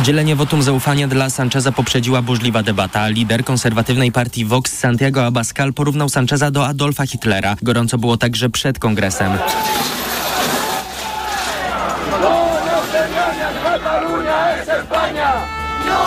[0.00, 3.08] Udzielenie wotum zaufania dla Sancheza poprzedziła burzliwa debata.
[3.08, 7.56] Lider konserwatywnej partii Vox Santiago Abascal porównał Sancheza do Adolfa Hitlera.
[7.62, 9.32] Gorąco było także przed kongresem.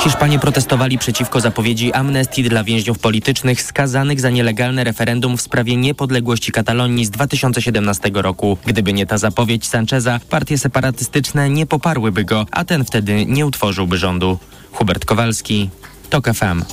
[0.03, 6.51] Hiszpanie protestowali przeciwko zapowiedzi amnestii dla więźniów politycznych skazanych za nielegalne referendum w sprawie niepodległości
[6.51, 8.57] Katalonii z 2017 roku.
[8.65, 13.97] Gdyby nie ta zapowiedź Sancheza, partie separatystyczne nie poparłyby go, a ten wtedy nie utworzyłby
[13.97, 14.39] rządu.
[14.71, 15.69] Hubert Kowalski,
[16.09, 16.63] TOK FM.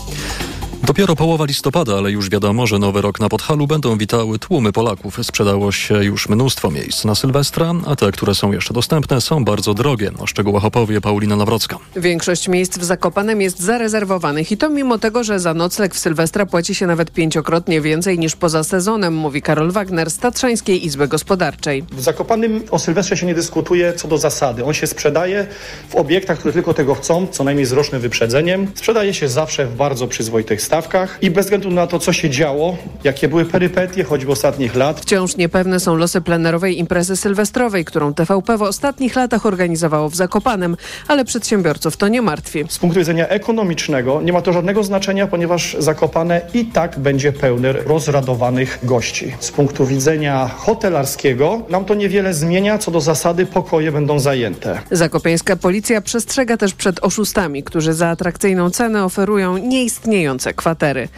[0.85, 5.19] Dopiero połowa listopada, ale już wiadomo, że nowy rok na Podhalu będą witały tłumy Polaków.
[5.23, 9.75] Sprzedało się już mnóstwo miejsc na Sylwestra, a te, które są jeszcze dostępne, są bardzo
[9.75, 10.11] drogie.
[10.19, 11.79] O szczegółach opowie Paulina Nawrocka.
[11.97, 16.47] Większość miejsc w Zakopanem jest zarezerwowanych i to mimo tego, że za nocleg w Sylwestra
[16.47, 21.85] płaci się nawet pięciokrotnie więcej niż poza sezonem, mówi Karol Wagner z Tatrzańskiej Izby Gospodarczej.
[21.93, 24.65] W Zakopanym o Sylwestrze się nie dyskutuje co do zasady.
[24.65, 25.47] On się sprzedaje
[25.89, 28.67] w obiektach, które tylko tego chcą, co najmniej z rocznym wyprzedzeniem.
[28.75, 32.77] Sprzedaje się zawsze w bardzo przyzwoitych stawkach i bez względu na to, co się działo,
[33.05, 35.01] jakie były perypetie, choćby ostatnich lat.
[35.01, 40.77] Wciąż niepewne są losy plenerowej imprezy sylwestrowej, którą TVP w ostatnich latach organizowało w Zakopanem,
[41.09, 42.65] ale przedsiębiorców to nie martwi.
[42.69, 47.73] Z punktu widzenia ekonomicznego nie ma to żadnego znaczenia, ponieważ Zakopane i tak będzie pełne
[47.73, 49.33] rozradowanych gości.
[49.41, 54.81] Z punktu widzenia hotelarskiego nam to niewiele zmienia, co do zasady pokoje będą zajęte.
[54.91, 61.09] Zakopiańska policja przestrzega też przed oszustami, którzy za atrakcyjną cenę oferują nieistniejące kwatery.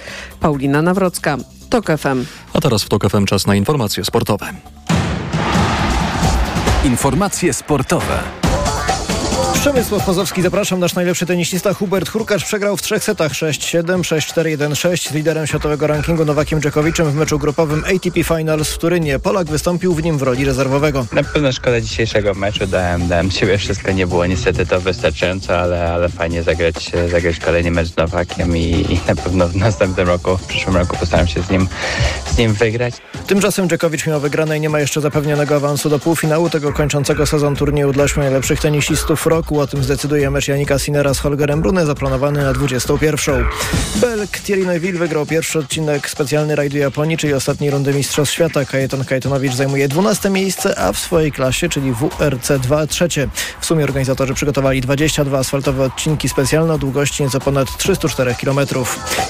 [0.41, 1.37] Paulina Nawrocka,
[1.71, 2.25] TOK FM.
[2.55, 4.47] A teraz w TOK FM czas na informacje sportowe.
[6.85, 8.19] Informacje sportowe.
[9.63, 10.81] Przemysław Pozowski, zapraszam.
[10.81, 15.87] Nasz najlepszy tenisista Hubert Hurkacz przegrał w trzech setach 6-7, 6-4, 1-6 z liderem światowego
[15.87, 19.19] rankingu Nowakiem Dżekowiczem w meczu grupowym ATP Finals w Turynie.
[19.19, 21.07] Polak wystąpił w nim w roli rezerwowego.
[21.13, 22.67] Na pewno szkoda dzisiejszego meczu.
[22.67, 23.93] Dałem, dałem siebie wszystko.
[23.93, 28.63] Nie było niestety to wystarczająco, ale, ale fajnie zagrać, zagrać kolejny mecz z Nowakiem i,
[28.63, 31.69] i na pewno w następnym roku, w przyszłym roku postaram się z nim,
[32.35, 32.95] z nim wygrać.
[33.27, 37.93] Tymczasem Dżekowicz mimo wygranej nie ma jeszcze zapewnionego awansu do półfinału tego kończącego sezon turnieju
[37.93, 39.52] dla ośmiu najlepszych tenisistów roku.
[39.53, 43.45] O tym zdecyduje mecz Janika Sinera z Holgerem Brune zaplanowany na 21.
[43.97, 48.65] Belk Thierry Neuville wygrał pierwszy odcinek specjalny rajdu Japonii, czyli ostatniej rundy Mistrzostw Świata.
[48.65, 53.29] Kajetan Kajetanowicz zajmuje 12 miejsce, a w swojej klasie, czyli WRC 2 trzecie.
[53.61, 58.59] W sumie organizatorzy przygotowali 22 asfaltowe odcinki specjalne o długości nieco ponad 304 km.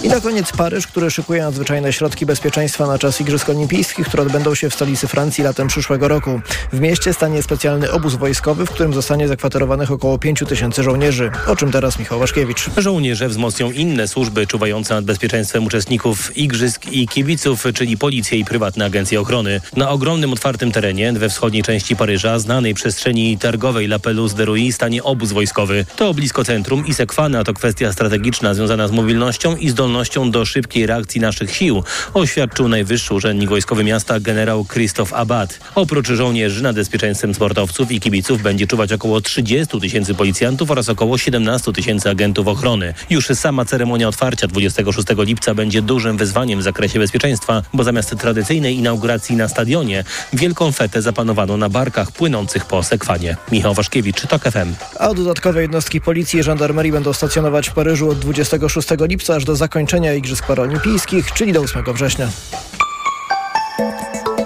[0.02, 4.54] I na koniec Paryż, który szykuje nadzwyczajne środki bezpieczeństwa na czas Igrzysk Olimpijskich, które odbędą
[4.54, 6.40] się w stolicy Francji latem przyszłego roku.
[6.72, 11.30] W mieście stanie specjalny obóz wojskowy, w którym zostanie zakwaterowanych około 5 tysięcy żołnierzy.
[11.46, 12.70] O czym teraz Michał Waszkiewicz.
[12.76, 18.84] Żołnierze wzmocnią inne służby czuwające nad bezpieczeństwem uczestników igrzysk i kibiców, czyli policję i prywatne
[18.84, 19.60] agencje ochrony.
[19.76, 24.72] Na ogromnym otwartym terenie we wschodniej części Paryża, znanej przestrzeni targowej La Pelouse de Rouy,
[24.72, 25.86] stanie obóz wojskowy.
[25.96, 30.86] To blisko centrum i Sekwana to kwestia strategiczna związana z mobilnością i zdolnością do szybkiej
[30.86, 31.82] reakcji naszych sił,
[32.14, 35.58] oświadczył najwyższy urzędnik wojskowy miasta generał Christophe Abad.
[35.74, 41.18] Oprócz żołnierzy nad bezpieczeństwem sportowców i kibiców będzie czuwać około 30 tysięcy policjantów oraz około
[41.18, 42.94] 17 tysięcy agentów ochrony.
[43.10, 48.76] Już sama ceremonia otwarcia 26 lipca będzie dużym wyzwaniem w zakresie bezpieczeństwa, bo zamiast tradycyjnej
[48.76, 53.36] inauguracji na stadionie, wielką fetę zapanowano na barkach płynących po Sekwanie.
[53.52, 54.74] Michał Waszkiewicz, TOK FM.
[54.98, 59.56] A dodatkowe jednostki policji i żandarmerii będą stacjonować w Paryżu od 26 lipca aż do
[59.56, 62.28] zakończenia Igrzysk Paraolimpijskich, czyli do 8 września.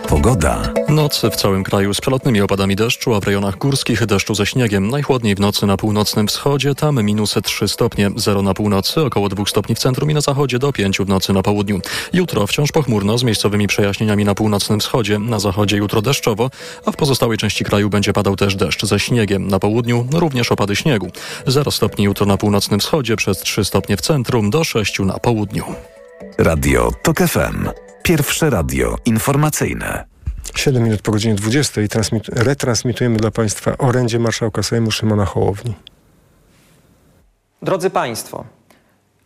[0.08, 0.72] Pogoda.
[0.88, 4.88] Noc w całym kraju z przelotnymi opadami deszczu, a w rejonach górskich deszczu ze śniegiem.
[4.88, 9.44] Najchłodniej w nocy na północnym wschodzie, tam minus 3 stopnie, 0 na północy, około 2
[9.46, 11.80] stopni w centrum i na zachodzie do 5 w nocy na południu.
[12.12, 16.50] Jutro wciąż pochmurno z miejscowymi przejaśnieniami na północnym wschodzie, na zachodzie jutro deszczowo,
[16.86, 19.48] a w pozostałej części kraju będzie padał też deszcz ze śniegiem.
[19.48, 21.10] Na południu również opady śniegu.
[21.46, 25.64] 0 stopni jutro na północnym wschodzie, przez 3 stopnie w centrum, do 6 na południu.
[26.38, 27.85] Radio TOK FM.
[28.06, 30.04] Pierwsze radio informacyjne.
[30.54, 35.74] 7 minut po godzinie 20 i transmit- retransmitujemy dla Państwa orędzie marszałka Sejmu Szymona Hołowni.
[37.62, 38.44] Drodzy Państwo,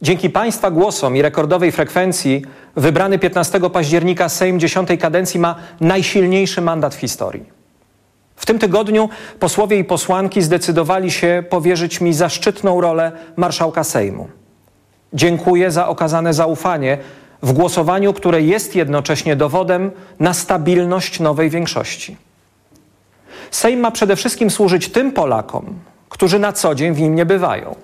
[0.02, 2.42] dzięki Państwa głosom i rekordowej frekwencji
[2.76, 7.44] wybrany 15 października Sejm 10 kadencji ma najsilniejszy mandat w historii.
[8.36, 9.08] W tym tygodniu
[9.40, 14.28] posłowie i posłanki zdecydowali się powierzyć mi zaszczytną rolę marszałka Sejmu.
[15.12, 16.98] Dziękuję za okazane zaufanie
[17.42, 19.90] w głosowaniu, które jest jednocześnie dowodem
[20.20, 22.16] na stabilność nowej większości.
[23.50, 25.78] Sejm ma przede wszystkim służyć tym Polakom,
[26.08, 27.74] którzy na co dzień w nim nie bywają.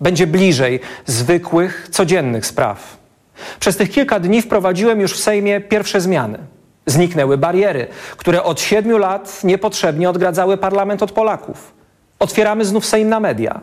[0.00, 2.96] Będzie bliżej zwykłych, codziennych spraw.
[3.60, 6.38] Przez tych kilka dni wprowadziłem już w Sejmie pierwsze zmiany.
[6.86, 7.86] Zniknęły bariery,
[8.16, 11.72] które od siedmiu lat niepotrzebnie odgradzały parlament od Polaków.
[12.18, 13.60] Otwieramy znów Sejm na media.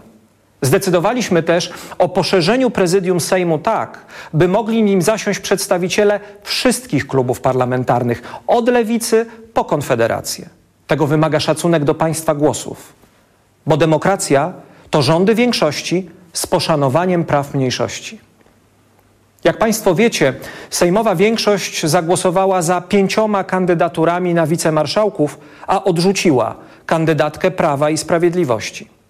[0.62, 8.22] Zdecydowaliśmy też o poszerzeniu prezydium Sejmu tak, by mogli nim zasiąść przedstawiciele wszystkich klubów parlamentarnych,
[8.48, 10.50] od lewicy po konfederację.
[10.88, 12.94] Tego wymaga szacunek do państwa głosów,
[13.66, 14.54] bo demokracja
[14.90, 18.20] to rządy większości z poszanowaniem praw mniejszości.
[19.44, 20.34] Jak Państwo wiecie,
[20.70, 26.56] Sejmowa większość zagłosowała za pięcioma kandydaturami na wicemarszałków, a odrzuciła
[26.86, 29.01] kandydatkę Prawa i Sprawiedliwości.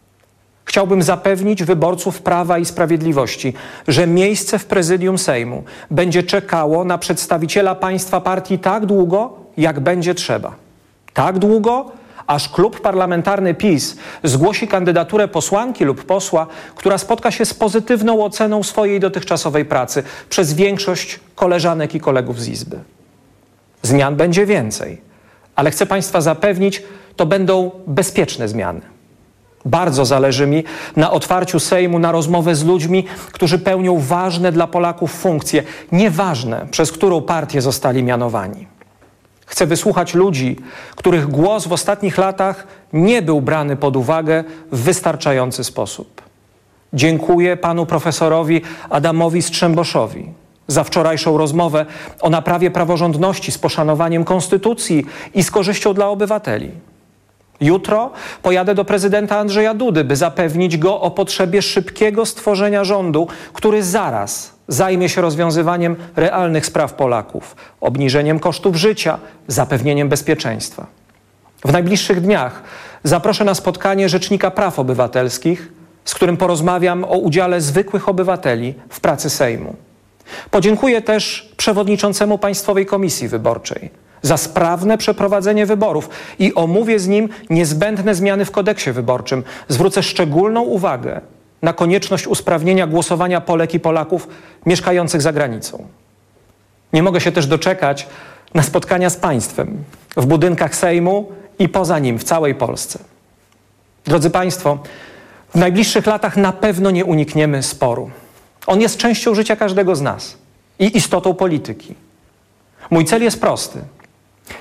[0.66, 3.54] Chciałbym zapewnić wyborców Prawa i Sprawiedliwości,
[3.88, 10.16] że miejsce w prezydium Sejmu będzie czekało na przedstawiciela państwa partii tak długo, jak będzie
[10.16, 10.56] trzeba.
[11.14, 11.92] Tak długo,
[12.28, 18.64] aż klub parlamentarny PiS zgłosi kandydaturę posłanki lub posła, która spotka się z pozytywną oceną
[18.64, 22.80] swojej dotychczasowej pracy przez większość koleżanek i kolegów z Izby.
[23.82, 25.02] Zmian będzie więcej,
[25.56, 26.84] ale chcę Państwa zapewnić,
[27.16, 28.82] to będą bezpieczne zmiany.
[29.66, 30.64] Bardzo zależy mi
[30.96, 36.92] na otwarciu Sejmu na rozmowę z ludźmi, którzy pełnią ważne dla Polaków funkcje, nieważne przez
[36.92, 38.68] którą partię zostali mianowani.
[39.46, 40.56] Chcę wysłuchać ludzi,
[40.96, 46.22] których głos w ostatnich latach nie był brany pod uwagę w wystarczający sposób.
[46.94, 50.34] Dziękuję panu profesorowi Adamowi Strzemboszowi
[50.68, 51.86] za wczorajszą rozmowę
[52.22, 56.72] o naprawie praworządności z poszanowaniem konstytucji i z korzyścią dla obywateli.
[57.62, 58.12] Jutro
[58.42, 64.54] pojadę do prezydenta Andrzeja Dudy, by zapewnić go o potrzebie szybkiego stworzenia rządu, który zaraz
[64.68, 70.86] zajmie się rozwiązywaniem realnych spraw Polaków, obniżeniem kosztów życia, zapewnieniem bezpieczeństwa.
[71.66, 72.64] W najbliższych dniach
[73.04, 75.72] zaproszę na spotkanie Rzecznika Praw Obywatelskich,
[76.06, 79.76] z którym porozmawiam o udziale zwykłych obywateli w pracy Sejmu.
[80.52, 83.90] Podziękuję też przewodniczącemu Państwowej Komisji Wyborczej
[84.22, 86.10] za sprawne przeprowadzenie wyborów
[86.40, 89.44] i omówię z nim niezbędne zmiany w kodeksie wyborczym.
[89.68, 91.22] Zwrócę szczególną uwagę
[91.62, 94.28] na konieczność usprawnienia głosowania Polek i Polaków
[94.66, 95.88] mieszkających za granicą.
[96.94, 98.08] Nie mogę się też doczekać
[98.54, 99.84] na spotkania z państwem
[100.18, 103.00] w budynkach Sejmu i poza nim w całej Polsce.
[104.06, 104.80] Drodzy Państwo,
[105.56, 108.12] w najbliższych latach na pewno nie unikniemy sporu.
[108.68, 110.38] On jest częścią życia każdego z nas
[110.80, 111.96] i istotą polityki.
[112.90, 113.80] Mój cel jest prosty.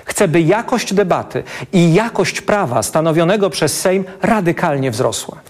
[0.05, 1.43] Chcę, by jakość debaty
[1.73, 5.41] i jakość prawa stanowionego przez Sejm radykalnie wzrosła.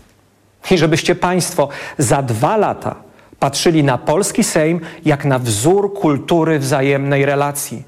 [0.70, 2.94] I żebyście Państwo za dwa lata
[3.38, 7.82] patrzyli na polski Sejm jak na wzór kultury wzajemnej relacji,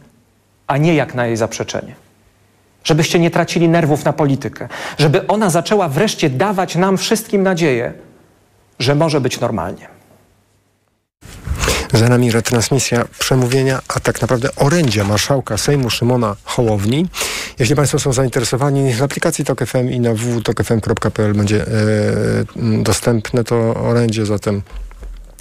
[0.67, 1.95] a nie jak na jej zaprzeczenie.
[2.85, 4.69] Żebyście nie tracili nerwów na politykę,
[4.99, 7.93] żeby ona zaczęła wreszcie dawać nam wszystkim nadzieję,
[8.79, 10.02] że może być normalnie.
[11.93, 17.07] Za nami retransmisja przemówienia, a tak naprawdę orędzia marszałka Sejmu Szymona Hołowni.
[17.59, 21.69] Jeśli Państwo są zainteresowani, w aplikacji TOK FM i na www.tokfm.pl będzie e,
[22.83, 24.63] dostępne to orędzie, zatem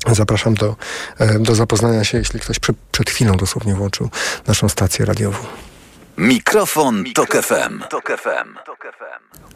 [0.08, 0.76] zapraszam do,
[1.20, 4.10] e, do zapoznania się, jeśli ktoś przy, przed chwilą dosłownie włączył
[4.48, 5.38] naszą stację radiową.
[6.18, 7.80] Mikrofon, Tok FM.
[7.90, 8.71] Tok FM.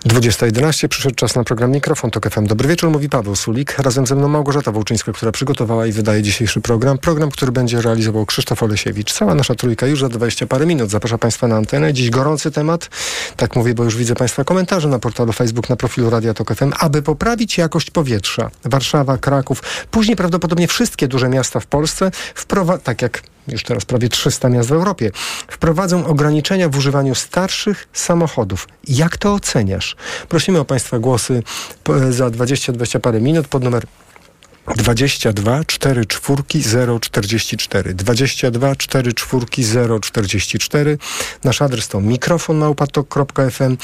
[0.05, 2.47] 20.11 przyszedł czas na program Mikrofon Tok FM.
[2.47, 3.79] Dobry wieczór, mówi Paweł Sulik.
[3.79, 6.97] Razem ze mną Małgorzata Wołczyńska, która przygotowała i wydaje dzisiejszy program.
[6.97, 9.13] Program, który będzie realizował Krzysztof Olesiewicz.
[9.13, 10.89] Cała nasza trójka już za 20 parę minut.
[10.89, 11.93] Zapraszam Państwa na antenę.
[11.93, 12.89] Dziś gorący temat.
[13.35, 16.73] Tak mówię, bo już widzę Państwa komentarze na portalu Facebook, na profilu Radia Tok FM.
[16.79, 19.61] Aby poprawić jakość powietrza, Warszawa, Kraków,
[19.91, 22.11] później prawdopodobnie wszystkie duże miasta w Polsce,
[22.83, 25.11] tak jak już teraz prawie 300 miast w Europie,
[25.47, 28.67] wprowadzą ograniczenia w używaniu starszych samochodów.
[28.87, 29.95] Jak to oceniasz?
[30.29, 31.43] Prosimy o Państwa głosy
[32.09, 33.85] za 20-20 parę minut pod numer
[34.73, 36.63] 22 4 czwórki
[37.01, 39.63] 044 22 4 czwórki
[40.01, 40.97] 044
[41.43, 43.77] Nasz adres to mikrofon małpatok.fm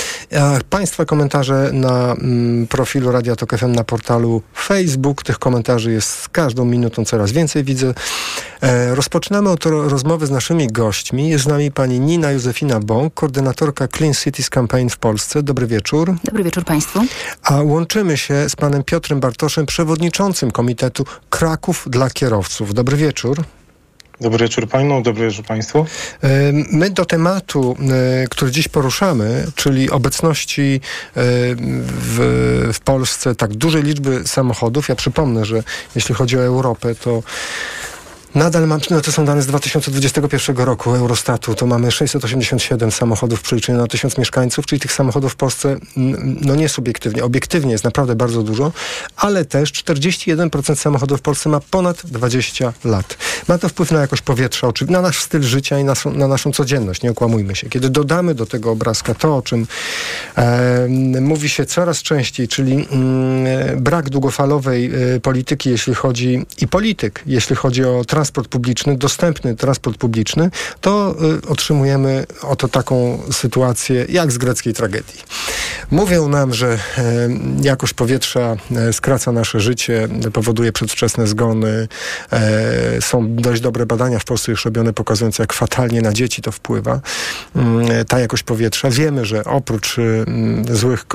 [0.69, 5.23] Państwa komentarze na mm, profilu Radia Tok FM na portalu Facebook.
[5.23, 7.93] Tych komentarzy jest z każdą minutą coraz więcej, widzę.
[8.61, 11.29] E, rozpoczynamy od rozmowy z naszymi gośćmi.
[11.29, 15.43] Jest z nami pani Nina Józefina Bąk, koordynatorka Clean Cities Campaign w Polsce.
[15.43, 16.15] Dobry wieczór.
[16.23, 16.99] Dobry wieczór Państwu.
[17.43, 22.73] A łączymy się z panem Piotrem Bartoszem, przewodniczącym Komitetu Kraków dla Kierowców.
[22.73, 23.43] Dobry wieczór.
[24.21, 25.85] Dobry wieczór Panu, dobry wieczór Państwu.
[26.23, 26.27] E,
[26.71, 27.77] my do tematu,
[28.23, 30.81] e, który dziś poruszamy, czyli obecności
[31.15, 34.89] w, w Polsce tak dużej liczby samochodów.
[34.89, 35.63] Ja przypomnę, że
[35.95, 37.23] jeśli chodzi o Europę, to
[38.35, 43.77] Nadal mam, no to są dane z 2021 roku Eurostatu, to mamy 687 samochodów przeliczeniu
[43.77, 45.77] na 1000 mieszkańców, czyli tych samochodów w Polsce,
[46.41, 48.71] no nie subiektywnie, obiektywnie jest naprawdę bardzo dużo,
[49.15, 53.17] ale też 41% samochodów w Polsce ma ponad 20 lat.
[53.47, 57.01] Ma to wpływ na jakość powietrza, na nasz styl życia i na, na naszą codzienność,
[57.01, 57.69] nie okłamujmy się.
[57.69, 59.67] Kiedy dodamy do tego obrazka to, o czym
[60.35, 60.87] e,
[61.21, 67.55] mówi się coraz częściej, czyli mm, brak długofalowej e, polityki, jeśli chodzi i polityk, jeśli
[67.55, 70.49] chodzi o transport publiczny, dostępny transport publiczny,
[70.81, 75.21] to y, otrzymujemy oto taką sytuację jak z greckiej tragedii.
[75.91, 76.79] Mówią nam, że y,
[77.61, 78.55] jakość powietrza
[78.89, 81.87] y, skraca nasze życie, powoduje przedwczesne zgony.
[82.99, 87.01] Są dość dobre badania w Polsce już robione, pokazujące, jak fatalnie na dzieci to wpływa.
[88.07, 88.89] Ta jakość powietrza.
[88.89, 89.95] Wiemy, że oprócz
[90.71, 91.05] złych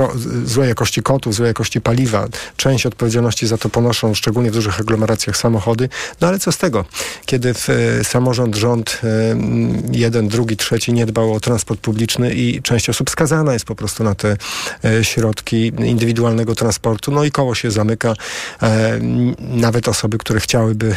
[0.44, 5.36] złej jakości kotów, złej jakości paliwa, część odpowiedzialności za to ponoszą, szczególnie w dużych aglomeracjach,
[5.36, 5.88] samochody.
[6.20, 6.84] No ale co z tego?
[7.26, 7.54] Kiedy
[8.00, 9.08] e, samorząd, rząd e,
[9.92, 14.04] jeden, drugi, trzeci nie dbał o transport publiczny i część osób skazana jest po prostu
[14.04, 14.36] na te
[14.84, 17.12] e, środki indywidualnego transportu.
[17.12, 18.14] No i koło się zamyka.
[19.38, 20.96] Nawet osoby, które chciałyby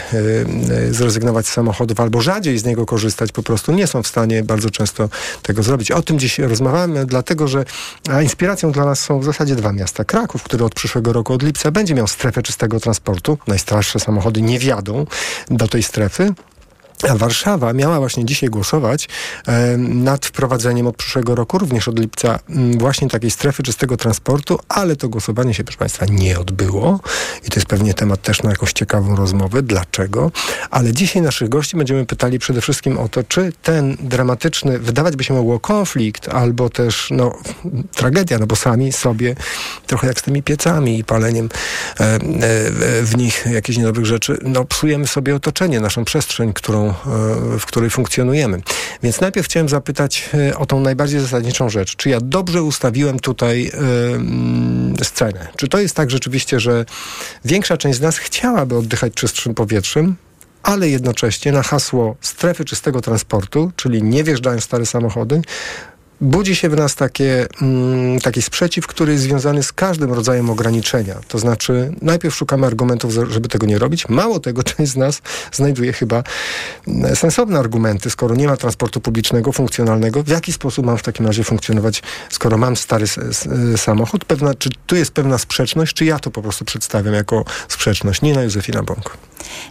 [0.92, 4.70] zrezygnować z samochodów albo rzadziej z niego korzystać, po prostu nie są w stanie bardzo
[4.70, 5.10] często
[5.42, 5.92] tego zrobić.
[5.92, 7.66] O tym dziś rozmawiamy, dlatego że
[8.24, 10.06] inspiracją dla nas są w zasadzie dwa miasta.
[10.06, 13.38] Kraków, który od przyszłego roku, od lipca, będzie miał strefę czystego transportu.
[13.48, 15.06] Najstarsze samochody nie wjadą
[15.50, 16.36] do tej strefy.
[17.08, 19.10] Warszawa miała właśnie dzisiaj głosować
[19.48, 24.60] e, nad wprowadzeniem od przyszłego roku, również od lipca, m, właśnie takiej strefy czystego transportu,
[24.70, 27.00] ale to głosowanie się, proszę Państwa, nie odbyło.
[27.48, 29.62] I to jest pewnie temat też na jakąś ciekawą rozmowę.
[29.62, 30.32] Dlaczego?
[30.72, 35.24] Ale dzisiaj naszych gości będziemy pytali przede wszystkim o to, czy ten dramatyczny, wydawać by
[35.24, 37.38] się mogło konflikt, albo też no,
[37.96, 39.36] tragedia, no bo sami sobie,
[39.88, 41.50] trochę jak z tymi piecami i paleniem
[42.00, 42.20] e, e,
[43.04, 46.89] w nich jakichś niedobrych rzeczy, no psujemy sobie otoczenie, naszą przestrzeń, którą
[47.60, 48.62] w której funkcjonujemy.
[49.04, 51.96] Więc najpierw chciałem zapytać e, o tą najbardziej zasadniczą rzecz.
[51.96, 53.64] Czy ja dobrze ustawiłem tutaj
[54.98, 55.48] yy, scenę?
[55.58, 56.86] Czy to jest tak rzeczywiście, że
[57.46, 60.16] większa część z nas chciałaby oddychać czystszym powietrzem,
[60.64, 65.42] ale jednocześnie na hasło strefy czystego transportu, czyli nie wjeżdżają stare samochody,
[66.22, 71.16] budzi się w nas takie, mm, taki sprzeciw, który jest związany z każdym rodzajem ograniczenia.
[71.28, 74.10] To znaczy, najpierw szukamy argumentów, żeby tego nie robić.
[74.10, 75.22] Mało tego, część z nas
[75.52, 76.24] znajduje chyba
[76.88, 80.24] mm, sensowne argumenty, skoro nie ma transportu publicznego, funkcjonalnego.
[80.24, 83.06] W jaki sposób mam w takim razie funkcjonować, skoro mam stary
[83.76, 84.26] samochód?
[84.26, 88.22] Pewna, czy tu jest pewna sprzeczność, czy ja to po prostu przedstawiam jako sprzeczność?
[88.22, 89.29] Nina Józefina Bąk.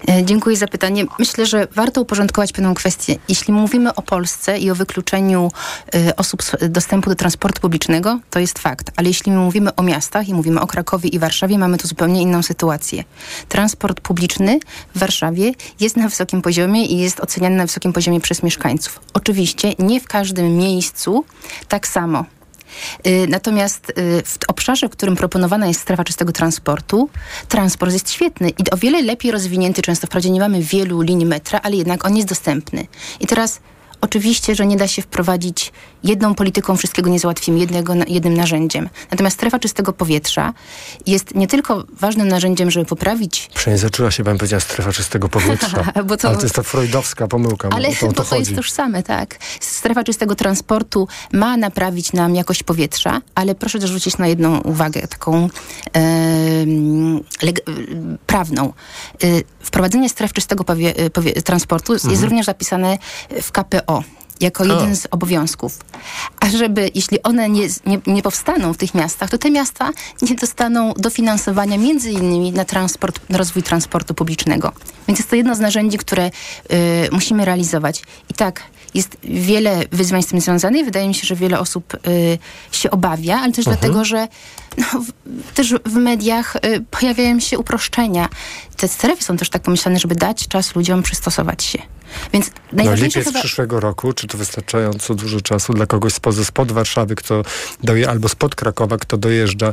[0.09, 1.05] E, dziękuję za pytanie.
[1.19, 3.17] Myślę, że warto uporządkować pewną kwestię.
[3.29, 5.51] Jeśli mówimy o Polsce i o wykluczeniu
[5.95, 8.91] y, osób z dostępu do transportu publicznego, to jest fakt.
[8.97, 12.43] Ale jeśli mówimy o miastach i mówimy o Krakowie i Warszawie, mamy tu zupełnie inną
[12.43, 13.05] sytuację.
[13.49, 14.59] Transport publiczny
[14.95, 19.01] w Warszawie jest na wysokim poziomie i jest oceniany na wysokim poziomie przez mieszkańców.
[19.15, 21.25] Oczywiście nie w każdym miejscu
[21.69, 22.25] tak samo.
[23.07, 27.11] Y, natomiast y, w obszarze, w którym proponowana jest strefa czystego transportu,
[27.49, 29.83] transport jest świetny i o wiele lepiej rozwinięty.
[29.83, 32.87] Często wprawdzie nie mamy wielu linii metra, ale jednak on jest dostępny.
[33.21, 33.61] I teraz
[34.01, 35.73] Oczywiście, że nie da się wprowadzić
[36.05, 38.89] jedną polityką, wszystkiego nie załatwimy jednego, jednym narzędziem.
[39.11, 40.55] Natomiast strefa czystego powietrza
[41.07, 43.51] jest nie tylko ważnym narzędziem, żeby poprawić...
[43.75, 45.93] Zaczęła się, pan powiedziała, strefa czystego powietrza.
[46.09, 46.29] bo to...
[46.29, 47.69] Ale to jest ta freudowska pomyłka.
[47.73, 49.37] Ale to, to, to jest tożsame, tak.
[49.61, 55.09] Strefa czystego transportu ma naprawić nam jakość powietrza, ale proszę też zwrócić na jedną uwagę,
[55.09, 55.49] taką
[55.97, 56.01] e,
[58.27, 58.73] prawną.
[59.23, 59.27] E,
[59.61, 62.11] wprowadzenie stref czystego powie, powie, transportu mhm.
[62.11, 62.99] jest również zapisane
[63.43, 63.88] w KPO
[64.41, 65.79] jako jeden z obowiązków.
[66.41, 69.91] A żeby, jeśli one nie, nie, nie, powstaną w tych miastach, to te miasta
[70.23, 74.73] nie dostaną dofinansowania między innymi na transport, na rozwój transportu publicznego.
[75.09, 76.31] Więc jest to jedno z narzędzi, które y,
[77.13, 78.03] musimy realizować.
[78.31, 78.63] I tak,
[78.95, 80.85] jest wiele wyzwań z tym związanych.
[80.85, 82.39] Wydaje mi się, że wiele osób y,
[82.73, 83.77] się obawia, ale też mhm.
[83.77, 84.29] dlatego, że
[84.79, 88.29] no, w, też w mediach y, pojawiają się uproszczenia.
[88.77, 91.79] Te strefy są też tak pomyślane, żeby dać czas ludziom przystosować się.
[92.33, 93.39] Więc no, lipiec chyba...
[93.39, 97.43] przyszłego roku, czy to wystarczająco dużo czasu dla kogoś spoza, spod Warszawy, kto
[97.83, 99.73] doje, albo spod Krakowa, kto dojeżdża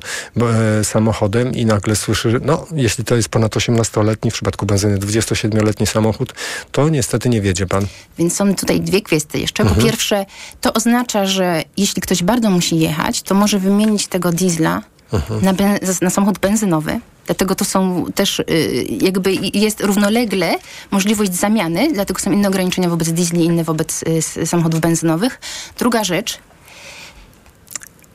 [0.80, 4.98] e, samochodem i nagle słyszy, że no, jeśli to jest ponad 18-letni, w przypadku benzyny
[4.98, 6.34] 27-letni samochód,
[6.72, 7.86] to niestety nie wiedzie pan.
[8.18, 9.64] Więc są tutaj dwie kwestie jeszcze.
[9.64, 9.88] Po mhm.
[9.88, 10.26] pierwsze,
[10.62, 14.82] to oznacza, że jeśli ktoś bardzo musi jechać, to może wymienić tego diesla
[15.14, 15.46] mhm.
[15.46, 15.54] na,
[16.02, 18.46] na samochód benzynowy, Dlatego to są też y,
[19.02, 20.56] jakby jest równolegle
[20.92, 24.04] możliwość zamiany, dlatego są inne ograniczenia wobec diesli, inne wobec
[24.38, 25.40] y, samochodów benzynowych.
[25.78, 26.40] Druga rzecz,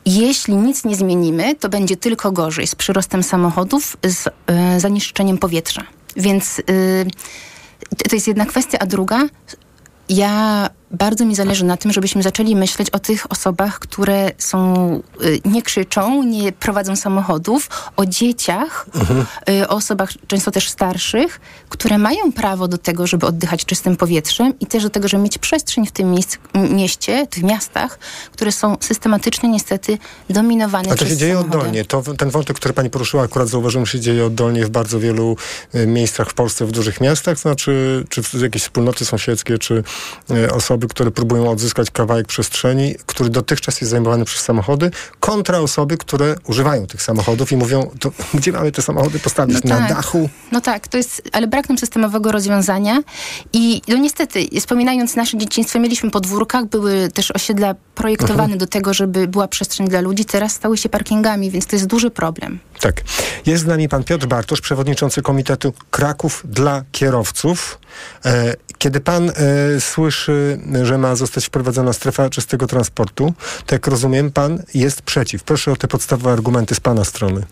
[0.05, 5.83] jeśli nic nie zmienimy, to będzie tylko gorzej z przyrostem samochodów, z y, zanieczyszczeniem powietrza.
[6.15, 6.61] Więc
[8.09, 9.27] To jest jedna kwestia, a druga,
[10.09, 15.39] ja bardzo mi zależy na tym, żebyśmy zaczęli myśleć o tych osobach, które są, y,
[15.45, 19.25] nie krzyczą, nie prowadzą samochodów, o dzieciach, mhm.
[19.49, 24.53] y, o osobach często też starszych, które mają prawo do tego, żeby oddychać czystym powietrzem
[24.59, 26.37] i też do tego, żeby mieć przestrzeń w tym miejsc,
[26.69, 27.99] mieście, w miastach,
[28.31, 29.97] które są systematycznie niestety
[30.29, 31.57] dominowane przez A to się dzieje samochody.
[31.57, 31.85] oddolnie.
[31.85, 35.37] To, ten wątek, który pani poruszyła, akurat zauważyłem, że się dzieje oddolnie w bardzo wielu
[35.75, 39.83] y, miejscach w Polsce, w dużych miastach, znaczy, czy w jakieś wspólnoty sąsiedzkie, czy
[40.31, 45.97] y, osoby, które próbują odzyskać kawałek przestrzeni, który dotychczas jest zajmowany przez samochody, kontra osoby,
[45.97, 49.57] które używają tych samochodów i mówią, to gdzie mamy te samochody postawić?
[49.63, 49.95] No na tak.
[49.95, 50.29] dachu?
[50.51, 53.03] No tak, to jest, ale brak nam systemowego rozwiązania
[53.53, 58.59] i no niestety, wspominając nasze dzieciństwo, mieliśmy podwórkach, były też osiedla projektowane Mhm.
[58.59, 62.09] do tego, żeby była przestrzeń dla ludzi, teraz stały się parkingami, więc to jest duży
[62.09, 62.59] problem.
[62.79, 63.01] Tak.
[63.45, 67.79] Jest z nami pan Piotr Bartosz, przewodniczący Komitetu Kraków dla Kierowców.
[68.25, 69.33] E, Kiedy pan e,
[69.81, 73.33] słyszy, że ma zostać wprowadzona strefa czystego transportu,
[73.65, 75.43] to jak rozumiem, pan jest przeciw.
[75.43, 77.45] Proszę o te podstawowe argumenty z pana strony.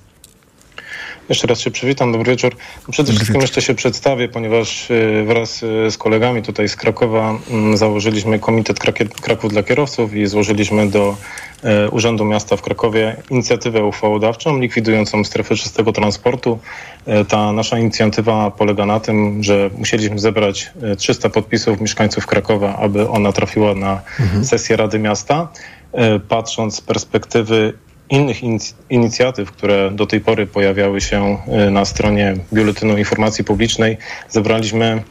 [1.29, 2.55] Jeszcze raz się przywitam, dobry wieczór.
[2.91, 7.77] Przede wszystkim jeszcze się przedstawię, ponieważ y, wraz y, z kolegami tutaj z Krakowa mm,
[7.77, 8.79] założyliśmy Komitet
[9.21, 11.17] Kraków dla Kierowców i złożyliśmy do
[11.63, 16.59] e, Urzędu Miasta w Krakowie inicjatywę uchwałodawczą likwidującą strefę czystego transportu.
[17.05, 22.75] E, Ta nasza inicjatywa polega na tym, że musieliśmy zebrać e, 300 podpisów mieszkańców Krakowa,
[22.75, 24.01] aby ona trafiła na
[24.43, 25.47] sesję Rady Miasta.
[25.93, 27.73] E, Patrząc z perspektywy
[28.09, 31.37] innych inic- inicjatyw, które do tej pory pojawiały się
[31.67, 33.97] y, na stronie Biuletynu Informacji Publicznej,
[34.29, 35.03] zebraliśmy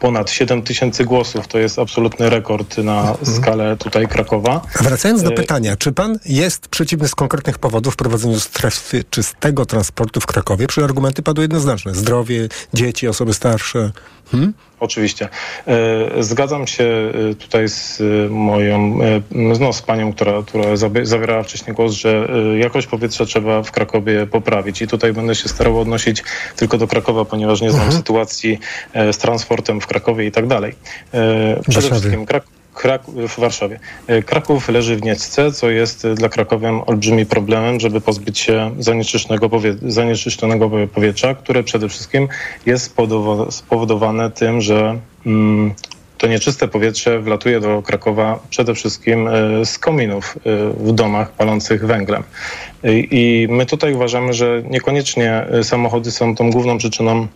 [0.00, 1.48] ponad 7 tysięcy głosów.
[1.48, 4.60] To jest absolutny rekord na skalę tutaj Krakowa.
[4.80, 10.20] Wracając do E, pytania, czy pan jest przeciwny z konkretnych powodów wprowadzeniu strefy czystego transportu
[10.20, 10.66] w Krakowie?
[10.66, 11.94] Przy argumenty padły jednoznaczne.
[11.94, 13.92] Zdrowie, dzieci, osoby starsze.
[14.30, 14.52] Hmm?
[14.80, 15.28] Oczywiście.
[15.66, 18.98] E, Zgadzam się e, tutaj z e, moją,
[19.30, 20.64] no, z panią, która, która
[21.02, 22.28] zabierała wcześniej głos, że
[22.58, 24.82] jakość powietrza trzeba w Krakowie poprawić.
[24.82, 26.22] I tutaj będę się starał odnosić
[26.56, 28.58] tylko do Krakowa, ponieważ nie znam sytuacji
[28.92, 30.74] e, z transportem w Krakowie i tak dalej.
[31.10, 31.90] Przede Warszawie.
[31.90, 33.80] wszystkim Krak- Krak w Warszawie.
[34.06, 38.70] E, Kraków leży w Niecce, co jest e, dla Krakowian olbrzymi problemem, żeby pozbyć się
[38.78, 42.28] zanieczyszczonego, powie- zanieczyszczonego powietrza, które przede wszystkim
[42.66, 45.74] jest spowodowa- spowodowane tym, że mm,
[46.18, 50.38] to nieczyste powietrze wlatuje do Krakowa przede wszystkim e, z kominów
[50.76, 52.22] w domach palących węglem.
[53.10, 57.26] I- my tutaj uważamy, że niekoniecznie samochody są tą główną przyczyną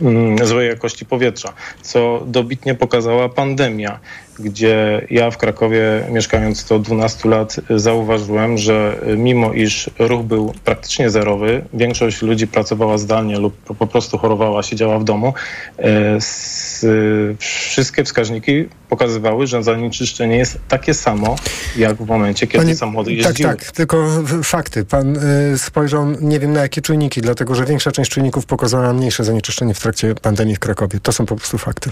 [0.00, 1.52] mm, złej jakości powietrza,
[1.82, 3.98] co dobitnie pokazała pandemia,
[4.38, 11.10] gdzie ja w Krakowie mieszkając to 12 lat zauważyłem, że mimo iż ruch był praktycznie
[11.10, 15.34] zerowy, większość ludzi pracowała zdalnie lub po- prostu chorowała, siedziała w domu,
[15.78, 21.36] y, wszystkie wskaźniki pokazywały, że zanieczyszczenie jest takie samo,
[21.76, 23.48] jak w momencie, kiedy Panie- samochody tak, jeździły.
[23.50, 24.84] tak, tylko w- fakty.
[24.84, 25.16] Pan
[25.54, 29.74] y, spojrzał, nie wiem na jakie czujniki, dlatego że większa część czujników pokazała mniejsze zanieczyszczenie
[29.74, 31.00] w trakcie pandemii w Krakowie.
[31.02, 31.90] To są po prostu fakty.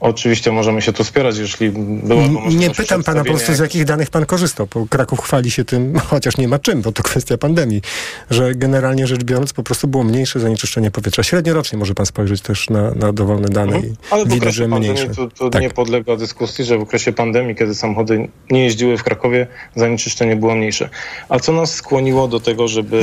[0.00, 3.84] Oczywiście możemy się tu spierać, jeśli byłaby możliwość Nie pytam pana po prostu, z jakich
[3.84, 7.38] danych pan korzystał, bo Kraków chwali się tym, chociaż nie ma czym, bo to kwestia
[7.38, 7.82] pandemii,
[8.30, 11.22] że generalnie rzecz biorąc po prostu było mniejsze zanieczyszczenie powietrza.
[11.22, 14.68] Średniorocznie może pan spojrzeć też na, na dowolne dane i Ale w widać, okresie że
[14.68, 15.14] pandemii mniejsze.
[15.14, 15.62] to, to Tak.
[15.62, 20.54] nie podlega dyskusji, że w okresie pandemii, kiedy samochody nie jeździły w Krakowie, zanieczyszczenie było
[20.54, 20.88] mniejsze.
[21.28, 22.96] A co nas skłoniło do tego, żeby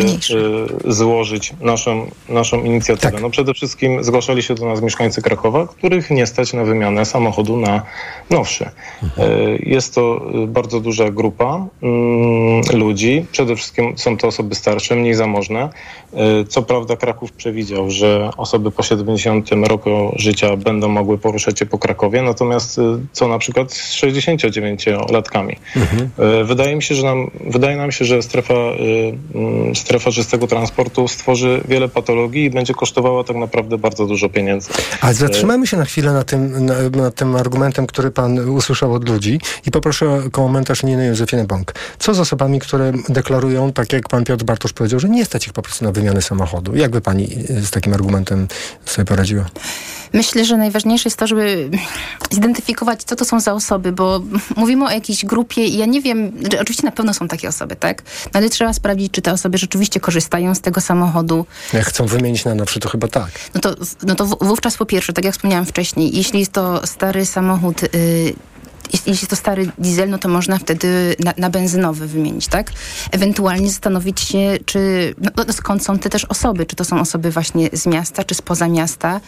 [0.86, 3.12] y, złożyć naszą, naszą inicjatywę?
[3.12, 3.22] Tak.
[3.22, 7.58] No przede wszystkim zgłaszali się do nas mieszkańcy Krakowa, których nie stać na wymianę samochodu
[7.58, 7.82] na
[8.30, 8.70] nowszy.
[9.04, 9.32] Mhm.
[9.32, 13.26] Y, Jest to y, bardzo duża grupa mm, ludzi.
[13.32, 15.70] Przede wszystkim są to osoby starsze, mniej zamożne.
[16.14, 21.66] Y, Co prawda Kraków przewidział, że osoby po 70 roku życia będą mogły poruszać się
[21.66, 22.80] po Krakowie, natomiast
[23.12, 25.56] co na przykład z 69-latkami.
[26.42, 31.08] Y, Wydaje mi się, że nam, wydaje nam się, że strefa, mm, strefa czystego transportu
[31.08, 34.70] stworzy wiele patologii i będzie kosztowała tak naprawdę bardzo dużo pieniędzy.
[35.02, 39.10] Ale zatrzymajmy się na chwilę na tym, na, na tym argumentem, który pan usłyszał od
[39.10, 41.74] ludzi i poproszę o komentarz Niny Józefiny Bąk.
[42.00, 45.54] Co z osobami, które deklarują, tak jak pan Piotr Bartosz powiedział, że nie stać ich
[45.54, 46.76] po prostu na wymianę samochodu?
[46.76, 48.48] Jak by pani z takim argumentem
[48.86, 49.46] sobie poradziła?
[50.14, 51.70] Myślę, że najważniejsze jest to, żeby
[52.32, 54.22] zidentyfikować, co to są za osoby, bo
[54.56, 58.02] mówimy o jakiejś grupie i ja nie wiem, oczywiście na pewno są takie osoby, tak?
[58.26, 61.46] No ale trzeba sprawdzić, czy te osoby rzeczywiście korzystają z tego samochodu.
[61.74, 63.32] Jak chcą wymienić na nowszy, to chyba tak.
[63.54, 67.26] No to, no to wówczas po pierwsze, tak jak wspomniałam wcześniej, jeśli jest to stary
[67.26, 68.34] samochód, y,
[69.08, 72.72] jeśli, to stary diesel, no to można wtedy na, na benzynowy wymienić, tak?
[73.12, 77.32] Ewentualnie zastanowić się, czy no, no, skąd są te też osoby, czy to są osoby
[77.32, 79.22] właśnie z miasta, czy spoza miasta.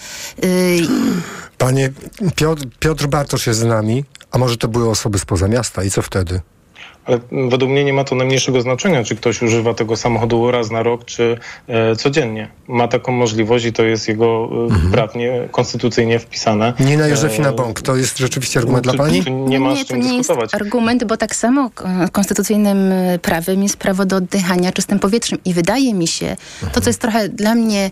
[0.44, 0.50] Yy,
[1.58, 1.92] Panie
[2.36, 6.02] Piotr, Piotr Bartosz jest z nami, a może to były osoby spoza miasta i co
[6.02, 6.42] wtedy?
[7.06, 10.84] Ale według mnie nie ma to najmniejszego znaczenia, czy ktoś używa tego samochodu raz na
[10.84, 11.38] rok, czy
[11.68, 12.48] e, codziennie.
[12.68, 14.92] Ma taką możliwość i to jest jego e, Mhm.
[14.92, 16.74] prawnie, konstytucyjnie wpisane.
[16.80, 19.24] Nina Józefina E, Bąk, to jest rzeczywiście argument dla czy- pani?
[19.24, 20.54] czy nie ma nie, z to nie jest dyskutować.
[20.54, 22.78] argument, bo tak samo k- konstytucyjnym
[23.22, 25.40] prawem jest prawo do oddychania czystym powietrzem.
[25.46, 26.36] I wydaje mi się,
[26.74, 27.92] to co jest trochę dla mnie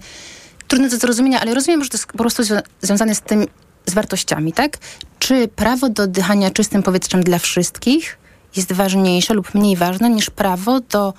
[0.67, 3.45] trudne do zrozumienia, ale rozumiem, że to jest po prostu zwią- związane z tym,
[3.86, 4.78] z wartościami, tak?
[5.19, 8.17] Czy prawo do oddychania czystym powietrzem dla wszystkich
[8.55, 11.13] jest ważniejsze lub mniej ważne niż prawo do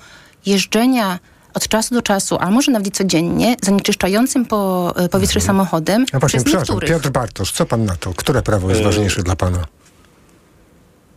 [0.47, 1.19] jeżdżenia
[1.55, 6.45] od czasu do czasu, a może nawet codziennie, zanieczyszczającym po, powietrze samochodem No właśnie, przez
[6.45, 6.91] przepraszam, niektórych.
[6.91, 8.15] Piotr Bartosz, co pan na to?
[8.15, 9.65] Które prawo jest E, ważniejsze dla pana?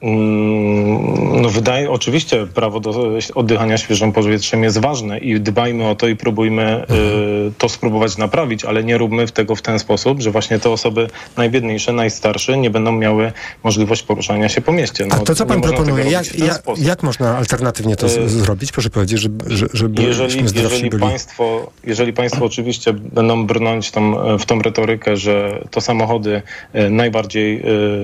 [0.02, 6.08] Mm, No wydaje, oczywiście prawo do oddychania świeżym powietrzem jest ważne i dbajmy o to
[6.08, 6.84] i próbujmy
[7.50, 11.08] y, to spróbować naprawić, ale nie róbmy tego w ten sposób, że właśnie te osoby
[11.38, 13.32] najbiedniejsze, najstarsze nie będą miały
[13.64, 15.06] możliwość poruszania się po mieście.
[15.12, 16.06] A No, to co pan proponuje?
[16.12, 18.72] Jak, jak, jak można alternatywnie to z- E, zrobić?
[18.72, 21.02] Proszę powiedzieć, żeby, że- żeby Jeżeli, jeżeli, byli.
[21.04, 26.42] państwo, jeżeli państwo oczywiście będą brnąć tą, w tą retorykę, że to samochody
[26.74, 27.64] e, najbardziej e,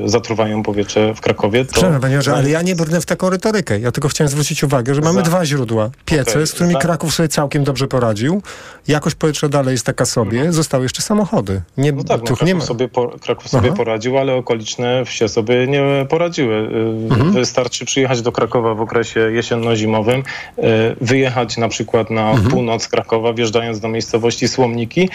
[0.09, 1.82] zatruwają powietrze w Krakowie, to...
[1.91, 3.79] Przepraszam, panie ale ja nie brnę w taką retorykę.
[3.79, 5.89] Ja tylko chciałem zwrócić uwagę, że mamy dwa źródła.
[6.05, 8.41] Piece, Okej, z którymi Kraków sobie całkiem dobrze poradził.
[8.87, 10.51] Jakość powietrza dalej jest taka sobie.
[10.51, 11.61] Zostały jeszcze samochody.
[11.77, 12.61] Nie, No tak, no, Kraków, nie ma.
[12.65, 13.77] sobie, po, Kraków sobie Aha.
[13.77, 16.53] poradził, ale okoliczne wsie sobie nie poradziły.
[16.55, 17.31] Y, Mhm.
[17.33, 20.61] Wystarczy przyjechać do Krakowa w okresie jesienno-zimowym, y,
[21.01, 22.49] wyjechać na przykład na Mhm.
[22.49, 25.09] północ Krakowa, wjeżdżając do miejscowości Słomniki,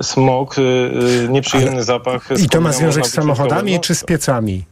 [0.00, 0.56] y, smog,
[1.28, 2.28] nieprzyjemny zapach.
[2.44, 4.64] I to ma związek z samochodami czy z piecami?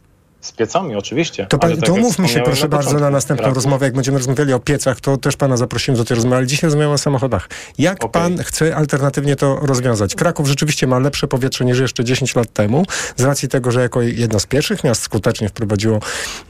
[0.47, 1.47] Z piecami oczywiście.
[1.47, 3.87] To, pan, tak to umówmy się proszę bardzo na następną rozmowę.
[3.87, 6.95] Jak będziemy rozmawiali o piecach, to też pana zaprosimy do tej rozmowy, ale dzisiaj rozmawiamy
[6.95, 7.49] o samochodach.
[7.79, 8.23] Jak Okej.
[8.23, 10.15] pan chce alternatywnie to rozwiązać?
[10.15, 12.85] Kraków rzeczywiście ma lepsze powietrze niż jeszcze 10 lat temu,
[13.17, 16.01] z racji tego, że jako jedno z pierwszych miast skutecznie wprowadziło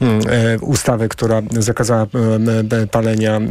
[0.01, 3.41] mm, e, ustawę, która zakazała e, e, palenia, e,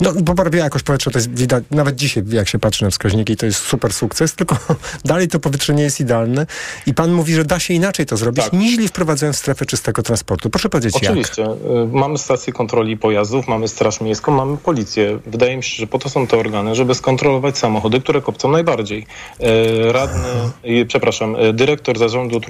[0.00, 3.46] no poprawiła jakość powietrza, to jest widać, nawet dzisiaj jak się patrzy na wskaźniki, to
[3.46, 4.56] jest super sukces, tylko
[5.04, 6.46] dalej to powietrze nie jest idealne
[6.86, 8.52] i pan mówi, że da się inaczej to zrobić, Tak.
[8.52, 10.50] niźli wprowadzając strefę czystego transportu.
[10.50, 11.02] Proszę powiedzieć jak.
[11.02, 11.44] Oczywiście.
[11.44, 11.56] Y,
[11.92, 15.18] Mamy stację kontroli pojazdów, mamy Straż Miejską, mamy policję.
[15.26, 19.06] Wydaje mi się, że po to są te organy, żeby skontrolować samochody, które kopcą najbardziej.
[19.40, 20.28] Y, Radny,
[20.64, 22.40] y, przepraszam, dyrektor zarządu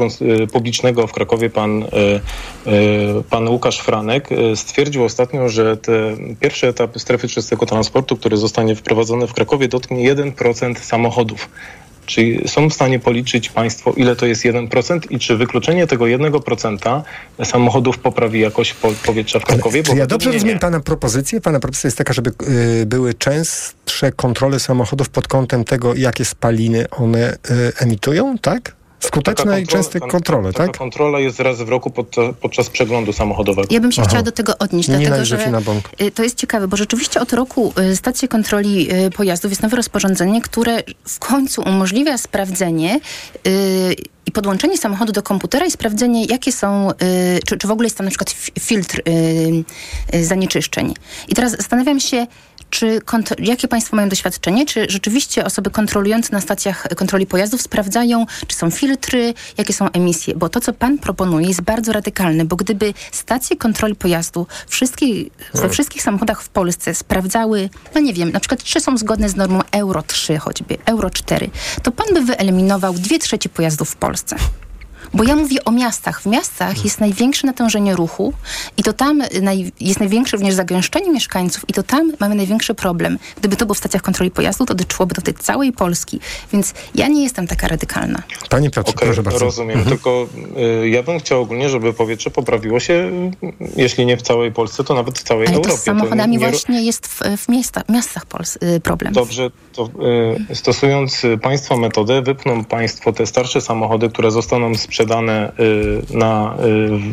[0.53, 1.85] publicznego w Krakowie, pan,
[3.31, 5.92] pan Łukasz Franek, stwierdził ostatnio, że te
[6.40, 11.49] pierwszy etap strefy czystego transportu, który zostanie wprowadzony w Krakowie, dotknie 1% samochodów.
[12.07, 17.03] Czy są w stanie policzyć Państwo, ile to jest 1% i czy wykluczenie tego 1%
[17.45, 19.83] samochodów poprawi jakość po, powietrza w Krakowie?
[19.83, 20.61] Czy ja dobrze rozumiem nie.
[20.61, 21.40] Pana propozycję?
[21.40, 22.31] Pana propozycja jest taka, żeby
[22.83, 28.76] y, były częstsze kontrole samochodów pod kątem tego, jakie spaliny one y, emitują, tak?
[29.01, 30.77] Skuteczne i częste kontrole, taka tak?
[30.77, 33.69] kontrola jest raz w roku podczas, podczas przeglądu samochodowego.
[33.71, 34.09] Ja bym się Aha.
[34.09, 35.39] chciała do tego odnieść, Nina dlatego że
[36.01, 39.77] y, to jest ciekawe, bo rzeczywiście od roku y, stacje kontroli y, pojazdów jest nowe
[39.77, 43.01] rozporządzenie, które w końcu umożliwia sprawdzenie
[44.27, 46.89] i podłączenie samochodu do komputera i sprawdzenie, jakie są,
[47.47, 49.03] czy, czy w ogóle jest tam na przykład fi- filtr
[50.23, 50.95] zanieczyszczeń.
[51.29, 52.27] I teraz zastanawiam się,
[52.71, 53.01] czy
[53.39, 54.67] jakie Państwo mają doświadczenie?
[54.67, 60.35] Czy rzeczywiście osoby kontrolujące na stacjach kontroli pojazdów sprawdzają, czy są filtry, jakie są emisje?
[60.35, 65.07] Bo to, co Pan proponuje, jest bardzo radykalne, bo gdyby stacje kontroli pojazdu wszystkie,
[65.55, 69.37] we wszystkich samochodach w Polsce sprawdzały, no nie wiem, na przykład czy są zgodne z
[69.37, 71.51] normą Euro 3 choćby, Euro 4,
[71.83, 74.37] to Pan by wyeliminował dwie trzecie pojazdów w Polsce.
[75.17, 76.23] Bo ja mówię o miastach.
[76.23, 78.33] W miastach jest największe natężenie ruchu
[78.77, 83.19] i to tam naj, jest największe również zagęszczenie mieszkańców i to tam mamy największy problem.
[83.37, 86.21] Gdyby to było w stacjach kontroli pojazdu, to dotyczyłoby do tej całej Polski.
[86.53, 88.23] Więc ja nie jestem taka radykalna.
[88.51, 89.45] Panie Piotrze, Okej, proszę bardzo.
[89.45, 89.79] rozumiem.
[89.79, 89.97] Mhm.
[89.97, 90.27] Tylko
[90.83, 93.11] y, ja bym chciał ogólnie, żeby powietrze poprawiło się,
[93.77, 95.71] jeśli nie w całej Polsce, to nawet w całej Ale Europie.
[95.75, 99.13] to z samochodami nie- nie- właśnie jest w, w miasta, miastach Pols y, problem.
[99.13, 99.91] Dobrze, to
[100.51, 104.75] y, stosując y, Państwo metodę, wypną Państwo te starsze samochody, które zostaną
[105.07, 106.57] sprzedane y, na,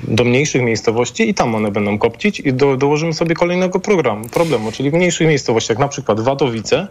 [0.08, 4.30] y, do mniejszych miejscowości i tam one będą kopcić i do, dołożymy sobie kolejnego programu,
[4.30, 6.88] problemu, czyli w mniejszych miejscowościach, na przykład Wadowice,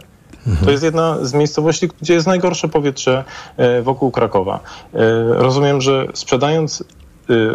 [0.65, 3.23] To jest jedna z miejscowości, gdzie jest najgorsze powietrze
[3.57, 4.59] e, wokół Krakowa.
[5.29, 6.83] Rozumiem, że sprzedając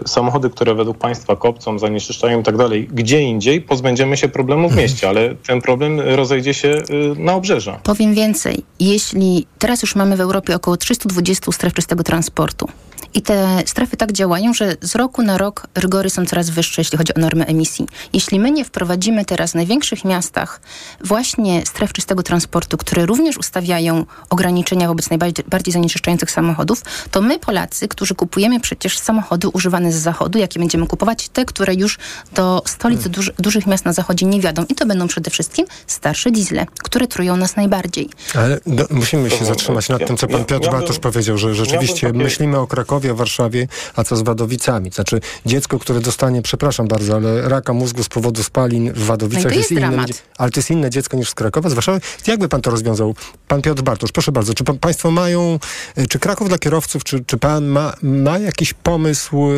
[0.06, 4.76] samochody, które według państwa kopcą, zanieczyszczają i tak dalej, gdzie indziej pozbędziemy się problemu w
[4.76, 6.82] mieście, ale ten problem rozejdzie się
[7.16, 7.80] na obrzeża.
[7.82, 8.64] Powiem więcej.
[8.80, 12.68] Jeśli teraz już mamy w Europie około 320 stref czystego transportu
[13.14, 16.98] I te strefy tak działają, że z roku na rok rygory są coraz wyższe, jeśli
[16.98, 17.86] chodzi o normy emisji.
[18.12, 20.60] Jeśli my nie wprowadzimy teraz w największych miastach
[21.04, 27.88] właśnie stref czystego transportu, które również ustawiają ograniczenia wobec najbardziej zanieczyszczających samochodów, to my Polacy,
[27.88, 31.98] którzy kupujemy przecież samochody używane z zachodu, jakie będziemy kupować, te, które już
[32.32, 33.12] do stolic hmm.
[33.12, 34.64] duży, dużych miast na zachodzie nie wiadą.
[34.68, 38.10] I to będą przede wszystkim starsze diesle, które trują nas najbardziej.
[38.34, 42.58] Ale do, musimy się zatrzymać nad tym, co pan Piotr Bartosz powiedział, że rzeczywiście myślimy
[42.58, 44.90] o Krakowie, o Warszawie, a co z Wadowicami?
[44.90, 49.50] Znaczy dziecko, które dostanie, przepraszam bardzo, ale raka mózgu z powodu spalin w Wadowicach no
[49.50, 50.04] jest, jest inne,
[50.38, 52.00] ale to jest inne dziecko niż z Krakowa, z Warszawy.
[52.26, 53.14] Jakby pan to rozwiązał?
[53.48, 55.58] Pan Piotr Bartosz, proszę bardzo, czy pan, państwo mają,
[55.96, 59.54] e, czy Kraków dla kierowców, czy, czy pan ma, ma jakiś pomysł, e,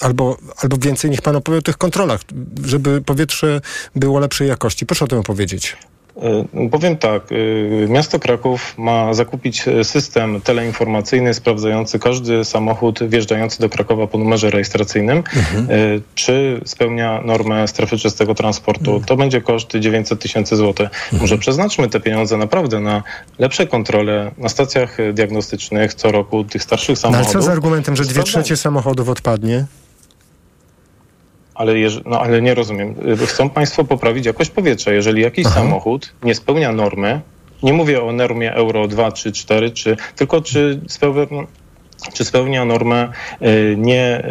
[0.00, 2.20] albo, albo więcej niech pan opowie o tych kontrolach,
[2.64, 3.60] żeby powietrze
[3.96, 4.86] było lepszej jakości?
[4.86, 5.76] Proszę o tym opowiedzieć.
[6.16, 13.68] E, powiem tak, e, miasto Kraków ma zakupić system teleinformacyjny sprawdzający każdy samochód wjeżdżający do
[13.68, 15.66] Krakowa po numerze rejestracyjnym, mhm.
[15.70, 18.90] E, czy spełnia normę strefy czystego transportu.
[18.90, 19.04] Mhm.
[19.04, 20.86] To będzie koszt 900 tysięcy złotych.
[20.86, 21.20] Mhm.
[21.20, 23.02] Może przeznaczmy te pieniądze naprawdę na
[23.38, 27.34] lepsze kontrole na stacjach diagnostycznych co roku tych starszych samochodów.
[27.34, 29.64] No, ale co z argumentem, że dwie trzecie samochodów odpadnie?
[31.54, 32.94] Ale, no, ale nie rozumiem.
[33.26, 34.92] Chcą Państwo poprawić jakość powietrza.
[34.92, 35.54] Jeżeli jakiś Aha.
[35.54, 37.20] samochód nie spełnia normy,
[37.62, 41.26] nie mówię o normie Euro 2 czy 4, czy, tylko czy spełnia,
[42.12, 43.08] czy spełnia normę
[43.42, 44.24] y, nie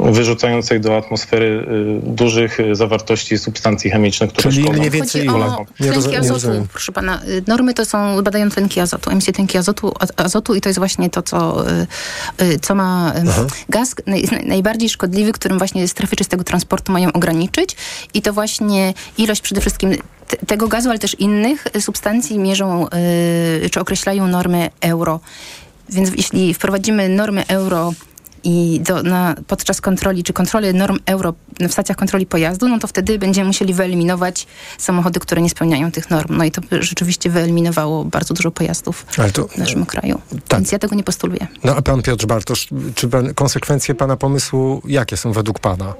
[0.00, 4.78] y, wyrzucającej do atmosfery y, dużych zawartości substancji chemicznych, które Czyli szkodzą.
[4.78, 7.20] mniej więcej o tlenki azotu, proszę pana.
[7.46, 11.22] Normy to są, badają tlenki azotu, emisje tlenki azotu, azotu i to jest właśnie to,
[11.22, 11.64] co,
[12.62, 13.46] co ma Aha.
[13.68, 13.94] gaz
[14.46, 17.76] najbardziej szkodliwy, którym właśnie strefy czystego transportu mają ograniczyć
[18.14, 19.90] i to właśnie ilość przede wszystkim
[20.46, 22.86] tego gazu, ale też innych substancji mierzą
[23.70, 25.20] czy określają normy euro.
[25.88, 27.92] Więc jeśli wprowadzimy normy euro
[28.46, 32.86] i do, na, podczas kontroli, czy kontroli norm euro w stacjach kontroli pojazdu, no to
[32.86, 34.46] wtedy będziemy musieli wyeliminować
[34.78, 36.36] samochody, które nie spełniają tych norm.
[36.36, 40.20] No i to by rzeczywiście wyeliminowało bardzo dużo pojazdów to, w naszym kraju.
[40.48, 40.60] Tak.
[40.60, 41.46] Więc ja tego nie postuluję.
[41.64, 45.94] No a pan Piotr Bartosz, czy pan, konsekwencje pana pomysłu jakie są według pana?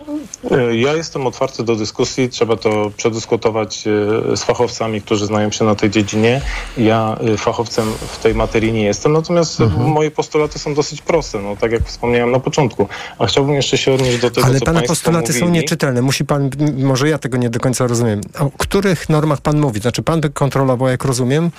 [0.51, 2.29] E, ja jestem otwarty do dyskusji.
[2.29, 3.85] Trzeba to przedyskutować
[4.33, 6.41] e, z fachowcami, którzy znają się na tej dziedzinie.
[6.79, 9.91] Ja e, fachowcem w tej materii nie jestem, natomiast mhm.
[9.91, 11.39] moje postulaty są dosyć proste.
[11.39, 12.89] No, tak jak wspomniałem na początku.
[13.19, 15.41] A chciałbym jeszcze się odnieść do tego, Ale co pana postulaty mówili.
[15.41, 16.03] są nieczytelne.
[16.03, 18.21] Musi pan, może ja tego nie do końca rozumiem.
[18.39, 19.81] O których normach pan mówi?
[19.81, 21.51] Znaczy pan by kontrolował, jak rozumiem,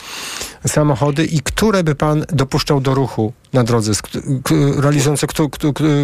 [0.67, 3.91] samochody i które by pan dopuszczał do ruchu na drodze,
[4.77, 5.27] realizujące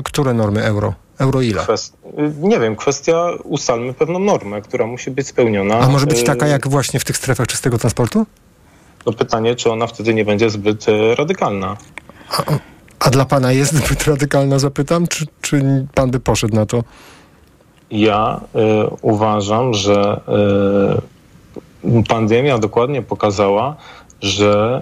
[0.04, 0.94] które normy euro?
[1.18, 1.62] Euro ile?
[1.64, 1.98] Kwest...
[2.40, 5.80] Nie wiem, kwestia ustalmy pewną normę, która musi być spełniona.
[5.80, 8.26] A może być taka jak właśnie w tych strefach czystego transportu?
[9.06, 11.78] No pytanie, czy ona wtedy nie będzie zbyt e, radykalna.
[13.04, 16.84] A, dla pana jest zbyt radykalna, zapytam, czy, czy pan by poszedł na to?
[17.92, 18.60] Ja y,
[19.02, 20.22] uważam, że
[21.84, 23.76] y, pandemia dokładnie pokazała,
[24.22, 24.82] że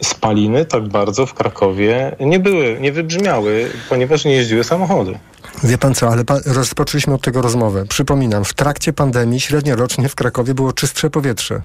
[0.00, 5.18] y, spaliny tak bardzo w Krakowie nie były, nie wybrzmiały, ponieważ nie jeździły samochody.
[5.64, 7.86] Wie pan co, ale pan, rozpoczęliśmy od tego rozmowę.
[7.86, 11.62] Przypominam, w trakcie pandemii średnio rocznie w Krakowie było czystsze powietrze.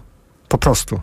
[0.48, 1.00] Po prostu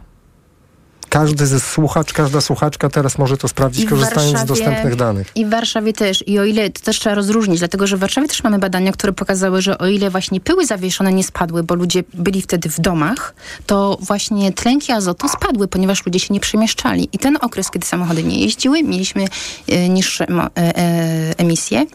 [1.14, 5.30] każdy ze słuchacz, każda słuchaczka teraz może to sprawdzić, korzystając z dostępnych danych.
[5.34, 6.24] I w Warszawie też.
[6.26, 9.12] I o ile to też trzeba rozróżnić, dlatego że w Warszawie też mamy badania, które
[9.12, 13.34] pokazały, że o ile właśnie pyły zawieszone nie spadły, bo ludzie byli wtedy w domach,
[13.66, 17.08] to właśnie tlenki azotu spadły, ponieważ ludzie się nie przemieszczali.
[17.12, 19.24] I ten okres, kiedy samochody nie jeździły, mieliśmy
[19.68, 21.86] e, niższe e, e, emisje.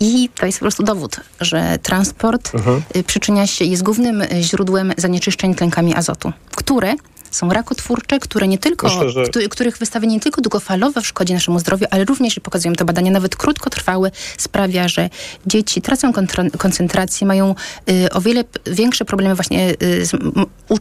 [0.00, 2.82] I to jest po prostu dowód, że transport mhm.
[3.06, 6.94] przyczynia się, jest głównym źródłem zanieczyszczeń tlenkami azotu, które
[7.34, 9.48] są rakotwórcze, które nie tylko, Myślę, że...
[9.50, 13.10] których wystawienie nie tylko długofalowe w szkodzie naszemu zdrowiu, ale również, i pokazują to badania,
[13.10, 15.10] nawet krótkotrwałe, sprawia, że
[15.46, 16.12] dzieci tracą
[16.58, 17.54] koncentrację, mają
[17.90, 20.12] y, o wiele większe problemy właśnie y, z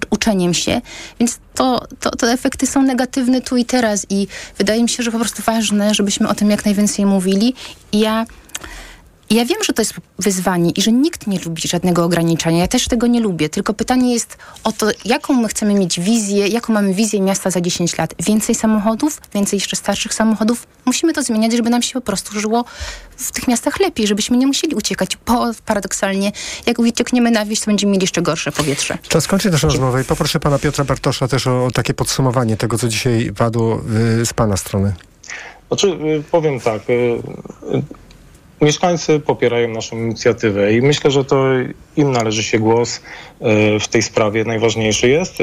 [0.10, 0.82] uczeniem się,
[1.20, 5.12] więc to, to, to efekty są negatywne tu i teraz i wydaje mi się, że
[5.12, 7.54] po prostu ważne, żebyśmy o tym jak najwięcej mówili.
[7.92, 8.26] I ja
[9.30, 12.60] ja wiem, że to jest wyzwanie i że nikt nie lubi żadnego ograniczenia.
[12.60, 13.50] Ja też tego nie lubię.
[13.50, 17.62] Tylko pytanie jest o to, jaką my chcemy mieć wizję, jaką mamy wizję miasta za
[17.62, 18.14] 10 lat.
[18.20, 20.68] Więcej samochodów, więcej jeszcze starszych samochodów.
[20.86, 22.66] Musimy to zmieniać, żeby nam się po prostu żyło
[23.18, 26.32] w tych miastach lepiej, żebyśmy nie musieli uciekać, bo paradoksalnie,
[26.66, 28.98] jak uciekniemy na wieś, to będziemy mieli jeszcze gorsze powietrze.
[29.08, 32.78] Czas kończy naszą rozmowę i poproszę pana Piotra Bartosza też o, o takie podsumowanie tego,
[32.78, 33.82] co dzisiaj padło
[34.22, 34.94] y, z pana strony.
[35.68, 36.82] Znaczy, y, powiem tak.
[38.64, 41.46] Mieszkańcy popierają naszą inicjatywę i myślę, że to
[41.96, 43.02] im należy się głos
[43.40, 44.44] e, w tej sprawie.
[44.44, 45.38] Najważniejszy jest.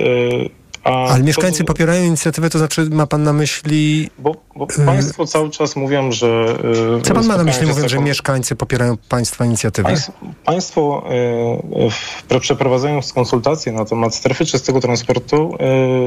[0.84, 4.10] A Ale mieszkańcy popierają inicjatywę, to znaczy ma pan na myśli...
[4.18, 6.56] Bo, bo państwo cały czas mówią, że...
[6.98, 9.88] y, Co pan ma na myśli mówiąc, że mieszkańcy popierają państwa inicjatywę?
[9.88, 10.10] Państw,
[10.44, 11.04] państwo
[11.86, 11.90] y,
[12.30, 15.56] w, przeprowadzając konsultacje na temat strefy czystego transportu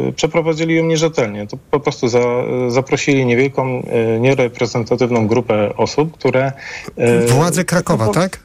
[0.09, 1.47] y, przeprowadzili ją nierzetelnie.
[1.47, 2.19] To po prostu za,
[2.67, 3.79] zaprosili niewielką,
[4.15, 6.51] y, niereprezentatywną grupę osób, które...
[6.99, 8.39] y, Władze Krakowa, tak?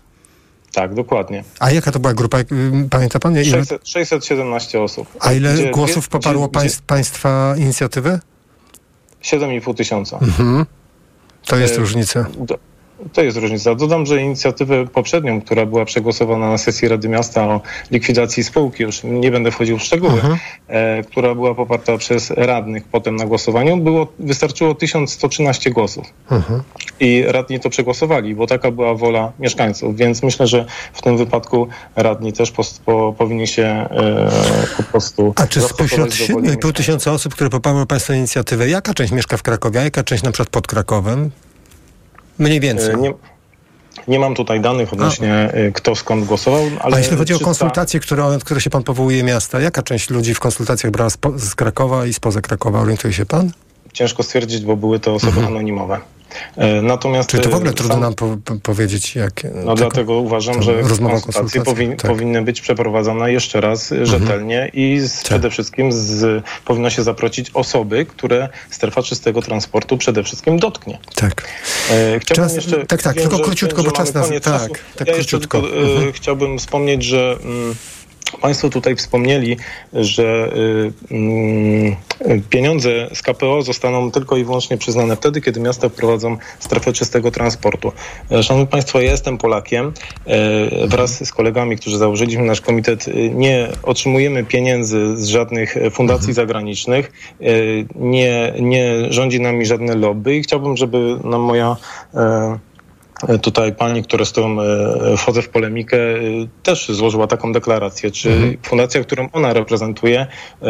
[0.79, 1.45] Tak, dokładnie.
[1.61, 2.39] A jaka to była grupa?
[2.53, 3.33] ym, Pamięta pan?
[3.33, 3.45] Ile?
[3.45, 5.09] 600, 617 osób.
[5.21, 8.21] A ile Gdzie- głosów poparło gdzie- państw, państwa inicjatywę?
[9.23, 10.19] 7,5 tysiąca.
[10.23, 10.67] Mhm.
[11.47, 12.27] To jest E, różnica.
[12.39, 12.59] Do,
[13.13, 13.75] to jest różnica.
[13.75, 19.01] Dodam, że inicjatywę poprzednią, która była przegłosowana na sesji Rady Miasta o likwidacji spółki, już
[19.05, 20.39] nie będę wchodził w szczegóły, Mhm.
[20.69, 26.07] e, która była poparta przez radnych potem na głosowaniu, było, wystarczyło 1113 głosów.
[26.31, 26.63] Mhm.
[27.01, 31.69] I radni to przegłosowali, bo taka była wola mieszkańców, więc myślę, że w tym wypadku
[31.97, 34.31] radni też pos, po, powinni się e,
[34.77, 38.95] po prostu A czy spośród do woli 7,5 tysiąca osób, które poparły państwa inicjatywę, jaka
[38.95, 41.31] część mieszka w Krakowie, a jaka część na przykład pod Krakowem?
[42.39, 42.95] Mniej więcej.
[42.95, 43.15] E, Nie,
[44.09, 46.97] nie mam tutaj danych odnośnie e, kto skąd głosował, ale...
[46.97, 50.35] A jeśli chodzi o 300 konsultacje, które, które się pan powołuje miasta, jaka część ludzi
[50.35, 52.81] w konsultacjach brała z Krakowa i spoza Krakowa?
[52.81, 53.51] Orientuje się pan?
[53.93, 56.01] Ciężko stwierdzić, bo były to osoby anonimowe.
[56.57, 57.31] E, Natomiast...
[57.31, 59.33] Czy to w ogóle e, trudno sam- nam po, po, powiedzieć, jak...
[59.65, 62.11] No dlatego uważam, że konsultacje powin, tak.
[62.11, 67.51] powinny być przeprowadzone jeszcze raz e, rzetelnie i z, przede wszystkim z, powinno się zaprosić
[67.55, 70.99] osoby, które strefa czystego transportu przede wszystkim dotknie.
[71.15, 71.49] Tak.
[71.91, 74.81] E, chciałbym Czas- jeszcze, tak, tak, wiem, tylko że- króciutko, wiem, bo czas nas- tak,
[74.97, 75.61] tak ja króciutko.
[75.61, 76.13] tylko Mhm.
[76.13, 77.75] chciałbym wspomnieć, że mm,
[78.41, 79.57] Państwo tutaj wspomnieli,
[79.93, 80.53] że
[81.11, 81.97] y, mm,
[82.51, 87.93] pieniądze z KPO zostaną tylko i wyłącznie przyznane wtedy, kiedy miasta wprowadzą strefę czystego transportu.
[88.31, 89.93] E, Szanowni Państwo, ja jestem Polakiem.
[90.27, 95.91] E, Wraz z kolegami, którzy założyliśmy nasz komitet, y, nie otrzymujemy pieniędzy z żadnych e,
[95.91, 97.13] fundacji zagranicznych.
[97.41, 97.45] E,
[97.95, 101.77] Nie, nie rządzi nami żadne lobby i chciałbym, żeby nam moja
[103.43, 106.21] Tutaj pani, która z którą e, wchodzę w polemikę, e,
[106.63, 108.11] też złożyła taką deklarację.
[108.11, 110.67] Czy fundacja, którą ona reprezentuje, e,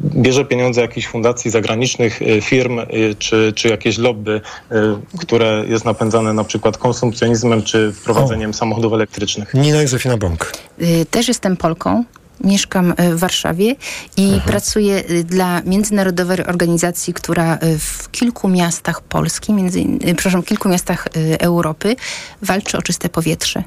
[0.00, 2.86] bierze pieniądze jakichś fundacji zagranicznych, e, firm, e,
[3.18, 4.74] czy, czy jakieś lobby, e,
[5.18, 9.54] które jest napędzane na przykład konsumpcjonizmem, czy wprowadzeniem samochodów elektrycznych?
[9.54, 10.52] Nina Józefina Bąk.
[10.82, 12.04] Y, Też jestem Polką.
[12.40, 13.76] Mieszkam y, w Warszawie
[14.16, 20.68] i pracuję y, dla międzynarodowej organizacji, która y, w kilku miastach Polski, między, przepraszam, kilku
[20.68, 21.96] miastach Europy
[22.42, 23.62] walczy o czyste powietrze.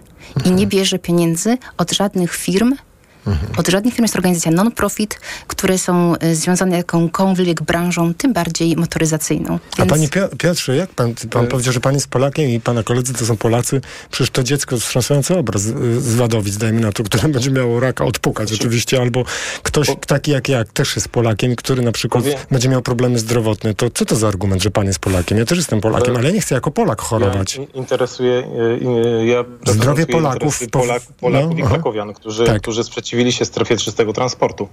[0.45, 2.75] I nie bierze pieniędzy od żadnych firm,
[3.57, 8.75] od żadnych firm jest organizacja non-profit, które są y, związane z jakąkolwiek branżą, tym bardziej
[8.75, 9.59] motoryzacyjną.
[9.73, 12.83] A Więc- pani Pio- Piotrze, jak pan, pan powiedział, że pan jest Polakiem i pana
[12.83, 13.81] koledzy to są Polacy?
[14.11, 18.05] Przecież to dziecko wstrząsający obraz y, z Wadowic, dajmy na to, które będzie miało raka
[18.05, 19.23] odpukać oczywiście, albo
[19.63, 23.73] ktoś taki jak ja też jest Polakiem, który na przykład Powie- będzie miał problemy zdrowotne.
[23.73, 25.37] To co to za argument, że pan jest Polakiem?
[25.37, 27.55] Ja też jestem Polakiem, Ale- ale ja nie chcę jako Polak chorować.
[27.55, 31.67] Ja in- interesuje, e, e, ja Zdrowie Polaków interesy po- Polak, Polaków no, i.
[31.69, 32.61] Krakowian, którzy, Tak.
[32.61, 32.83] którzy
[33.17, 34.67] sprzeciwili się strefie czystego transportu.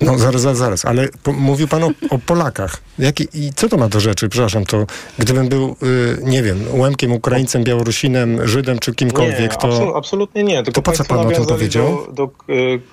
[0.00, 2.80] No zaraz, zaraz, zaraz, ale po, mówił pan o, o Polakach.
[2.98, 4.28] Jaki, I co to ma do rzeczy?
[4.28, 4.86] Przepraszam, to
[5.18, 9.68] gdybym był, y, nie wiem, Łemkiem, Ukraińcem, Białorusinem, Żydem czy kimkolwiek, Nie, to...
[9.68, 10.62] absolu- absolutnie nie.
[10.62, 12.06] Tylko To po co pan o tym powiedział?
[12.06, 12.28] Do, do e,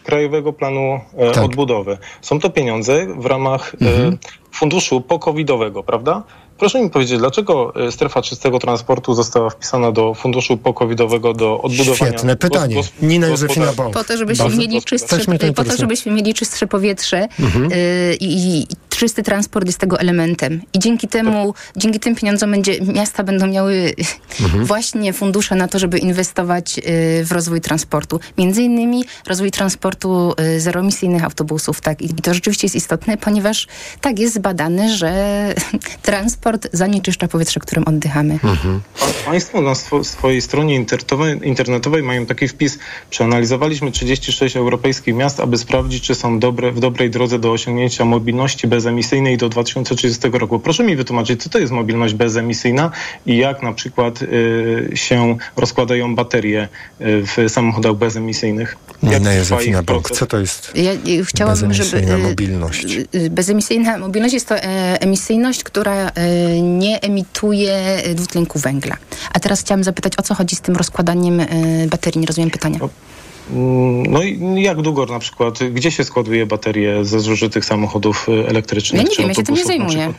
[0.03, 1.43] Krajowego Planu e, Tak.
[1.43, 1.97] Odbudowy.
[2.21, 4.13] Są to pieniądze w ramach Mhm.
[4.13, 4.17] e,
[4.51, 6.23] funduszu pokowidowego, prawda?
[6.57, 11.95] Proszę mi powiedzieć, dlaczego e, strefa czystego transportu została wpisana do funduszu pokowidowego do odbudowania...
[12.11, 12.75] Świetne pytanie.
[12.75, 13.73] gos- gos- Nina Józefina?
[13.73, 13.93] Bąk.
[13.93, 15.17] Po to, żebyśmy Bardzo- mieli czystsze,
[15.55, 17.71] po to, żebyśmy mieli czystsze powietrze Mhm.
[17.71, 20.61] y, i, czysty transport jest tego elementem.
[20.73, 23.93] I dzięki temu, dzięki tym pieniądzom będzie, miasta będą miały
[24.41, 24.65] Mhm.
[24.71, 26.81] właśnie fundusze na to, żeby inwestować y,
[27.25, 28.19] w rozwój transportu.
[28.37, 31.81] Między innymi rozwój transportu y, zeroemisyjnych autobusów.
[31.81, 32.01] Tak?
[32.01, 33.67] I, I to rzeczywiście jest istotne, ponieważ
[34.01, 35.13] tak jest zbadane, że
[36.01, 38.39] transport zanieczyszcza powietrze, którym oddychamy.
[38.41, 42.79] Pa- Państwo na swo- swojej stronie internetowej, internetowej mają taki wpis.
[43.09, 48.67] Przeanalizowaliśmy 36 europejskich miast, aby sprawdzić, czy są dobre, w dobrej drodze do osiągnięcia mobilności
[48.67, 50.59] bezemisyjnej do 2030 roku.
[50.59, 52.91] Proszę mi wytłumaczyć, co to jest mobilność bezemisyjna
[53.25, 56.67] i jak na przykład y, się rozkładają baterie
[57.01, 58.75] y, w samochodach bezemisyjnych?
[59.03, 61.89] Nina Józefina Bąk, co to jest Ja y, chciałabym, żeby...
[61.91, 62.97] bezemisyjna y, mobilność?
[63.15, 66.11] y, Bezemisyjna mobilność jest to e, emisyjność, która e,
[66.61, 68.97] nie emituje e, dwutlenku węgla.
[69.33, 71.47] A teraz chciałam zapytać, o co chodzi z tym rozkładaniem e,
[71.89, 72.21] baterii?
[72.21, 72.79] Nie rozumiem pytania.
[73.51, 78.47] Mm, No i jak długo na przykład, gdzie się składuje baterie ze zużytych samochodów y,
[78.47, 79.01] elektrycznych?
[79.01, 80.13] Ja nie wiem, ja się tym nie zajmuję.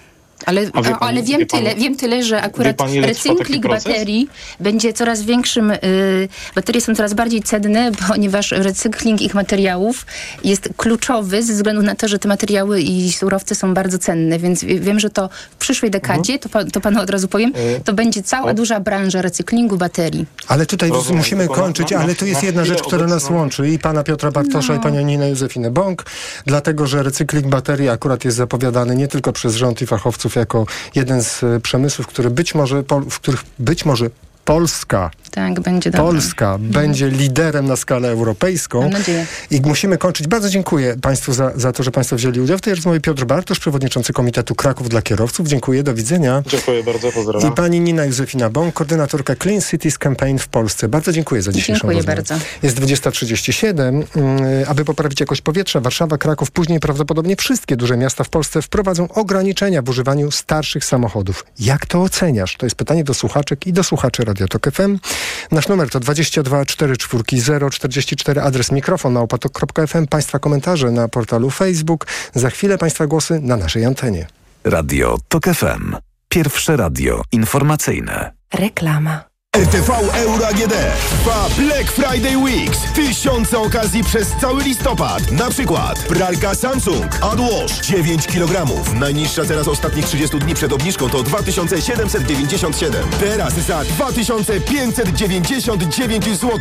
[0.46, 4.28] Ale, pani- ale wiem, tyle, wiem tyle, że akurat pani, recykling baterii
[4.60, 5.78] będzie coraz większym, y,
[6.54, 10.06] baterie są coraz bardziej cenne, ponieważ recykling ich materiałów
[10.44, 14.64] jest kluczowy ze względu na to, że te materiały i surowce są bardzo cenne, więc
[14.64, 17.76] wie- wiem, że to w przyszłej dekadzie, to, pa, to panu od razu powiem, Mhm.
[17.76, 20.26] Y, to będzie cała duża branża recyklingu baterii.
[20.48, 23.68] Ale tutaj Rozumiem, musimy kończyć, na- ale tu jest na jedna rzecz, która nas łączy
[23.70, 26.04] i pana Piotra Bartosza i panią Ninę Józefinę Bąk,
[26.46, 31.22] dlatego, że recykling baterii akurat jest zapowiadany nie tylko przez rząd i fachowców jako jeden
[31.22, 34.10] z e, przemysłów, który być może, w których być może
[34.44, 36.02] Polska, Tak, będzie dobrze.
[36.12, 38.80] Polska będzie liderem na skalę europejską.
[38.80, 39.26] Mam nadzieję.
[39.50, 40.26] I musimy kończyć.
[40.26, 43.00] Bardzo dziękuję Państwu za, za to, że Państwo wzięli udział w tej rozmowie.
[43.00, 45.48] Piotr Bartosz, przewodniczący Komitetu Kraków dla Kierowców.
[45.48, 46.42] Dziękuję, do widzenia.
[46.46, 47.52] Dziękuję bardzo, pozdrawiam.
[47.52, 50.88] I pani Nina Józefina Bąk, koordynatorka Clean Cities Campaign w Polsce.
[50.88, 52.16] Bardzo dziękuję za dzisiejszą Dziękuję rozmowę.
[52.16, 52.34] bardzo.
[52.62, 54.02] Jest 20.37.
[54.16, 59.08] Mm, Aby poprawić jakość powietrza, Warszawa, Kraków, później prawdopodobnie wszystkie duże miasta w Polsce wprowadzą
[59.08, 61.44] ograniczenia w używaniu starszych samochodów.
[61.60, 62.56] Jak to oceniasz?
[62.56, 64.98] To jest pytanie do słuchaczek i do słuchaczy Radio Tok FM.
[65.50, 70.06] Nasz numer to 22 44 044, adres mikrofon na opatok.fm.
[70.06, 72.06] Państwa komentarze na portalu Facebook.
[72.34, 74.26] Za chwilę Państwa głosy na naszej antenie.
[74.64, 75.96] Radio TOK FM.
[76.28, 78.32] Pierwsze radio informacyjne.
[78.54, 79.27] Reklama.
[79.58, 80.74] RTV Euro AGD
[81.08, 82.78] trwa Black Friday Weeks.
[82.94, 85.30] Tysiące okazji przez cały listopad.
[85.30, 88.66] Na przykład pralka Samsung AdWash 9 kg.
[88.94, 93.08] Najniższa teraz ostatnich 30 dni przed obniżką to 2797.
[93.20, 96.58] Teraz za 2599 zł.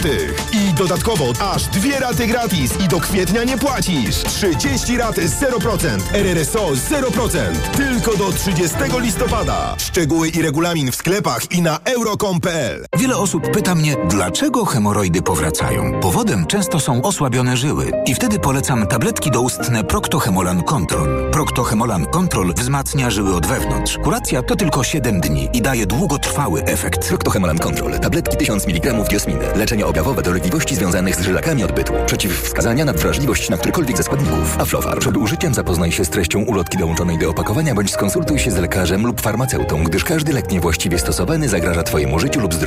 [0.52, 4.24] I dodatkowo aż dwie raty gratis i do kwietnia nie płacisz.
[4.24, 6.00] 30 rat 0%.
[6.14, 7.38] RRSO 0%.
[7.78, 9.76] Tylko do 30 listopada.
[9.78, 12.87] Szczegóły i regulamin w sklepach i na euro.com.pl.
[12.96, 16.00] Wiele osób pyta mnie, dlaczego hemoroidy powracają.
[16.00, 21.32] Powodem często są osłabione żyły i wtedy polecam tabletki doustne Proctohemolan Control.
[21.32, 23.98] Proctohemolan Control wzmacnia żyły od wewnątrz.
[23.98, 27.08] Kuracja to tylko 7 dni i daje długotrwały efekt.
[27.08, 28.00] Proctohemolan Control.
[28.00, 29.46] Tabletki 1000 mg diosminy.
[29.56, 31.94] Leczenie objawowe dolegliwości związanych z żylakami odbytu.
[32.06, 34.60] Przeciwwskazania na wrażliwość na którykolwiek ze składników.
[34.60, 35.00] Aflofarm.
[35.00, 39.08] Przed użyciem zapoznaj się z treścią ulotki dołączonej do opakowania bądź skonsultuj się z lekarzem
[39.08, 42.67] lub farmaceutą, gdyż każdy lek niewłaściwie stosowany zagraża Twojemu życiu lub zdrowiu.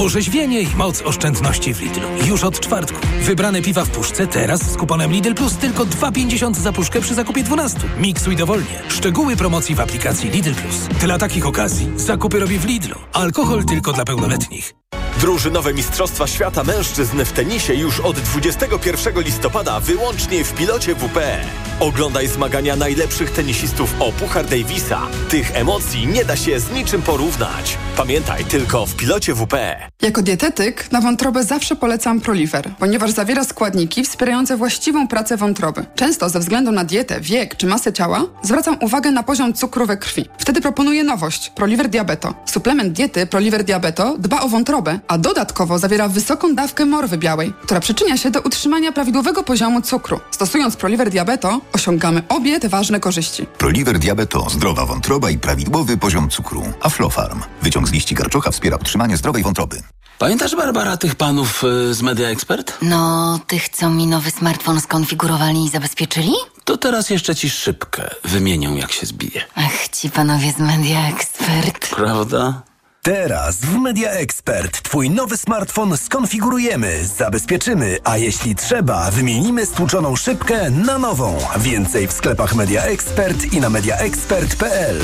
[0.00, 2.08] Orzeźwienie i moc oszczędności w Lidlu.
[2.26, 2.98] Już od czwartku.
[3.22, 7.42] Wybrane piwa w puszce teraz z kuponem Lidl Plus tylko 2,50 za puszkę przy zakupie
[7.42, 7.78] 12.
[7.98, 8.82] Miksuj dowolnie.
[8.88, 10.98] Szczegóły promocji w aplikacji Lidl Plus.
[11.00, 12.96] Dla takich okazji zakupy robię w Lidlu.
[13.12, 14.79] Alkohol tylko dla pełnoletnich.
[15.20, 21.40] Drużynowe Mistrzostwa Świata Mężczyzn w tenisie już od 21 listopada wyłącznie w pilocie WP.
[21.80, 25.00] Oglądaj zmagania najlepszych tenisistów o Puchar Davisa.
[25.28, 27.78] Tych emocji nie da się z niczym porównać.
[27.96, 29.54] Pamiętaj, tylko w pilocie WP.
[30.02, 35.84] Jako dietetyk na wątrobę zawsze polecam Proliver, ponieważ zawiera składniki wspierające właściwą pracę wątroby.
[35.94, 39.96] Często ze względu na dietę, wiek czy masę ciała zwracam uwagę na poziom cukru we
[39.96, 40.28] krwi.
[40.38, 42.34] Wtedy proponuję nowość Proliver Diabeto.
[42.46, 47.80] Suplement diety Proliver Diabeto dba o wątrobę, a dodatkowo zawiera wysoką dawkę morwy białej, która
[47.80, 50.20] przyczynia się do utrzymania prawidłowego poziomu cukru.
[50.30, 53.46] Stosując Proliver Diabeto osiągamy obie te ważne korzyści.
[53.46, 56.62] Proliver Diabeto, zdrowa wątroba i prawidłowy poziom cukru.
[56.82, 57.42] Aflofarm.
[57.62, 59.82] Wyciąg z liści karczocha wspiera utrzymanie zdrowej wątroby.
[60.18, 62.78] Pamiętasz, Barbara, tych panów y, z Media Expert?
[62.82, 66.32] No, tych, co mi nowy smartfon skonfigurowali i zabezpieczyli?
[66.64, 69.42] To teraz jeszcze ci szybkę wymienią, jak się zbije.
[69.54, 71.88] Ach, ci panowie z Media Expert.
[71.88, 72.62] Prawda?
[73.02, 80.70] Teraz w Media Expert Twój nowy smartfon skonfigurujemy, zabezpieczymy, a jeśli trzeba, wymienimy stłuczoną szybkę
[80.70, 81.38] na nową.
[81.58, 84.96] Więcej w sklepach Media Expert i na mediaexpert.pl.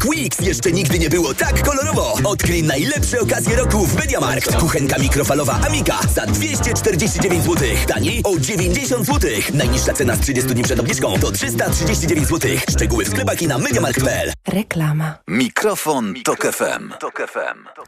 [0.00, 2.18] Black Weeks jeszcze nigdy nie było tak kolorowo.
[2.24, 4.56] Odkryj najlepsze okazje roku w Mediamarkt.
[4.56, 7.68] Kuchenka mikrofalowa Amika za 249 zł.
[7.86, 9.30] Taniej o 90 zł.
[9.54, 12.50] Najniższa cena z 30 dni przed obniżką to 339 zł.
[12.70, 14.32] Szczegóły w sklepach i na mediamarkt.pl.
[14.48, 15.18] Reklama.
[15.28, 16.90] Mikrofon Tok FM.
[17.00, 17.80] Tok FM.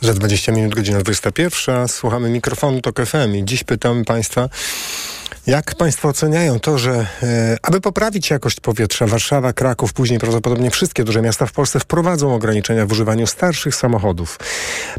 [0.00, 1.88] Za 20 minut, godzina 21.
[1.88, 4.48] Słuchamy mikrofonu TOK FM i dziś pytamy Państwa,
[5.46, 11.04] Jak Państwo oceniają to, że e, aby poprawić jakość powietrza, Warszawa, Kraków, później prawdopodobnie wszystkie
[11.04, 14.38] duże miasta w Polsce wprowadzą ograniczenia w używaniu starszych samochodów?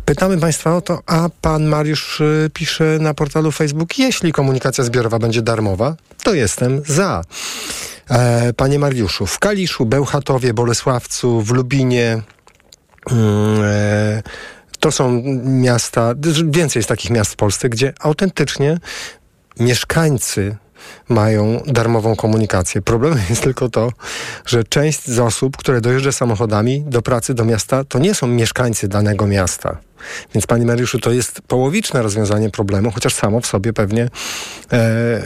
[0.05, 5.19] Pytamy Państwa o to, a Pan Mariusz e, pisze na portalu Facebook, jeśli komunikacja zbiorowa
[5.19, 7.21] będzie darmowa, to jestem za.
[8.09, 12.21] E, Panie Mariuszu, w Kaliszu, Bełchatowie, Bolesławcu, w Lubinie,
[13.11, 14.23] mm, e,
[14.79, 16.13] to są miasta,
[16.45, 18.79] więcej jest takich miast w Polsce, gdzie autentycznie
[19.59, 20.55] mieszkańcy
[21.09, 22.81] mają darmową komunikację.
[22.81, 23.91] Problemem jest tylko to,
[24.45, 28.87] że część z osób, które dojeżdża samochodami do pracy, do miasta, to nie są mieszkańcy
[28.87, 29.77] danego miasta.
[30.33, 34.09] Więc Panie Mariuszu, to jest połowiczne rozwiązanie problemu, chociaż samo w sobie pewnie
[34.71, 35.21] e,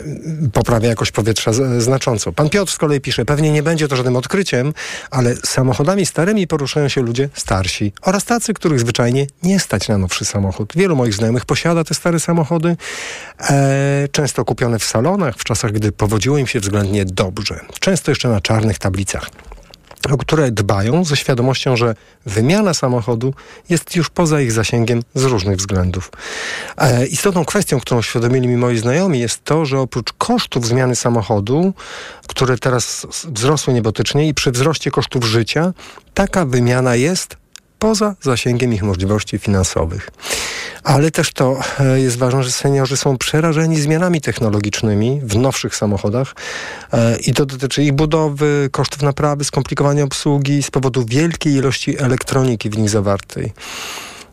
[0.53, 2.31] poprawia jakość powietrza znacząco.
[2.31, 4.73] Pan Piotr z kolei pisze, pewnie nie będzie to żadnym odkryciem,
[5.11, 10.25] ale samochodami starymi poruszają się ludzie starsi oraz tacy, których zwyczajnie nie stać na nowszy
[10.25, 10.73] samochód.
[10.75, 12.77] Wielu moich znajomych posiada te stare samochody,
[13.39, 17.59] e, często kupione w salonach, w czasach, gdy powodziło im się względnie dobrze.
[17.79, 19.29] Często jeszcze na czarnych tablicach
[20.11, 21.95] o które dbają ze świadomością, że
[22.25, 23.33] wymiana samochodu
[23.69, 26.11] jest już poza ich zasięgiem z różnych względów.
[26.77, 31.73] E, istotną kwestią, którą świadomili mi moi znajomi, jest to, że oprócz kosztów zmiany samochodu,
[32.27, 35.73] które teraz wzrosły niebotycznie i przy wzroście kosztów życia,
[36.13, 37.37] taka wymiana jest
[37.79, 40.09] poza zasięgiem ich możliwości finansowych.
[40.83, 46.35] Ale też to e, jest ważne, że seniorzy są przerażeni zmianami technologicznymi w nowszych samochodach
[46.93, 52.69] e, i to dotyczy ich budowy, kosztów naprawy, skomplikowania obsługi z powodu wielkiej ilości elektroniki
[52.69, 53.53] w nich zawartej.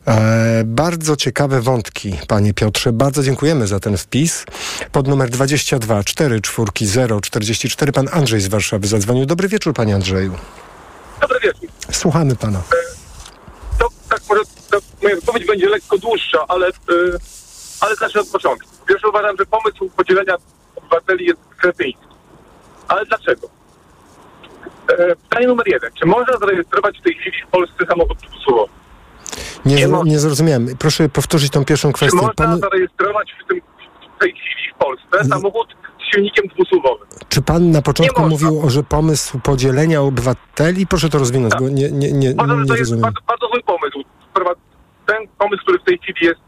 [0.07, 2.93] E, bardzo ciekawe wątki, panie Piotrze.
[2.93, 4.45] Bardzo dziękujemy za ten wpis.
[4.93, 9.27] Pod numer 22 44 044 pan Andrzej z Warszawy zadzwonił.
[9.27, 10.35] Dobry wieczór, panie Andrzeju.
[11.21, 11.69] Dobry wieczór.
[11.93, 12.63] Słuchamy pana.
[13.79, 14.41] To tak może
[14.71, 17.19] to moja wypowiedź będzie lekko dłuższa, ale, yy,
[17.81, 18.69] ale zacznę od początku.
[18.89, 20.37] Pierwszy uważam, że pomysł podzielenia
[20.77, 22.07] obywateli jest kretyński.
[22.89, 23.49] Ale dlaczego?
[24.91, 25.91] E, pytanie numer jeden.
[25.99, 28.73] Czy można zarejestrować w tej chwili w Polsce samochód dwusłowy?
[29.65, 30.77] Nie, nie, nie zrozumiałem.
[30.79, 32.17] Proszę powtórzyć tą pierwszą Czy kwestię.
[32.17, 33.61] można Pan, zarejestrować w, tym,
[34.17, 35.69] w tej chwili w Polsce samochód
[36.01, 37.07] z silnikiem dwusuwowym?
[37.29, 40.87] czy pan na początku Nie mówił, o, że pomysł podzielenia obywateli?
[40.87, 43.03] Proszę to rozwinąć, bo nie, nie, nie, Uważam, że nie to jest rozumiem.
[43.03, 44.05] bardzo, bardzo zły pomysł.
[45.07, 46.41] Ten pomysł, który w tej chwili jest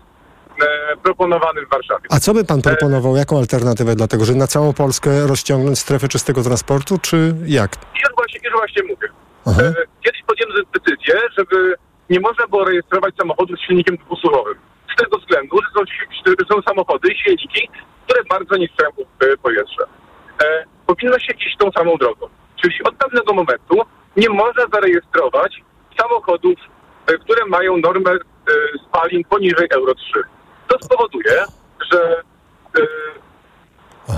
[0.93, 2.07] e, proponowany w Warszawie.
[2.11, 3.17] A co by pan proponował?
[3.17, 3.95] Jaką alternatywę?
[3.95, 7.75] Dlatego, że na całą Polskę rozciągnąć strefę czystego transportu, czy jak?
[7.75, 9.09] I już właśnie, już właśnie mówię.
[9.47, 11.75] E, kiedyś podjęłem decyzję, żeby
[12.11, 14.55] nie można było rejestrować samochodu z silnikiem dwusuwowym.
[14.95, 15.81] Z tego względu, że są,
[16.27, 17.69] że są samochody, silniki,
[18.05, 18.85] które bardzo niszczą
[19.21, 19.85] e, powietrze.
[20.45, 22.29] E, powinno się iść tą samą drogą.
[22.63, 23.77] Czyli od pewnego momentu
[24.17, 25.63] nie można zarejestrować
[26.01, 26.59] samochodów,
[27.07, 28.17] e, które mają normę e,
[28.89, 30.23] spalin poniżej Euro 3.
[30.69, 31.45] To spowoduje,
[31.93, 32.23] że
[32.79, 32.87] e,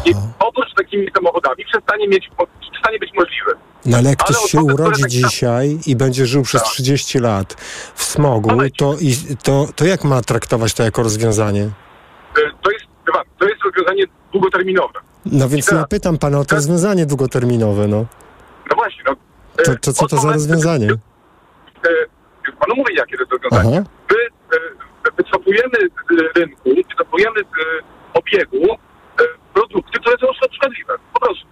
[0.05, 2.31] i podróż takimi samochodami przestanie, mieć,
[2.71, 3.55] przestanie być możliwy.
[3.87, 6.63] No ale jak ktoś Ale się osoby, które urodzi tak dzisiaj i będzie żył przez
[6.63, 7.55] 30 lat
[7.95, 11.63] w smogu, to, i, to, to jak ma traktować to jako rozwiązanie?
[11.63, 11.71] E,
[12.63, 12.85] To jest,
[13.39, 15.01] to jest rozwiązanie długoterminowe.
[15.27, 18.07] No więc ja pytam pana o to rozwiązanie długoterminowe, no.
[18.71, 19.17] No właśnie, no.
[19.65, 20.89] To, to co to za rozwiązanie?
[22.61, 23.79] E, panu mówię, jakie to jest rozwiązanie.
[23.81, 23.91] Aha.
[24.11, 24.21] My
[24.57, 25.79] e, wycofujemy
[26.11, 30.95] z rynku, wycofujemy z e, obiegu e, produkty, które są szkodliwe.
[31.13, 31.47] Po prostu.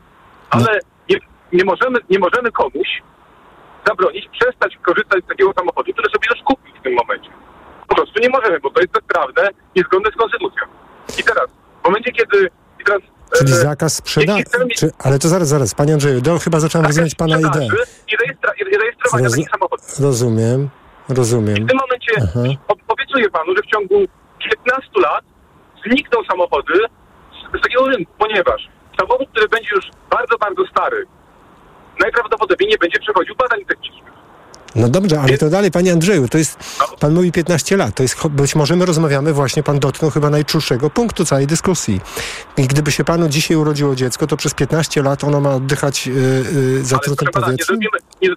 [0.50, 0.80] Ale
[1.10, 1.16] nie,
[1.52, 3.02] nie, możemy, nie możemy komuś
[3.86, 7.30] zabronić przestać korzystać z takiego samochodu, który sobie już kupił w tym momencie.
[7.88, 10.62] Po prostu nie możemy, bo to jest bezprawne, niezgodne z konstytucją.
[11.18, 11.46] I teraz,
[11.82, 12.50] w momencie, kiedy...
[12.80, 13.02] I teraz,
[13.38, 14.44] Czyli e, zakaz sprzedaży.
[14.76, 17.68] Czy, ale to zaraz, zaraz, panie Andrzeju, do, chyba zacząłem rozumieć pana ideę.
[18.12, 20.00] I, rejestra, i rejestrowania Rozu- takich samochodów.
[20.00, 20.68] Rozumiem,
[21.08, 21.54] rozumiem.
[21.54, 22.40] W tym momencie Aha.
[22.68, 23.94] ob- obiecuję panu, że w ciągu
[24.64, 25.24] 15 lat
[25.86, 26.74] znikną samochody
[27.54, 28.68] z, z takiego rynku, ponieważ
[29.00, 31.06] samochód, który będzie już bardzo, bardzo stary,
[32.00, 34.08] najprawdopodobniej nie będzie przechodził badań technicznych.
[34.74, 38.28] No dobrze, ale to dalej, panie Andrzeju, to jest, pan mówi 15 lat, to jest,
[38.28, 42.00] być może my rozmawiamy właśnie, pan dotknął chyba najczulszego punktu całej dyskusji.
[42.56, 46.14] I gdyby się panu dzisiaj urodziło dziecko, to przez 15 lat ono ma oddychać yy,
[46.14, 47.66] yy, zatrutym nie powietrzem?
[47.66, 48.28] zrobimy, nie,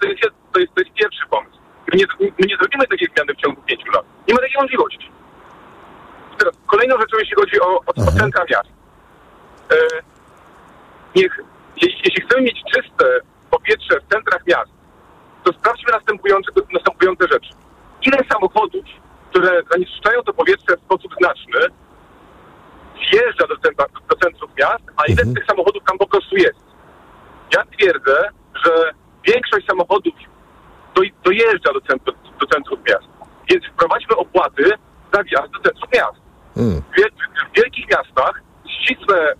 [0.00, 0.20] to, jest,
[0.52, 1.52] to, jest, to jest pierwszy pomysł.
[1.92, 4.04] My nie, my nie zrobimy takiej zmiany w ciągu 5 lat.
[4.28, 5.10] Nie ma takiej możliwości.
[6.38, 8.68] Teraz kolejną rzeczą, jeśli chodzi o, o, o centra miast.
[9.70, 9.76] E,
[11.16, 11.40] niech,
[11.82, 13.04] jeśli, jeśli chcemy mieć czyste
[13.50, 14.70] powietrze w centrach miast,
[15.44, 17.50] to sprawdźmy następujące, następujące rzeczy.
[18.02, 18.84] Ile samochodów,
[19.30, 21.60] które zanieczyszczają to powietrze w sposób znaczny,
[23.12, 26.64] wjeżdża do, centra, do centrów miast, a ile z tych samochodów tam po prostu jest?
[27.56, 28.28] Ja twierdzę,
[28.64, 28.92] że
[29.26, 30.14] większość samochodów
[31.24, 33.08] dojeżdża do, centrum, do centrów miast.
[33.50, 34.64] Więc wprowadźmy opłaty
[35.14, 36.18] za wjazd do centrów miast.
[36.56, 36.82] Mm.
[36.82, 37.12] W, wiel-
[37.52, 39.34] w wielkich miastach ścisłe, e,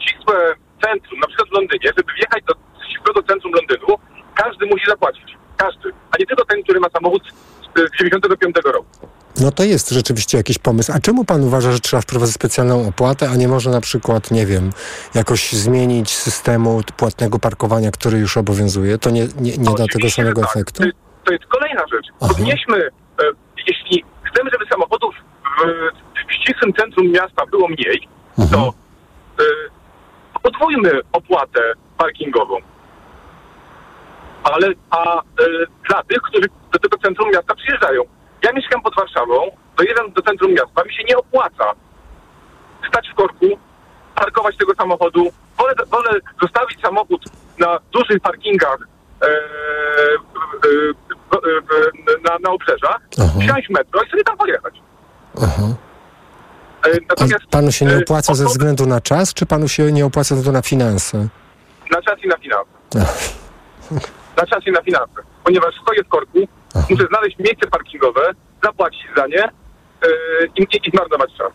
[0.00, 0.54] ścisłe
[0.84, 2.54] centrum, na przykład w Londynie, żeby wjechać do
[2.88, 3.94] ścisłego centrum Londynu,
[4.34, 5.36] każdy musi zapłacić.
[5.56, 5.92] Każdy.
[6.10, 7.22] A nie tylko ten, który ma samochód
[7.76, 9.07] z 95 roku.
[9.40, 10.92] No to jest rzeczywiście jakiś pomysł.
[10.94, 14.46] A czemu pan uważa, że trzeba wprowadzić specjalną opłatę, a nie może na przykład, nie
[14.46, 14.70] wiem,
[15.14, 18.98] jakoś zmienić systemu płatnego parkowania, który już obowiązuje?
[18.98, 20.50] To nie, nie, nie da tego samego tak.
[20.50, 20.82] efektu?
[20.82, 20.88] To,
[21.24, 22.06] to jest kolejna rzecz.
[22.18, 22.90] Powinniśmy, e,
[23.66, 25.14] jeśli chcemy, żeby samochodów
[25.44, 28.08] w, w ścisłym centrum miasta było mniej,
[28.52, 28.74] to
[29.38, 29.44] e,
[30.42, 31.60] podwójmy opłatę
[31.98, 32.56] parkingową.
[34.44, 35.22] Ale a e,
[35.88, 38.17] dla tych, którzy do tego centrum miasta przyjeżdżają.
[38.42, 39.34] Ja mieszkam pod Warszawą,
[39.76, 41.72] dojeżdżam do centrum miasta, mi się nie opłaca
[42.88, 43.46] stać w korku,
[44.14, 45.28] parkować tego samochodu.
[45.58, 47.24] Wolę, wolę zostawić samochód
[47.58, 48.78] na dużych parkingach
[49.22, 49.30] e, e,
[51.34, 53.00] e, na, na obrzeżach,
[53.40, 54.74] wsiąść w metro i sobie tam pojechać.
[55.42, 55.62] Aha.
[56.86, 60.06] E, natomiast Panu się nie e, opłaca ze względu na czas, czy panu się nie
[60.06, 61.28] opłaca ze względu na finanse?
[61.90, 62.70] na czas i na finanse.
[64.36, 65.22] Na czas i na finanse.
[65.44, 66.38] Ponieważ stoję w korku,
[66.90, 68.20] muszę znaleźć miejsce parkingowe,
[68.64, 69.50] zapłacić za nie e,
[70.56, 71.52] i, i, i zmarnować czas.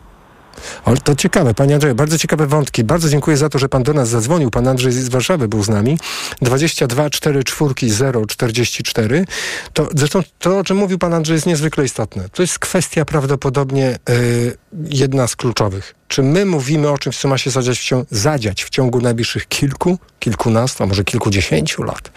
[0.84, 2.84] Ale to ciekawe, panie Andrzeju, bardzo ciekawe wątki.
[2.84, 4.50] Bardzo dziękuję za to, że pan do nas zadzwonił.
[4.50, 5.98] Pan Andrzej z Warszawy był z nami.
[6.42, 9.24] 22 4 4 0 44.
[9.72, 12.28] To, zresztą to, o czym mówił pan Andrzej, jest niezwykle istotne.
[12.28, 14.56] To jest kwestia prawdopodobnie y,
[14.90, 15.94] jedna z kluczowych.
[16.08, 19.48] Czy my mówimy o czymś, co ma się zadziać w, ciągu, zadziać w ciągu najbliższych
[19.48, 22.12] kilku, kilkunastu, a może kilkudziesięciu lat?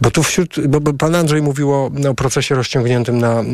[0.00, 3.44] Bo tu wśród, bo, bo pan Andrzej mówił o, o procesie rozciągniętym na e,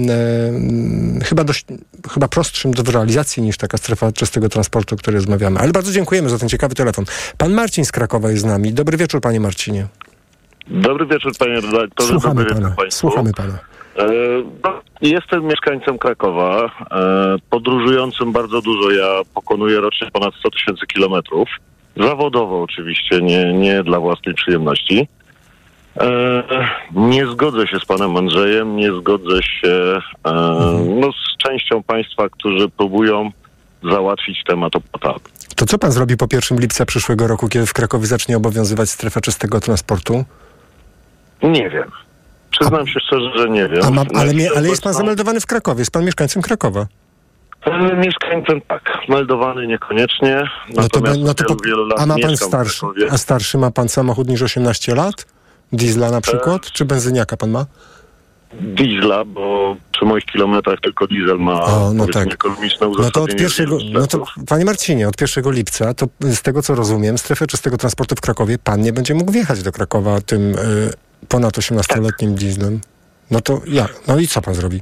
[1.25, 1.65] chyba dość,
[2.11, 5.61] chyba prostszym do realizacji niż taka strefa czystego transportu, o której rozmawiamy.
[5.61, 7.05] Ale bardzo dziękujemy za ten ciekawy telefon.
[7.39, 8.73] Pan Marcin z Krakowa jest z nami.
[8.73, 9.87] Dobry wieczór, panie Marcinie.
[10.67, 12.13] Dobry wieczór, panie redaktorze.
[12.13, 12.77] Słuchamy Dobry pana.
[12.91, 13.59] Słuchamy pana.
[13.99, 14.05] E,
[15.03, 18.91] jestem mieszkańcem Krakowa, e, podróżującym bardzo dużo.
[18.91, 21.49] Ja pokonuję rocznie ponad 100 tysięcy kilometrów.
[21.97, 25.09] Zawodowo oczywiście, nie, nie dla własnej przyjemności.
[26.01, 26.43] E,
[26.93, 30.33] nie zgodzę się z panem Andrzejem, nie zgodzę się e,
[31.01, 33.31] no, z częścią państwa, którzy próbują
[33.83, 35.21] załatwić temat opłatami.
[35.57, 39.21] To co pan zrobi po 1 lipca przyszłego roku, kiedy w Krakowie zacznie obowiązywać strefa
[39.21, 40.25] czystego transportu?
[41.43, 41.91] Nie wiem.
[42.51, 43.95] Przyznam się szczerze, że nie wiem.
[43.95, 46.87] Ma, ale, mie, chwilę ale jest pan obecną- zameldowany w Krakowie, jest pan mieszkańcem Krakowa.
[47.67, 50.45] E, Mieszkańcem tak, meldowany niekoniecznie.
[50.75, 51.57] No to, no to po,
[51.99, 55.27] a ma pan starszy, a starszy ma pan samochód niż 18 lat?
[55.73, 56.73] Diesla na przykład?
[56.73, 57.67] Czy benzyniaka pan ma?
[58.61, 62.33] Diesla, bo przy moich kilometrach tylko diesel ma O, no tak.
[62.33, 66.63] ekonomiczne No to od pierwszego, no to panie Marcinie, od 1 lipca, to z tego
[66.63, 70.55] co rozumiem, strefę czystego transportu w Krakowie, pan nie będzie mógł wjechać do Krakowa tym
[70.55, 70.59] y,
[71.29, 72.81] ponad 18-letnim dieslem.
[73.31, 73.95] No to jak?
[74.09, 74.81] No i co pan zrobi?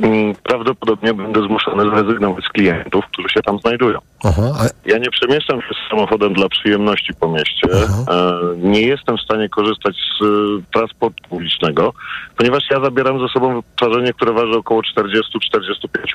[0.00, 3.98] Mm, Prawdopodobnie będę zmuszony zrezygnować z klientów, którzy się tam znajdują.
[4.24, 4.42] Aha,
[4.86, 7.68] Ja nie przemieszczam się z samochodem dla przyjemności po mieście.
[7.72, 10.26] E, nie jestem w stanie korzystać z e,
[10.72, 11.92] transportu publicznego,
[12.36, 14.84] ponieważ ja zabieram ze sobą wyposażenie, które waży około 40-45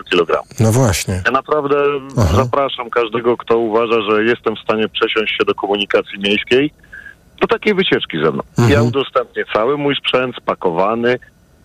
[0.09, 0.39] kg.
[0.59, 1.21] no właśnie.
[1.25, 1.75] Ja naprawdę
[2.35, 6.71] zapraszam każdego, kto uważa, że jestem w stanie przesiąść się do komunikacji miejskiej,
[7.43, 8.43] do takiej wycieczki ze mną.
[8.57, 8.69] Mhm.
[8.69, 11.19] Ja udostępnię cały mój sprzęt spakowany.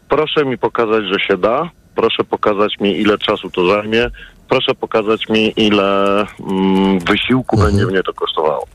[0.09, 1.71] Proszę mi pokazać, że się da.
[1.95, 4.11] Proszę pokazać mi, ile czasu to zajmie.
[4.49, 8.67] Proszę pokazać mi, ile mm, wysiłku będzie mnie to kosztowało.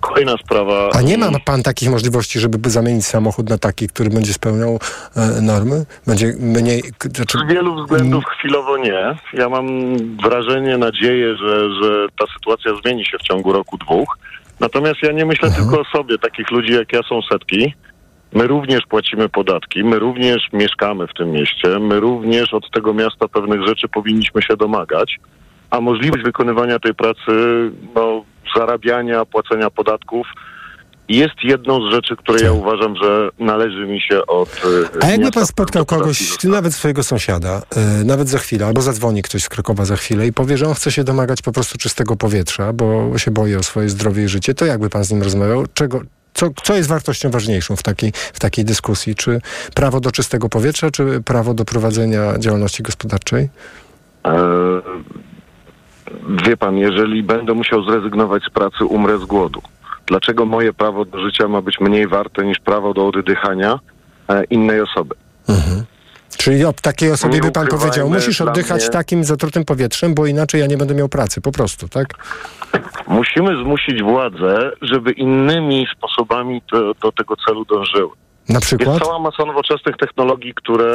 [0.00, 0.84] Kolejna sprawa.
[0.86, 1.04] Mhm.
[1.04, 4.78] A nie ma pan takich możliwości, żeby zamienić samochód na taki, który będzie spełniał
[5.16, 5.84] e, normy?
[6.06, 6.82] Będzie mniej...
[7.14, 9.16] Znaczy, Z wielu względów chwilowo nie.
[9.32, 9.66] Ja mam
[10.16, 14.18] wrażenie, nadzieję, że, że ta sytuacja zmieni się w ciągu roku, dwóch.
[14.62, 16.18] Natomiast ja nie myślę tylko o sobie.
[16.18, 17.74] Takich ludzi jak ja są setki.
[18.32, 23.28] My również płacimy podatki, my również mieszkamy w tym mieście, my również od tego miasta
[23.28, 25.18] pewnych rzeczy powinniśmy się domagać,
[25.70, 27.32] a możliwość wykonywania tej pracy,
[27.94, 28.24] no,
[28.56, 30.26] zarabiania, płacenia podatków
[31.16, 34.62] jest jedną z rzeczy, które ja uważam, że należy mi się od.
[35.00, 37.62] e, A jakby pan spotkał kogoś, nawet swojego sąsiada,
[38.00, 40.74] y, nawet za chwilę, albo zadzwoni ktoś z Krakowa za chwilę i powie, że on
[40.74, 44.54] chce się domagać po prostu czystego powietrza, bo się boi o swoje zdrowie i życie,
[44.54, 45.64] to jakby pan z nim rozmawiał?
[45.74, 46.00] Czego,
[46.34, 49.14] co, co jest wartością ważniejszą w takiej, w takiej dyskusji?
[49.14, 49.40] Czy
[49.74, 53.48] prawo do czystego powietrza, czy prawo do prowadzenia działalności gospodarczej?
[54.26, 54.38] E,
[56.46, 59.62] wie pan, jeżeli będę musiał zrezygnować z pracy, umrę z głodu.
[60.12, 63.78] Dlaczego moje prawo do życia ma być mniej warte niż prawo do oddychania
[64.28, 65.14] e, innej osoby?
[66.38, 70.60] Czyli o takiej osobie by pan powiedział, musisz oddychać mnie- takim zatrutym powietrzem, bo inaczej
[70.60, 72.06] ja nie będę miał pracy, po prostu, tak?
[73.08, 78.10] Musimy zmusić władze, żeby innymi sposobami do, do tego celu dążyły.
[78.48, 78.88] Na przykład?
[78.88, 80.94] Jest cała masa nowoczesnych technologii, które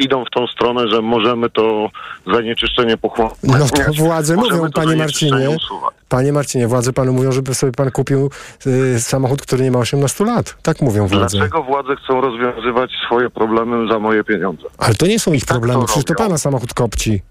[0.00, 1.90] idą w tą stronę, że możemy to
[2.34, 3.36] zanieczyszczenie pochłonąć.
[3.42, 5.94] No to władze Możemy mówią, to panie Marcinie, usuwać.
[6.08, 8.30] panie Marcinie, władze panu mówią, żeby sobie pan kupił
[8.66, 10.56] y, samochód, który nie ma 18 lat.
[10.62, 11.38] Tak mówią władze.
[11.38, 14.62] Dlaczego władze chcą rozwiązywać swoje problemy za moje pieniądze?
[14.78, 16.24] Ale to nie są ich problemy, to przecież to robią.
[16.24, 17.22] pana samochód kopci.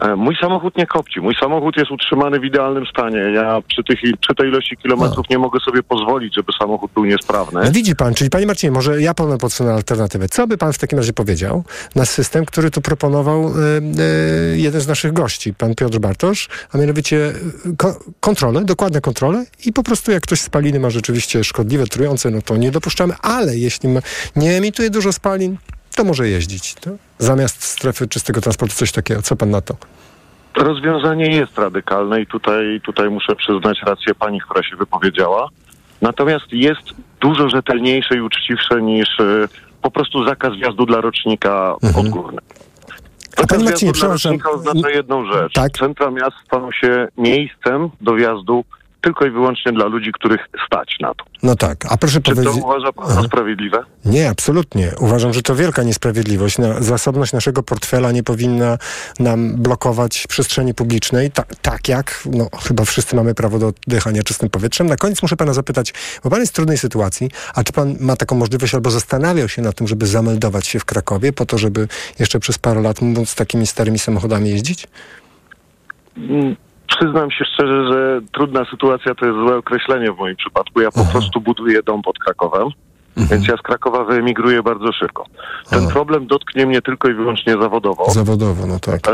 [0.00, 1.20] E, Mój samochód nie kopci.
[1.20, 3.18] Mój samochód jest utrzymany w idealnym stanie.
[3.18, 7.60] Ja przy, tych, przy tej ilości kilometrów nie mogę sobie pozwolić, żeby samochód był niesprawny.
[7.64, 10.28] No widzi pan, czyli panie Marcinie, może ja panu podsunę alternatywę.
[10.28, 13.52] Co by pan w takim razie powiedział na system, który tu proponował y,
[14.54, 17.32] y, jeden z naszych gości, pan Piotr Bartosz, a mianowicie
[17.78, 22.42] ko- kontrolę, dokładne kontrole i po prostu jak ktoś spaliny ma rzeczywiście szkodliwe, trujące, no
[22.42, 24.00] to nie dopuszczamy, ale jeśli ma,
[24.36, 25.56] nie emituje dużo spalin,
[25.96, 26.74] to może jeździć.
[26.74, 29.22] To zamiast strefy czystego transportu coś takiego.
[29.22, 29.74] Co pan na to?
[30.56, 35.48] Rozwiązanie jest radykalne i tutaj, tutaj muszę przyznać rację pani, która się wypowiedziała.
[36.02, 36.82] Natomiast jest
[37.20, 39.48] dużo rzetelniejsze i uczciwsze niż e,
[39.82, 42.38] po prostu zakaz wjazdu dla rocznika odgórny.
[43.36, 44.32] A Zakaz Marcinie, przepraszam.
[44.32, 45.52] rocznika oznacza jedną rzecz.
[45.52, 45.72] Tak.
[45.72, 48.64] Centra miast staną się miejscem do wjazdu
[49.00, 51.24] tylko i wyłącznie dla ludzi, których stać na to.
[51.42, 52.64] No tak, a proszę Czy to powiedzieć...
[52.64, 53.84] uważa pan za sprawiedliwe?
[54.04, 54.92] Nie, absolutnie.
[54.98, 56.58] Uważam, że to wielka niesprawiedliwość.
[56.58, 58.78] Na, zasobność naszego portfela nie powinna
[59.18, 64.50] nam blokować przestrzeni publicznej, ta, tak jak no, chyba wszyscy mamy prawo do oddychania czystym
[64.50, 64.86] powietrzem.
[64.86, 65.94] Na koniec muszę pana zapytać,
[66.24, 69.62] bo pan jest w trudnej sytuacji, a czy pan ma taką możliwość albo zastanawiał się
[69.62, 71.88] nad tym, żeby zameldować się w Krakowie po to, żeby
[72.18, 74.86] jeszcze przez parę lat móc takimi starymi samochodami jeździć?
[76.16, 76.56] Mm,
[76.98, 80.80] Przyznam się szczerze, że trudna sytuacja to jest złe określenie w moim przypadku.
[80.80, 82.68] Ja po prostu buduję dom pod Krakowem,
[83.16, 85.24] więc ja z Krakowa wyemigruję bardzo szybko.
[85.70, 88.10] Ten problem dotknie mnie tylko i wyłącznie zawodowo.
[88.10, 89.00] Zawodowo, no tak.
[89.08, 89.12] E,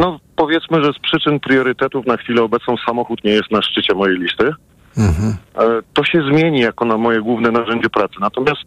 [0.00, 4.18] No powiedzmy, że z przyczyn priorytetów na chwilę obecną samochód nie jest na szczycie mojej
[4.18, 4.50] listy.
[4.98, 5.36] Mhm.
[5.58, 8.14] E, To się zmieni jako na moje główne narzędzie pracy.
[8.20, 8.60] Natomiast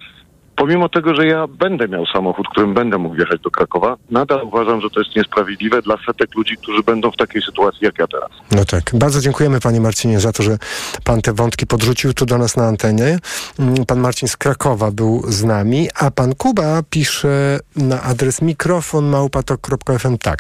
[0.58, 4.82] pomimo tego, że ja będę miał samochód, którym będę mógł jechać do Krakowa, nadal uważam,
[4.82, 8.30] że to jest niesprawiedliwe dla setek ludzi, którzy będą w takiej sytuacji jak ja teraz.
[8.52, 8.84] No tak.
[8.94, 10.58] Bardzo dziękujemy panie Marcinie za to, że
[11.04, 13.20] pan te wątki podrzucił tu do nas na antenie.
[13.60, 20.18] Mm, Pan Marcin z Krakowa był z nami, a pan Kuba pisze na adres mikrofonmałpatok.fm
[20.18, 20.40] tak.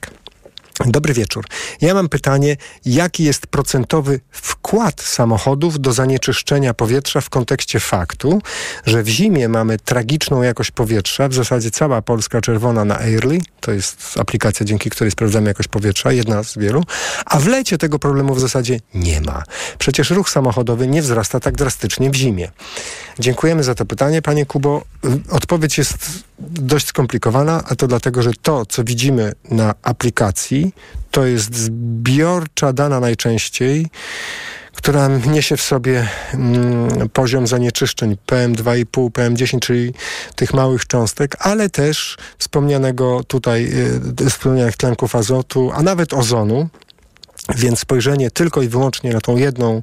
[0.85, 1.45] Dobry wieczór.
[1.81, 8.41] Ja mam pytanie, jaki jest procentowy wkład samochodów do zanieczyszczenia powietrza w kontekście faktu,
[8.85, 13.71] że w zimie mamy tragiczną jakość powietrza, w zasadzie cała Polska czerwona na Airly, to
[13.71, 16.83] jest aplikacja, dzięki której sprawdzamy jakość powietrza, jedna z wielu,
[17.25, 19.43] a w lecie tego problemu w zasadzie nie ma.
[19.77, 22.51] Przecież ruch samochodowy nie wzrasta tak drastycznie w zimie.
[23.19, 24.83] Dziękujemy za to pytanie, panie Kubo.
[25.29, 30.73] Odpowiedź jest dość skomplikowana, a to dlatego, że to, co widzimy na aplikacji,
[31.11, 33.87] to jest zbiorcza dana najczęściej,
[34.73, 39.93] która niesie w sobie mm, poziom zanieczyszczeń PM2,5, PM10, czyli
[40.35, 43.69] tych małych cząstek, ale też wspomnianego tutaj,
[44.21, 46.69] y, wspomnianych tlenków azotu, a nawet ozonu.
[47.55, 49.81] Więc spojrzenie tylko i wyłącznie na tą jedną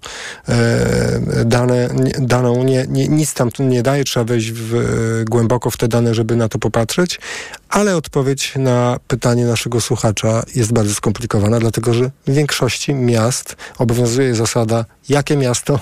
[0.49, 1.89] e, dane,
[2.19, 6.15] daną nie, nie, nic tam nie daje, trzeba wejść w, e, głęboko w te dane,
[6.15, 7.21] żeby na to popatrzeć,
[7.69, 14.35] ale odpowiedź na pytanie naszego słuchacza jest bardzo skomplikowana, dlatego że w większości miast obowiązuje
[14.35, 15.79] zasada, jakie miasto,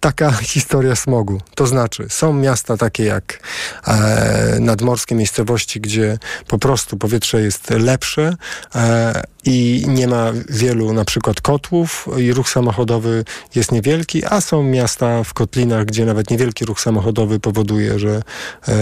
[0.00, 1.40] taka historia smogu.
[1.54, 3.40] To znaczy, są miasta takie jak
[3.86, 8.36] e, nadmorskie miejscowości, gdzie po prostu powietrze jest lepsze
[8.74, 13.24] e, i nie ma wielu na przykład kotłów i ruch samochodowy
[13.54, 18.22] jest niewielki, a są miasta w kotlinach, gdzie nawet niewielki ruch samochodowy powoduje, że
[18.68, 18.72] e,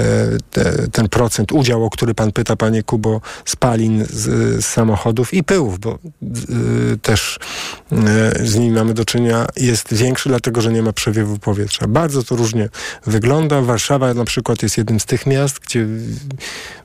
[0.51, 4.15] te, ten procent, udział, o który pan pyta, panie Kubo, spalin z,
[4.65, 5.99] z samochodów i pyłów, bo
[6.93, 7.39] y, też
[7.93, 11.87] y, z nimi mamy do czynienia, jest większy, dlatego że nie ma przewiewu powietrza.
[11.87, 12.69] Bardzo to różnie
[13.07, 13.63] wygląda.
[13.63, 15.87] Warszawa na przykład jest jednym z tych miast, gdzie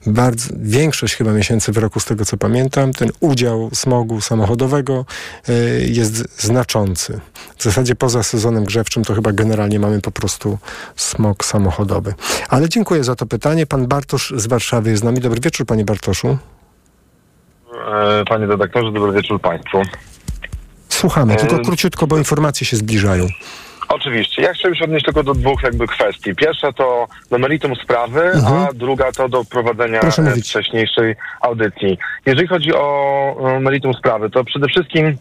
[0.05, 5.05] bardzo, większość chyba miesięcy w roku, z tego co pamiętam, ten udział smogu samochodowego
[5.49, 7.19] y, jest znaczący.
[7.57, 10.57] W zasadzie poza sezonem grzewczym to chyba generalnie mamy po prostu
[10.95, 12.13] smog samochodowy.
[12.49, 13.65] Ale dziękuję za to pytanie.
[13.65, 15.19] Pan Bartosz z Warszawy jest z nami.
[15.19, 16.37] Dobry wieczór, panie Bartoszu.
[17.87, 19.81] E, Panie redaktorze, dobry wieczór Państwu.
[20.89, 23.27] Słuchamy, tylko E, króciutko, bo informacje się zbliżają.
[23.93, 24.41] Oczywiście.
[24.41, 26.35] Ja chciałbym się odnieść tylko do dwóch jakby kwestii.
[26.35, 28.53] Pierwsza to do meritum sprawy, Mhm.
[28.63, 31.97] a druga to do prowadzenia e, wcześniejszej audycji.
[32.25, 35.17] Jeżeli chodzi o e, meritum sprawy, to przede wszystkim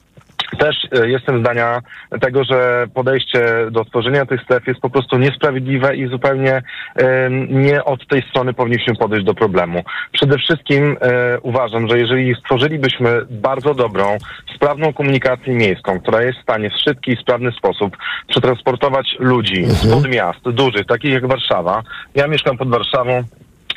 [0.59, 1.81] też e, jestem zdania
[2.21, 6.63] tego, że podejście do tworzenia tych stref jest po prostu niesprawiedliwe i zupełnie
[6.97, 9.83] em, nie od tej strony powinniśmy podejść do problemu.
[10.13, 14.19] Przede wszystkim e, uważam, że jeżeli stworzylibyśmy bardzo dobrą,
[14.55, 17.97] sprawną komunikację miejską, która jest w stanie w szybki i sprawny sposób
[18.29, 21.83] przetransportować ludzi spod miast dużych, takich jak Warszawa.
[22.15, 23.23] Ja mieszkam pod Warszawą,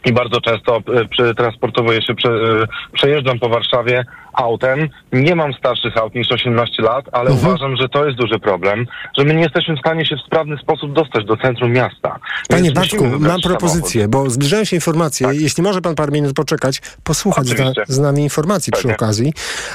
[0.06, 4.90] i bardzo często e, przy, transportowuję się, e, przejeżdżam po Warszawie autem.
[5.14, 7.48] Nie mam starszych aut niż 18 lat, ale Mhm.
[7.50, 8.86] uważam, że to jest duży problem,
[9.18, 12.20] że my nie jesteśmy w stanie się w sprawny sposób dostać do centrum miasta.
[12.50, 15.28] Panie Bartku, mam propozycję, bo zbliżają się informacje.
[15.32, 18.96] Jeśli może pan parę minut poczekać, posłuchać zna, z nami informacji przy Pewnie.
[18.96, 19.34] okazji.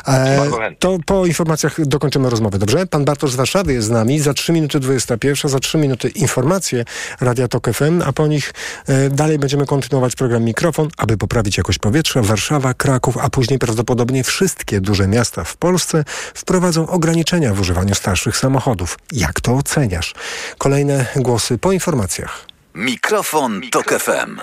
[0.09, 0.39] E,
[0.79, 2.87] to po informacjach dokończymy rozmowę, dobrze?
[2.87, 4.19] Pan Bartosz z Warszawy jest z nami.
[4.21, 6.85] Za 3 minuty 21, za 3 minuty informacje
[7.21, 8.53] Radia Tok FM, a po nich
[8.89, 12.23] e, dalej będziemy kontynuować program Mikrofon, aby poprawić jakość powietrza.
[12.23, 16.05] Warszawa, Kraków, a później prawdopodobnie wszystkie duże miasta w Polsce
[16.35, 18.99] wprowadzą ograniczenia w używaniu starszych samochodów.
[19.13, 20.15] Jak to oceniasz?
[20.59, 22.47] Kolejne głosy po informacjach.
[22.75, 24.41] Mikrofon, Tok FM.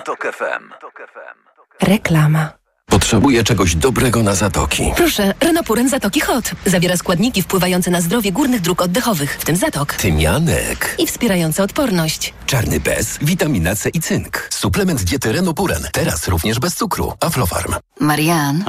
[1.80, 2.57] Reklama.
[2.90, 4.92] Potrzebuję czegoś dobrego na zatoki.
[4.96, 6.50] Proszę, Renopuren Zatoki Hot.
[6.66, 9.94] Zawiera składniki wpływające na zdrowie górnych dróg oddechowych, w tym zatok.
[9.94, 10.94] Tymianek.
[10.98, 12.34] I wspierające odporność.
[12.46, 14.48] Czarny bez, witamina C i cynk.
[14.50, 15.82] Suplement diety Renopuren.
[15.92, 17.12] Teraz również bez cukru.
[17.20, 17.74] Aflofarm.
[18.00, 18.64] Marian,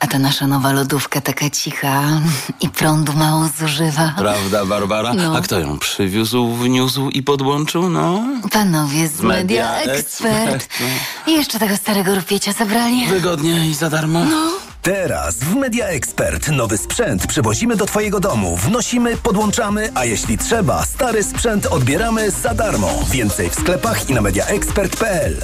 [0.00, 2.02] a ta nasza nowa lodówka taka cicha
[2.60, 4.14] i prądu mało zużywa.
[4.18, 5.14] Prawda, Barbara?
[5.14, 5.36] No.
[5.36, 7.90] A kto ją przywiózł, wniósł i podłączył?
[7.90, 8.24] No.
[8.52, 9.38] Panowie z Media
[9.72, 10.68] Media Expert.
[10.80, 10.86] No.
[11.32, 13.06] I jeszcze tego starego rupiecia zabrali.
[13.06, 14.24] Wygodnie i za darmo.
[14.24, 14.50] No.
[14.82, 20.84] Teraz w Media Expert nowy sprzęt przywozimy do Twojego domu, wnosimy, podłączamy, a jeśli trzeba,
[20.84, 22.90] stary sprzęt odbieramy za darmo.
[23.10, 25.36] Więcej w sklepach i na mediaexpert.pl.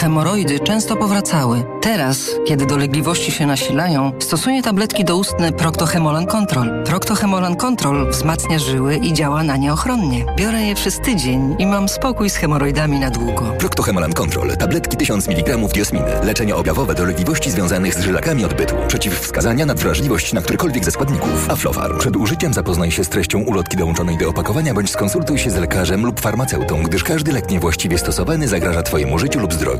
[0.00, 1.64] Hemoroidy często powracały.
[1.80, 6.84] Teraz, kiedy dolegliwości się nasilają, stosuję tabletki doustne Proctohemolan Control.
[6.84, 10.24] Proctohemolan Control wzmacnia żyły i działa na nie ochronnie.
[10.36, 13.54] Biorę je przez tydzień i mam spokój z hemoroidami na długo.
[13.58, 14.56] Proctohemolan Control.
[14.56, 16.06] Tabletki 1000 mg diosminy.
[16.22, 18.74] Leczenie objawowe dolegliwości związanych z żylakami odbytu.
[18.88, 21.50] Przeciwwskazania na wrażliwość na którykolwiek ze składników.
[21.50, 21.98] Aflofarm.
[21.98, 26.06] Przed użyciem zapoznaj się z treścią ulotki dołączonej do opakowania bądź skonsultuj się z lekarzem
[26.06, 29.79] lub farmaceutą, gdyż każdy lek niewłaściwie stosowany zagraża Twojemu życiu lub zdrowiu.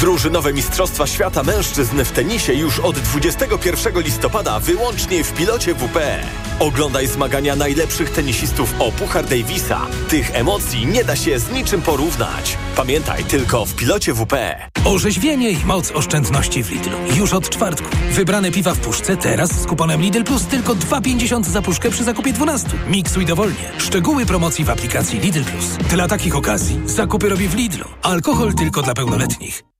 [0.00, 5.98] Drużynowe Mistrzostwa Świata Mężczyzn w tenisie już od 21 listopada wyłącznie w pilocie WP.
[6.58, 9.86] Oglądaj zmagania najlepszych tenisistów o Puchar Davisa.
[10.08, 12.58] Tych emocji nie da się z niczym porównać.
[12.76, 14.34] Pamiętaj tylko w pilocie WP.
[14.84, 16.98] Orzeźwienie i moc oszczędności w Lidlu.
[17.16, 17.88] Już od czwartku.
[18.10, 22.32] Wybrane piwa w puszce teraz z kuponem Lidl Plus tylko 2,50 za puszkę przy zakupie
[22.32, 22.68] 12.
[22.88, 23.72] Miksuj dowolnie.
[23.78, 25.66] Szczegóły promocji w aplikacji Lidl Plus.
[25.90, 27.84] Dla takich okazji zakupy robi w Lidlu.
[28.02, 29.62] Alkohol tylko dla pełnoletnich.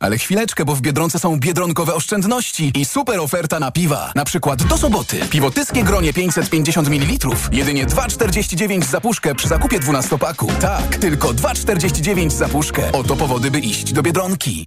[0.00, 4.12] Ale chwileczkę, bo w Biedronce są biedronkowe oszczędności i super oferta na piwa.
[4.14, 5.20] Na przykład do soboty.
[5.30, 7.28] Piwo Tyskie Gronie 550 ml.
[7.52, 10.52] Jedynie 2,49 za puszkę przy zakupie 12-paku.
[10.60, 12.92] Tak, tylko 2,49 za puszkę.
[12.92, 14.66] Oto powody, by iść do Biedronki.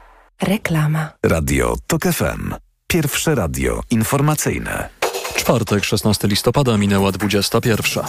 [0.41, 1.09] Reklama.
[1.25, 2.53] Radio TOK FM.
[2.87, 4.89] Pierwsze radio informacyjne.
[5.35, 8.03] Czwartek, 16 listopada, minęła 21.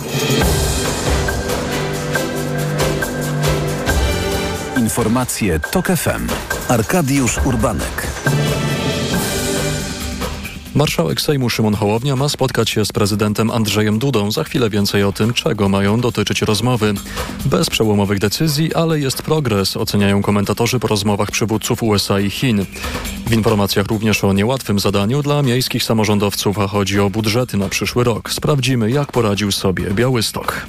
[4.77, 6.27] Informacje TOK FM.
[6.69, 8.07] Arkadiusz Urbanek.
[10.75, 14.31] Marszałek Sejmu Szymon Hołownia ma spotkać się z prezydentem Andrzejem Dudą.
[14.31, 16.95] Za chwilę więcej o tym, czego mają dotyczyć rozmowy.
[17.45, 22.67] Bez przełomowych decyzji, ale jest progres, oceniają komentatorzy po rozmowach przywódców USA i Chin.
[23.27, 28.05] W informacjach również o niełatwym zadaniu dla miejskich samorządowców, a chodzi o budżety na przyszły
[28.05, 28.33] rok.
[28.33, 30.67] Sprawdzimy, jak poradził sobie Białystok.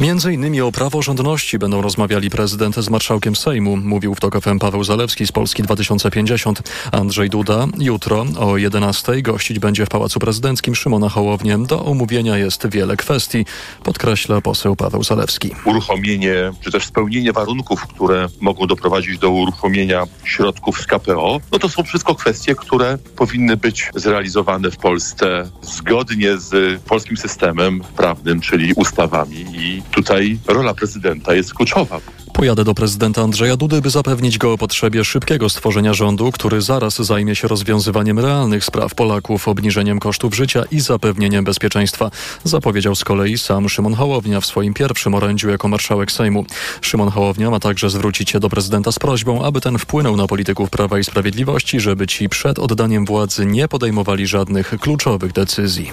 [0.00, 4.84] Między innymi o praworządności będą rozmawiali prezydent z marszałkiem Sejmu, mówił w TOK FM Paweł
[4.84, 6.62] Zalewski z Polski 2050.
[6.92, 11.58] Andrzej Duda jutro o 11 gościć będzie w Pałacu Prezydenckim Szymona Hołownię.
[11.58, 13.44] Do omówienia jest wiele kwestii,
[13.84, 15.50] podkreśla poseł Paweł Zalewski.
[15.64, 21.68] Uruchomienie, czy też spełnienie warunków, które mogą doprowadzić do uruchomienia środków z KPO, no to
[21.68, 28.72] są wszystko kwestie, które powinny być zrealizowane w Polsce zgodnie z polskim systemem prawnym, czyli
[28.74, 32.00] ustawami i tutaj rola prezydenta jest kluczowa.
[32.32, 37.02] Pojadę do prezydenta Andrzeja Dudy, by zapewnić go o potrzebie szybkiego stworzenia rządu, który zaraz
[37.02, 42.10] zajmie się rozwiązywaniem realnych spraw Polaków, obniżeniem kosztów życia i zapewnieniem bezpieczeństwa.
[42.44, 46.44] Zapowiedział z kolei sam Szymon Hołownia w swoim pierwszym orędziu jako marszałek Sejmu.
[46.80, 50.70] Szymon Hołownia ma także zwrócić się do prezydenta z prośbą, aby ten wpłynął na polityków
[50.70, 55.92] Prawa i Sprawiedliwości, żeby ci przed oddaniem władzy nie podejmowali żadnych kluczowych decyzji.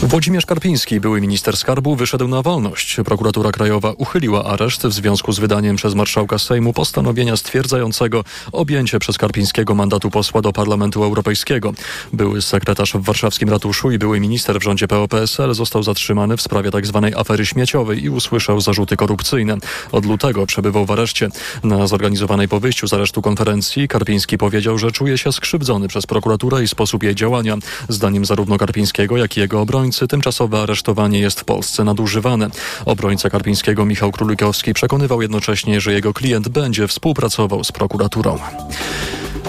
[0.00, 2.96] Włodzimierz Karpiński, były minister skarbu, wyszedł na wolność.
[3.04, 9.18] Prokuratura Krajowa uchyliła areszt w związku z wydaniem przez marszałka Sejmu postanowienia stwierdzającego objęcie przez
[9.18, 11.72] Karpińskiego mandatu posła do Parlamentu Europejskiego.
[12.12, 16.70] Były sekretarz w warszawskim ratuszu i były minister w rządzie PO-PSL został zatrzymany w sprawie
[16.70, 17.00] tzw.
[17.02, 19.56] Tak afery śmieciowej i usłyszał zarzuty korupcyjne.
[19.92, 21.28] Od lutego przebywał w areszcie.
[21.64, 26.62] Na zorganizowanej po wyjściu z aresztu konferencji Karpiński powiedział, że czuje się skrzywdzony przez prokuraturę
[26.62, 27.56] i sposób jej działania.
[27.88, 32.48] Zdaniem zarówno Karpińskiego, jak i jego obrońcy tymczasowe aresztowanie jest w Polsce nadużywane.
[32.84, 38.38] Obrońca Karpińskiego Michał Królikowski przekonywał jednocześnie, że jego klient będzie współpracował z prokuraturą.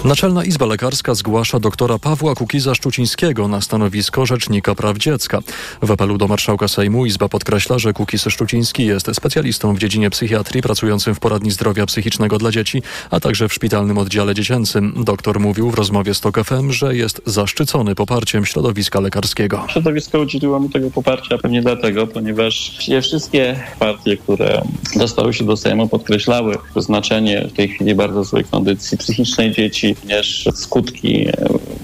[0.05, 5.39] Naczelna Izba Lekarska zgłasza doktora Pawła Kukiza-Szczucińskiego na stanowisko Rzecznika Praw Dziecka.
[5.81, 11.15] W apelu do marszałka Sejmu Izba podkreśla, że Kukiz-Szczuciński jest specjalistą w dziedzinie psychiatrii pracującym
[11.15, 14.93] w poradni zdrowia psychicznego dla dzieci, a także w szpitalnym oddziale dziecięcym.
[15.03, 19.65] Doktor mówił w rozmowie z TOK FM, że jest zaszczycony poparciem środowiska lekarskiego.
[19.69, 24.61] Środowisko udzieliło mu tego poparcia pewnie dlatego, ponieważ wszystkie partie, które
[24.95, 30.49] dostały się do Sejmu podkreślały znaczenie w tej chwili bardzo złej kondycji psychicznej dzieci, również
[30.53, 31.27] skutki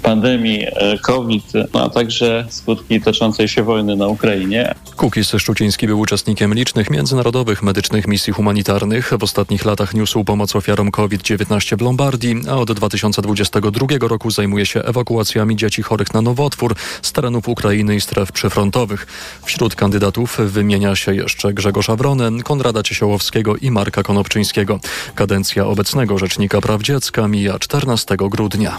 [0.02, 4.76] pandemii e, COVID, no, a także skutki toczącej się wojny na Ukrainie.
[4.96, 9.14] Kukis Szczuciński był uczestnikiem licznych międzynarodowych medycznych misji humanitarnych.
[9.20, 14.82] W ostatnich latach niósł pomoc ofiarom COVID-19 w Lombardii, a od 2022 roku zajmuje się
[14.82, 19.08] ewakuacjami dzieci chorych na nowotwór z terenów Ukrainy i stref przyfrontowych.
[19.44, 24.80] Wśród kandydatów wymienia się jeszcze Grzegorza Wronę, Konrada Ciesiołowskiego i Marka Konopczyńskiego.
[25.16, 28.78] Kadencja obecnego Rzecznika Praw Dziecka mija 14 grudnia.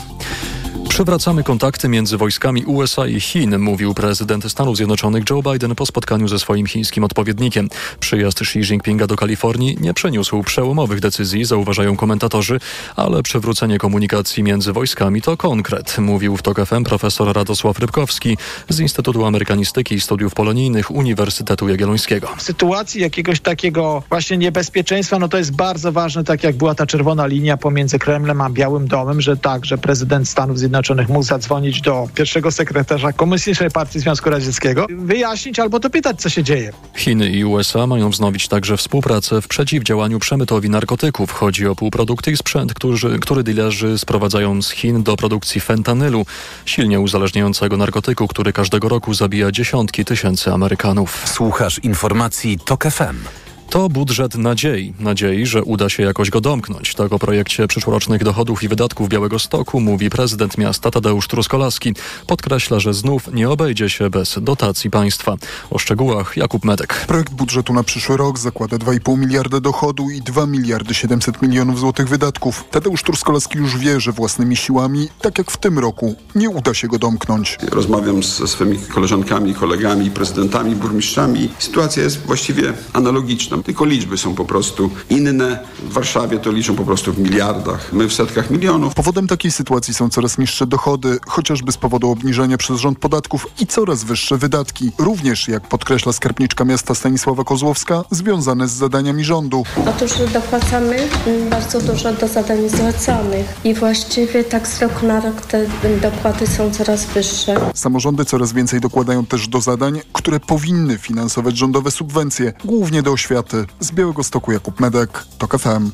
[1.13, 6.29] Przywracamy kontakty między wojskami USA i Chin, mówił prezydent Stanów Zjednoczonych Joe Biden po spotkaniu
[6.29, 7.69] ze swoim chińskim odpowiednikiem.
[8.01, 12.61] Przyjazd Xi Jinpinga do Kalifornii nie przyniósł przełomowych decyzji, zauważają komentatorzy,
[12.97, 18.37] ale przywrócenie komunikacji między wojskami to konkret, mówił w TOK FM profesor Radosław Rybkowski
[18.69, 22.29] z Instytutu Amerykanistyki i Studiów Polonijnych Uniwersytetu Jagiellońskiego.
[22.37, 26.87] W sytuacji jakiegoś takiego właśnie niebezpieczeństwa, no to jest bardzo ważne, tak jak była ta
[26.87, 31.23] czerwona linia pomiędzy Kremlem a Białym Domem, że tak, że prezydent Stanów Zjednoczonych Zjednoczonych mógł
[31.23, 36.73] zadzwonić do pierwszego sekretarza Komunistycznej Partii Związku Radzieckiego, wyjaśnić albo dopytać, co się dzieje.
[36.97, 41.33] Chiny i USA mają wznowić także współpracę w przeciwdziałaniu przemytowi narkotyków.
[41.33, 46.27] Chodzi o półprodukty i sprzęt, który, który dealerzy sprowadzają z Chin do produkcji fentanylu,
[46.65, 51.23] silnie uzależniającego narkotyku, który każdego roku zabija dziesiątki tysięcy Amerykanów.
[51.27, 53.42] Słuchasz informacji TOK FM.
[53.73, 54.95] To budżet nadziei.
[55.01, 56.95] Nadziei, że uda się jakoś go domknąć.
[56.95, 61.95] Tak o projekcie przyszłorocznych dochodów i wydatków Białego Stoku mówi prezydent miasta Tadeusz Truskolaski.
[62.27, 65.37] Podkreśla, że znów nie obejdzie się bez dotacji państwa.
[65.71, 67.05] O szczegółach Jakub Medek.
[67.07, 72.09] Projekt budżetu na przyszły rok zakłada 2,5 miliarda dochodu i 2 miliardy 700 milionów złotych
[72.09, 72.65] wydatków.
[72.71, 76.89] Tadeusz Truskolaski już wie, że własnymi siłami, tak jak w tym roku, nie uda się
[76.89, 77.59] go domknąć.
[77.71, 81.49] Rozmawiam ze swymi koleżankami, kolegami, prezydentami, burmistrzami.
[81.59, 85.59] Sytuacja jest właściwie analogiczna tylko liczby są po prostu inne.
[85.89, 88.95] W Warszawie to liczą po prostu w miliardach, my w setkach milionów.
[88.95, 93.67] Powodem takiej sytuacji są coraz niższe dochody, chociażby z powodu obniżenia przez rząd podatków i
[93.67, 94.91] coraz wyższe wydatki.
[94.99, 99.65] Również, jak podkreśla skarbniczka miasta Stanisława Kozłowska, związane z zadaniami rządu.
[99.89, 101.09] Otóż dopłacamy
[101.51, 105.67] bardzo dużo do zadań zlecanych i właściwie tak z roku na rok te
[106.03, 107.71] dopłaty są coraz wyższe.
[107.75, 113.52] Samorządy coraz więcej dokładają też do zadań, które powinny finansować rządowe subwencje, głównie do oświaty
[113.81, 115.91] z Białego Stoku Jakub Medek, TOK FM.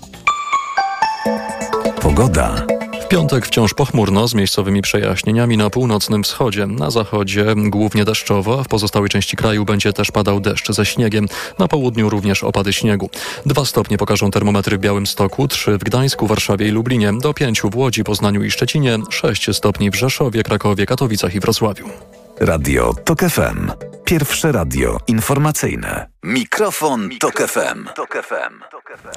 [2.01, 2.78] Pogoda.
[3.09, 6.67] Piątek wciąż pochmurno z miejscowymi przejaśnieniami na północnym wschodzie.
[6.67, 11.27] Na zachodzie głównie deszczowo, a w pozostałej części kraju będzie też padał deszcz ze śniegiem.
[11.59, 13.11] Na południu również opady śniegu.
[13.47, 17.71] Dwa stopnie pokażą termometry w Białym Stoku, trzy w Gdańsku, Warszawie i Lublinie, do pięciu
[17.71, 21.89] w Łodzi, Poznaniu i Szczecinie, sześć stopni w Rzeszowie, Krakowie, Katowicach i Wrocławiu.
[22.41, 23.71] Radio TOK FM.
[24.05, 26.07] Pierwsze radio informacyjne.
[26.23, 27.89] Mikrofon, Tok FM.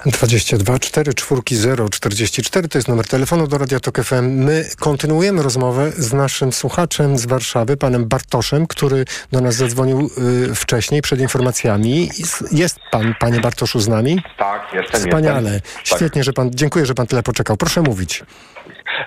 [0.06, 4.44] 22 4 4 0 44 to jest numer telefonu do Radia Tok FM.
[4.44, 10.12] My kontynuujemy rozmowę z naszym słuchaczem z Warszawy, panem Bartoszem, który do nas zadzwonił
[10.52, 12.10] y, wcześniej przed informacjami.
[12.52, 14.24] Jest pan, panie Bartoszu, z nami?
[14.38, 15.02] Tak, jestem.
[15.02, 15.54] Wspaniale.
[15.54, 15.98] Jestem.
[15.98, 17.58] Świetnie, że pan, dziękuję, że pan tyle poczekał.
[17.58, 18.24] Proszę mówić.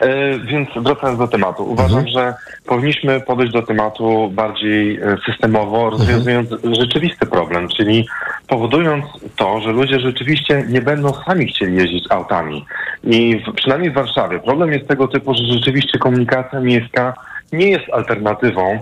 [0.00, 2.08] E, więc wracając do tematu, uważam, Mhm.
[2.08, 2.34] że
[2.66, 8.06] powinniśmy podejść do tematu bardziej e, systemowo, rozwiązując rzeczywisty problem, czyli
[8.48, 9.04] powodując
[9.36, 12.64] to, że ludzie rzeczywiście nie będą sami chcieli jeździć autami.
[13.04, 17.14] I w, przynajmniej w Warszawie problem jest tego typu, że rzeczywiście komunikacja miejska
[17.52, 18.80] nie jest alternatywą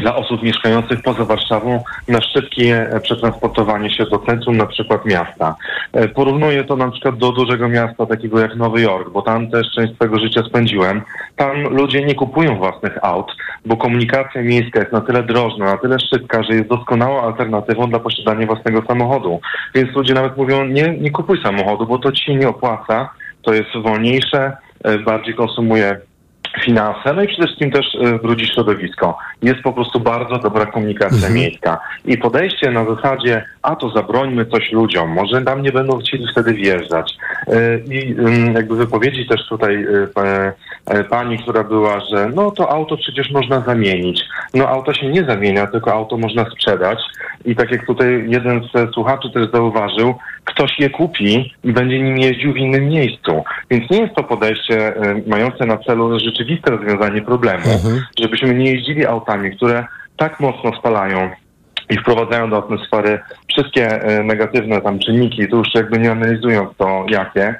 [0.00, 5.56] dla osób mieszkających poza Warszawą na szybkie e, przetransportowanie się do centrum na przykład miasta.
[5.92, 9.66] E, Porównuję to na przykład do dużego miasta takiego jak Nowy Jork, bo tam też
[9.74, 11.02] część swojego życia spędziłem.
[11.36, 13.36] Tam ludzie nie kupują własnych aut,
[13.66, 17.98] bo komunikacja miejska jest na tyle drożna, na tyle szybka, że jest doskonałą alternatywą dla
[17.98, 19.40] posiadania własnego samochodu.
[19.74, 23.10] Więc ludzie nawet mówią, nie, nie kupuj samochodu, bo to ci nie opłaca,
[23.42, 26.00] to jest wolniejsze, e, bardziej konsumuje
[26.62, 27.86] finanse, no i przede wszystkim też
[28.22, 29.18] brudzi środowisko.
[29.42, 31.80] Jest po prostu bardzo dobra komunikacja miejska.
[32.04, 36.54] I podejście na zasadzie, a to zabrońmy coś ludziom, może nam nie będą chcieli wtedy
[36.54, 37.16] wjeżdżać.
[37.48, 38.16] Y, I
[38.54, 39.86] jakby wypowiedzi też tutaj
[40.86, 44.22] e, pani, która była, że no to auto przecież można zamienić.
[44.54, 46.98] No auto się nie zamienia, tylko auto można sprzedać.
[47.44, 50.14] I tak jak tutaj jeden z słuchaczy też zauważył,
[50.44, 53.44] ktoś je kupi i będzie nim jeździł w innym miejscu.
[53.70, 57.64] Więc nie jest to podejście e, mające na celu rzeczywiste rozwiązanie problemu,
[58.20, 59.86] żebyśmy nie jeździli autami, które
[60.16, 61.30] tak mocno spalają
[61.90, 63.18] i wprowadzają do atmosfery
[63.48, 67.54] wszystkie e, negatywne tam czynniki, tu już jakby nie analizując to jakie,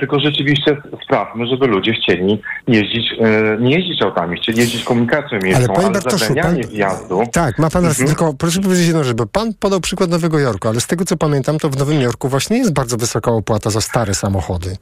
[0.00, 5.74] tylko rzeczywiście sprawmy, żeby ludzie chcieli jeździć, e, nie jeździć autami, chcieli jeździć komunikacją miejską,
[5.74, 7.22] panie ale Bartoszu, pan- wjazdu...
[7.32, 8.06] Tak, ma pan Mhm.
[8.08, 11.16] tylko proszę powiedzieć jedną rzecz, bo pan podał przykład Nowego Jorku, ale z tego co
[11.16, 14.76] pamiętam, to w Nowym Jorku właśnie jest bardzo wysoka opłata za stare samochody.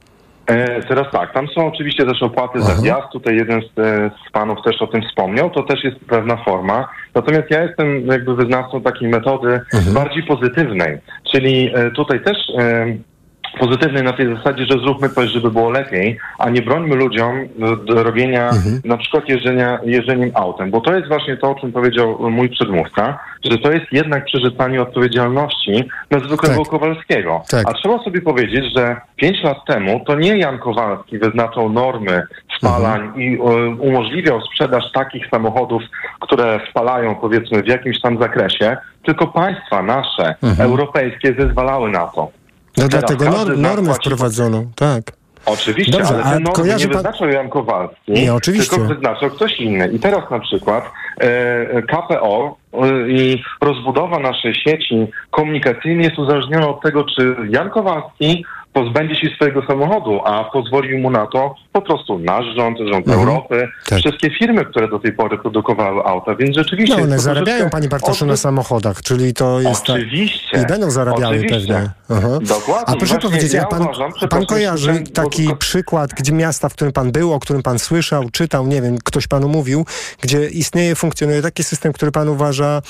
[0.47, 3.07] E, teraz tak, tam są oczywiście też opłaty za wjazd.
[3.11, 5.49] Tutaj jeden z, e, z panów też o tym wspomniał.
[5.49, 6.87] To też jest pewna forma.
[7.15, 9.61] Natomiast ja jestem jakby wyznawcą takiej metody
[9.93, 10.97] bardziej pozytywnej.
[11.31, 12.85] Czyli e, tutaj też e,
[13.59, 17.47] pozytywnej na tej zasadzie, że zróbmy coś, żeby było lepiej, a nie brońmy ludziom
[17.85, 18.51] do robienia
[18.85, 20.71] na przykład jeżdżenia, jeżdżeniem autem.
[20.71, 23.19] Bo to jest właśnie to, o czym powiedział mój przedmówca,
[23.51, 27.41] że to jest jednak przerzucanie odpowiedzialności na zwykłego Kowalskiego.
[27.49, 27.69] Tak.
[27.69, 32.23] A trzeba sobie powiedzieć, że pięć lat temu to nie Jan Kowalski wyznaczał normy
[32.57, 33.39] spalań i e,
[33.69, 35.83] umożliwiał sprzedaż takich samochodów,
[36.19, 42.42] które spalają powiedzmy w jakimś tam zakresie, tylko państwa nasze, europejskie zezwalały na to.
[42.77, 45.03] No dlatego każdy nor- z nas normy płaci- wprowadzono, tak.
[45.45, 48.75] Oczywiście, Dobrze, ale te normy kojarzy nie pan- wyznaczał Jan Kowalski, Nie, oczywiście.
[48.75, 49.87] tylko wyznaczał ktoś inny.
[49.87, 50.83] I teraz na przykład
[51.17, 58.45] e, KPO e, i rozbudowa naszej sieci komunikacyjnej jest uzależniona od tego, czy Jan Kowalski
[58.73, 63.19] pozbędzie się swojego samochodu, a pozwolił mu na to po prostu nasz rząd, rząd Mhm.
[63.27, 63.67] Europy,
[63.97, 66.95] wszystkie firmy, które do tej pory produkowały auta, więc rzeczywiście...
[66.97, 69.83] No one zarabiają, troszeczkę Pani Bartoszu, na samochodach, czyli to jest...
[69.85, 70.61] ta- Oczywiście.
[70.63, 71.73] I będą zarabiały Oczywiście.
[71.73, 71.89] pewnie.
[72.09, 72.39] Aha.
[72.41, 72.83] Dokładnie.
[72.87, 76.69] A proszę Właśnie powiedzieć, ja a pan, uważam, pan kojarzy ten- taki przykład, gdzie miasta,
[76.69, 79.85] w którym pan był, o którym pan słyszał, czytał, nie wiem, ktoś panu mówił,
[80.21, 82.81] gdzie istnieje, funkcjonuje taki system, który pan uważa,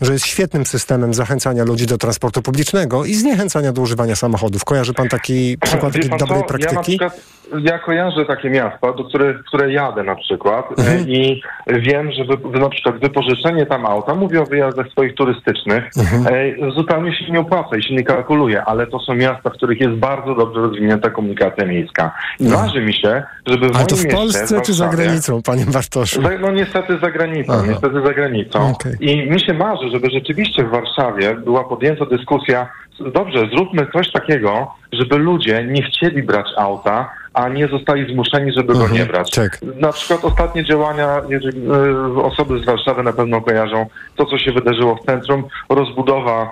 [0.00, 4.64] że jest świetnym systemem zachęcania ludzi do transportu publicznego i zniechęcania do używania samochodów.
[4.64, 6.56] Kojarzy pan taki przykład takiej pan dobrej co?
[6.58, 6.98] Ja, na praktyki?
[6.98, 7.20] przykład,
[7.64, 10.98] ja kojarzę takie miasta, do których, w które jadę na przykład Mhm.
[10.98, 15.84] e, i wiem, że wy, na przykład wypożyczenie tam auta, mówię o wyjazdach swoich turystycznych,
[15.98, 16.26] Mhm.
[16.68, 19.80] e, zupełnie się nie opłaca i się nie kalkuluje, ale to są miasta, w których
[19.80, 22.14] jest bardzo dobrze rozwinięta komunikacja miejska.
[22.40, 25.64] I marzy mi się, żeby w Ale to w mieście, Polsce czy za granicą, panie
[25.66, 26.20] Bartoszu?
[26.40, 27.64] no niestety za granicą, Aha.
[27.68, 28.70] niestety za granicą.
[28.70, 28.92] Okej.
[29.00, 32.68] I mi się marzy, żeby rzeczywiście w Warszawie była podjęta dyskusja,
[33.14, 38.72] dobrze, zróbmy coś takiego, żeby ludzie nie chcieli brać auta, a nie zostali zmuszeni, żeby
[38.74, 39.30] go Mhm, nie brać.
[39.30, 39.58] tak.
[39.80, 41.60] Na przykład ostatnie działania, jeżeli
[42.18, 43.86] e, osoby z Warszawy na pewno kojarzą
[44.16, 46.50] to, co się wydarzyło w centrum, rozbudowa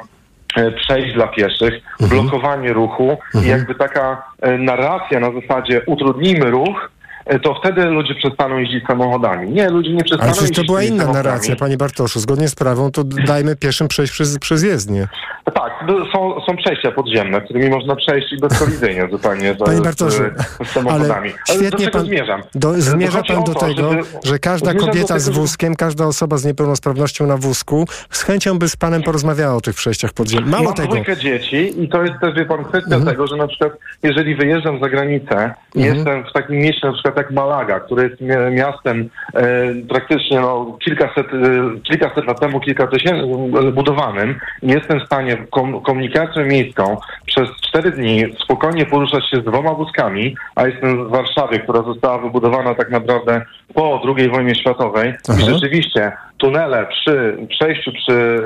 [0.56, 2.20] e, przejść dla pieszych, Mhm.
[2.22, 6.90] blokowanie ruchu i jakby taka e, narracja na zasadzie utrudnijmy ruch,
[7.38, 9.50] to wtedy ludzie przestaną jeździć samochodami.
[9.50, 11.24] Nie, ludzie nie przestaną Ale przecież to była inna samochodami.
[11.26, 12.20] narracja, panie Bartoszu.
[12.20, 15.08] Zgodnie z prawą to dajmy pieszym przejść przez, przez jezdnię.
[15.54, 20.22] Tak, no, są, są przejścia podziemne, którymi można przejść i bezkolizyjnie zupełnie z, Panie Bartoszu,
[20.60, 21.30] z, z samochodami.
[21.48, 22.42] ale do świetnie czego pan, zmierzam?
[22.54, 26.06] do, zmierza pan do tego, żeby- że każda do kobieta z tego, żeby- wózkiem, każda
[26.06, 30.50] osoba z niepełnosprawnością na wózku z chęcią by z panem porozmawiała o tych przejściach podziemnych.
[30.50, 30.88] Mało Mam tego.
[30.88, 33.04] dwójkę dzieci i to jest też, wie pan, kwestia Mhm.
[33.06, 35.96] tego, że na przykład jeżeli wyjeżdżam za granicę i Mhm.
[35.96, 39.42] jestem w takim mieście na przykład jak Malaga, który jest mi- miastem e,
[39.88, 43.24] praktycznie no, kilkaset, e, kilkaset lat temu, kilka tysięcy
[43.68, 49.36] e, budowanym i jestem w stanie kom, komunikacją miejską przez cztery dni spokojnie poruszać się
[49.36, 53.42] z dwoma wózkami, a jestem w Warszawie, która została wybudowana tak naprawdę
[53.74, 55.38] po II wojnie światowej Aha.
[55.40, 58.42] i rzeczywiście tunele przy przejściu przy,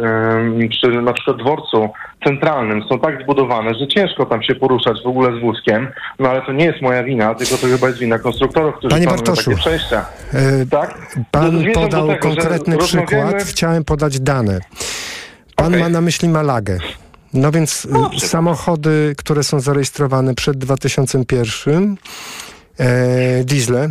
[0.70, 1.88] przy na przykład dworcu
[2.24, 5.88] centralnym są tak zbudowane, że ciężko tam się poruszać w ogóle z wózkiem,
[6.18, 9.06] no ale to nie jest moja wina, tylko to chyba jest wina konstruktorów, którzy Panie
[9.06, 10.06] Bartoszu, takie przejścia.
[10.34, 10.94] E, Tak?
[11.30, 14.60] Pan No, zmierzam do podał tego, konkretny rozmawiamy- przykład, chciałem podać dane.
[15.56, 16.78] Pan ma na myśli Malagę.
[17.34, 21.96] No więc y, samochody, które są zarejestrowane przed 2001,
[22.78, 23.88] e, diesle, e,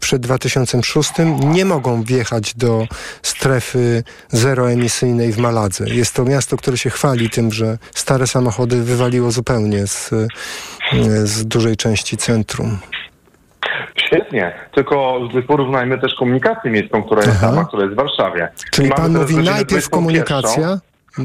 [0.00, 1.12] przed 2006
[1.44, 2.86] nie mogą wjechać do
[3.22, 5.84] strefy zeroemisyjnej w Maladze.
[5.88, 10.26] Jest to miasto, które się chwali tym, że stare samochody wywaliło zupełnie z, e,
[11.26, 12.78] z dużej części centrum.
[14.06, 17.52] Świetnie, tylko porównajmy też komunikację miejską, która jest Aha.
[17.54, 18.48] tam, która jest w Warszawie.
[18.70, 19.90] Czyli pan mówi najpierw 21.
[19.90, 20.80] komunikacja,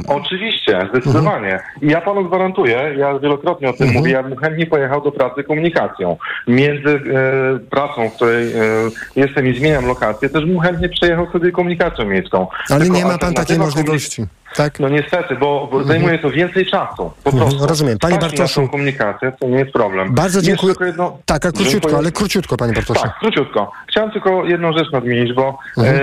[0.07, 1.59] Oczywiście, zdecydowanie.
[1.81, 3.99] I ja panu gwarantuję, ja wielokrotnie o tym Mhm.
[3.99, 6.17] mówię, ja bym chętnie pojechał do pracy komunikacją.
[6.47, 8.59] Między e, pracą, w której e,
[9.15, 12.47] jestem i zmieniam lokację, też bym chętnie przejechał sobie komunikacją miejską.
[12.69, 14.25] ale Tylko nie ma pan takiej możliwości.
[14.57, 14.79] Tak?
[14.79, 17.11] No niestety, bo, bo zajmuje to więcej czasu.
[17.23, 17.67] Po Mhm, prostu.
[17.67, 17.99] rozumiem.
[17.99, 18.67] Panie Bartoszu.
[18.67, 20.13] komunikację to nie jest problem.
[20.13, 20.73] Bardzo dziękuję.
[20.81, 21.97] jedno- Tak, a króciutko, Dziękuję.
[21.97, 23.01] ale króciutko, panie Bartoszu.
[23.01, 23.71] Tak, króciutko.
[23.87, 25.95] Chciałem tylko jedną rzecz nadmienić, bo Mhm.
[25.97, 25.99] e,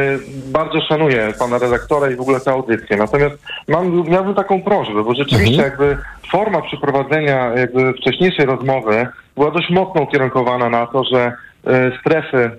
[0.46, 2.96] bardzo szanuję pana redaktora i w ogóle tę audycję.
[2.96, 3.34] Natomiast
[3.68, 5.70] mam, miałbym taką prośbę, bo rzeczywiście Mhm.
[5.70, 5.98] jakby
[6.32, 9.06] forma przeprowadzenia jakby wcześniejszej rozmowy
[9.36, 11.32] była dość mocno ukierunkowana na to, że
[11.66, 12.50] e, strefy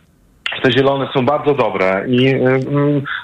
[0.64, 2.38] te zielone są bardzo dobre i y,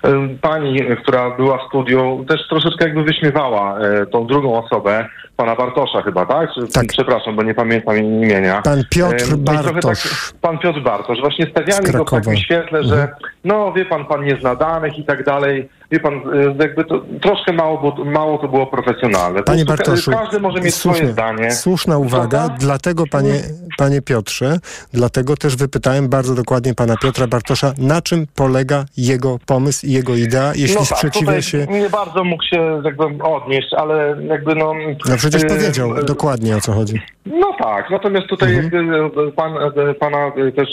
[0.06, 5.08] y, y, pani, która była w studiu, też troszeczkę jakby wyśmiewała y, tą drugą osobę,
[5.36, 6.50] pana Bartosza chyba, tak?
[6.54, 8.62] Czy, Przepraszam, bo nie pamiętam imienia.
[8.62, 10.04] Pan Piotr Y, no trochę Bartosz.
[10.04, 11.20] Tak, pan Piotr Bartosz.
[11.22, 13.10] Właśnie stawiali go w takim świetle, że Mhm.
[13.44, 15.70] no wie pan, pan nie zna danych i tak dalej.
[15.91, 19.44] Wie pan, y, jakby to troszkę mało, było- mało to było profesjonalne.
[19.44, 21.52] Panie Bartoszu, Każdy może mieć słusznie, swoje zdanie.
[21.52, 23.34] Słuszna uwaga, dlatego panie,
[23.78, 24.57] panie Piotrze,
[24.94, 30.16] dlatego też wypytałem bardzo dokładnie pana Piotra Bartosza, na czym polega jego pomysł i jego
[30.16, 31.66] idea, jeśli no tak, sprzeciwia się...
[31.70, 34.74] Nie bardzo mógł się jakby odnieść, ale jakby no...
[35.10, 37.02] No przecież y, powiedział y, dokładnie o co chodzi.
[37.26, 38.88] No tak, natomiast tutaj Mhm.
[38.94, 39.53] jakby e, pan,
[39.99, 40.70] pana też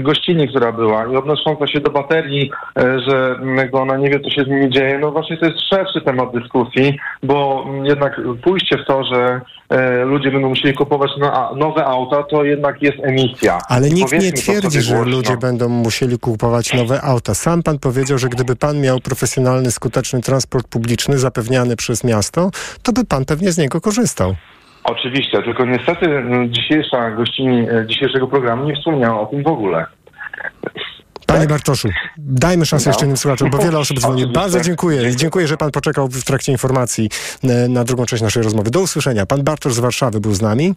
[0.00, 3.36] gościni, która była i odnosząca się do baterii, że
[3.72, 6.98] ona nie wie, co się z nimi dzieje, no właśnie to jest szerszy temat dyskusji,
[7.22, 12.44] bo jednak pójście w to, że e, ludzie będą musieli kupować no, nowe auta, to
[12.44, 13.58] jednak jest emisja.
[13.68, 15.16] Ale I nikt nie twierdzi, że głośno.
[15.16, 17.34] ludzie będą musieli kupować nowe auta.
[17.34, 22.50] Sam pan powiedział, że gdyby pan miał profesjonalny, skuteczny transport publiczny zapewniany przez miasto,
[22.82, 24.34] to by pan pewnie z niego korzystał.
[24.84, 29.86] Oczywiście, tylko niestety m, dzisiejsza gościni e, dzisiejszego programu nie wspomniała o tym w ogóle.
[31.28, 31.88] Panie Bartoszu,
[32.18, 32.90] dajmy szansę No.
[32.90, 34.26] jeszcze innym słuchaczom, bo wiele osób dzwoni.
[34.32, 37.10] Bardzo dziękuję dziękuję, że pan poczekał w trakcie informacji
[37.44, 38.70] e, na drugą część naszej rozmowy.
[38.70, 39.26] Do usłyszenia.
[39.26, 40.74] Pan Bartosz z Warszawy był z nami.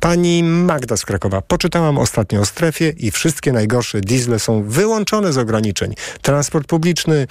[0.00, 1.40] Pani Magda z Krakowa.
[1.40, 5.94] Poczytałam ostatnio o strefie i wszystkie najgorsze diesle są wyłączone z ograniczeń.
[6.22, 7.26] Transport publiczny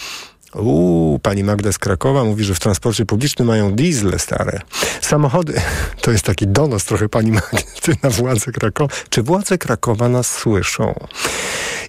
[0.55, 4.61] Uuu, pani Magda z Krakowa mówi, że w transporcie publicznym mają diesle stare.
[5.01, 5.61] Samochody,
[6.01, 8.93] to jest taki donos trochę pani Magdy na władze Krakowa.
[9.09, 11.07] Czy władze Krakowa nas słyszą?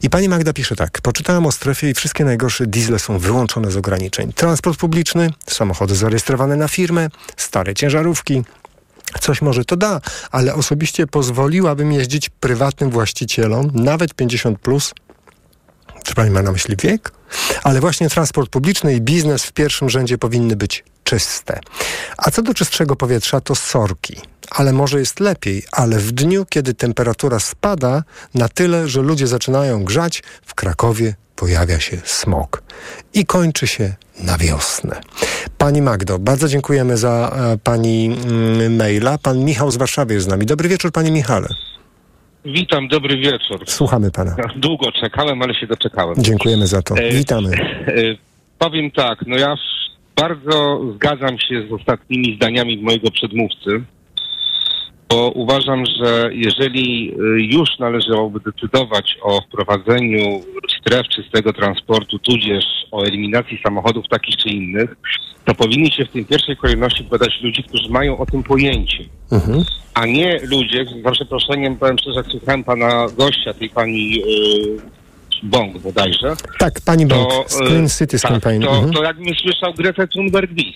[0.02, 1.00] I pani Magda pisze tak.
[1.00, 4.32] Poczytałam o strefie i wszystkie najgorsze diesle są wyłączone z ograniczeń.
[4.32, 8.42] Transport publiczny, samochody zarejestrowane na firmę, stare ciężarówki,
[9.20, 10.00] Coś może to da,
[10.30, 14.94] ale osobiście pozwoliłabym jeździć prywatnym właścicielom, nawet 50 plus.
[16.04, 17.12] Czy pani ma na myśli wiek?
[17.62, 21.60] Ale właśnie transport publiczny i biznes w pierwszym rzędzie powinny być czyste.
[22.16, 24.20] A co do czystszego powietrza, to sorki.
[24.50, 28.02] Ale może jest lepiej, ale w dniu, kiedy temperatura spada
[28.34, 32.62] na tyle, że ludzie zaczynają grzać, w Krakowie pojawia się smog.
[33.14, 35.00] I kończy się na wiosnę.
[35.58, 39.18] Pani Magdo, bardzo dziękujemy za e, pani mm, maila.
[39.18, 40.46] Pan Michał z Warszawy jest z nami.
[40.46, 41.48] Dobry wieczór, panie Michale.
[42.44, 43.60] Witam, dobry wieczór.
[43.66, 44.36] Słuchamy pana.
[44.56, 46.14] Długo czekałem, ale się doczekałem.
[46.18, 46.94] Dziękujemy za to.
[46.96, 47.50] E, Witamy.
[47.56, 47.92] E,
[48.58, 49.54] powiem tak, no ja
[50.16, 53.82] bardzo zgadzam się z ostatnimi zdaniami mojego przedmówcy,
[55.14, 60.40] bo uważam, że jeżeli y, już należałoby decydować o wprowadzeniu
[60.80, 64.96] stref czystego transportu, tudzież o eliminacji samochodów takich czy innych,
[65.44, 69.64] to powinni się w tej pierwszej kolejności badać ludzi, którzy mają o tym pojęcie Mhm.
[69.94, 74.80] a nie ludzie, za przeproszeniem, powiem szczerze, jak słuchałem pana gościa, tej pani y,
[75.42, 78.62] Bong bodajże, Tak, pani Bąk, to, z Clean y, Cities tak, Campaign.
[78.62, 78.92] to, Mhm.
[78.92, 80.74] to jakbym słyszał Gretę Thunberg-Bis.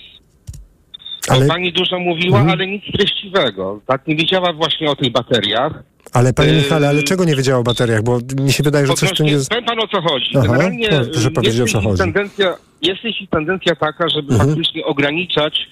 [1.27, 2.49] To Ale- pani dużo mówiła, Mhm.
[2.59, 3.81] ale nic treściwego.
[3.87, 5.73] Tak, nie wiedziała właśnie o tych bateriach.
[6.13, 8.03] Ale panie Yy, Michale, ale czego nie wiedział o bateriach?
[8.03, 9.45] Bo mi się wydaje, że coś tu Odnośnie, nie...
[9.49, 10.29] powiem panu o co chodzi.
[10.37, 11.97] Aha, Generalnie no, proszę y, powiedzieć, o jest co w chodzi.
[11.97, 14.49] Tendencja, jest w chwili tendencja taka, żeby Mhm.
[14.49, 15.67] faktycznie ograniczać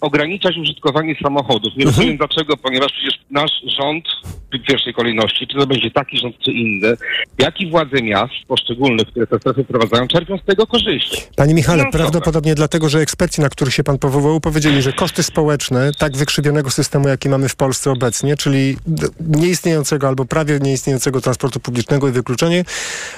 [0.00, 1.72] ograniczać użytkowanie samochodów.
[1.76, 1.86] Nie Mhm.
[1.96, 4.04] rozumiem dlaczego, ponieważ przecież nasz rząd
[4.52, 6.96] w pierwszej kolejności, czy to będzie taki rząd, czy inny,
[7.38, 11.22] jak i władze miast poszczególnych, które te strefy wprowadzają, czerpią z tego korzyści.
[11.36, 11.98] Panie Michale, Finansowe.
[12.04, 16.70] prawdopodobnie dlatego, że eksperci, na których się pan powołał, powiedzieli, że koszty społeczne tak wykrzywionego
[16.70, 18.76] systemu, jaki mamy w Polsce obecnie, czyli
[19.20, 22.64] nieistniejącego albo prawie nieistniejącego transportu publicznego i wykluczenie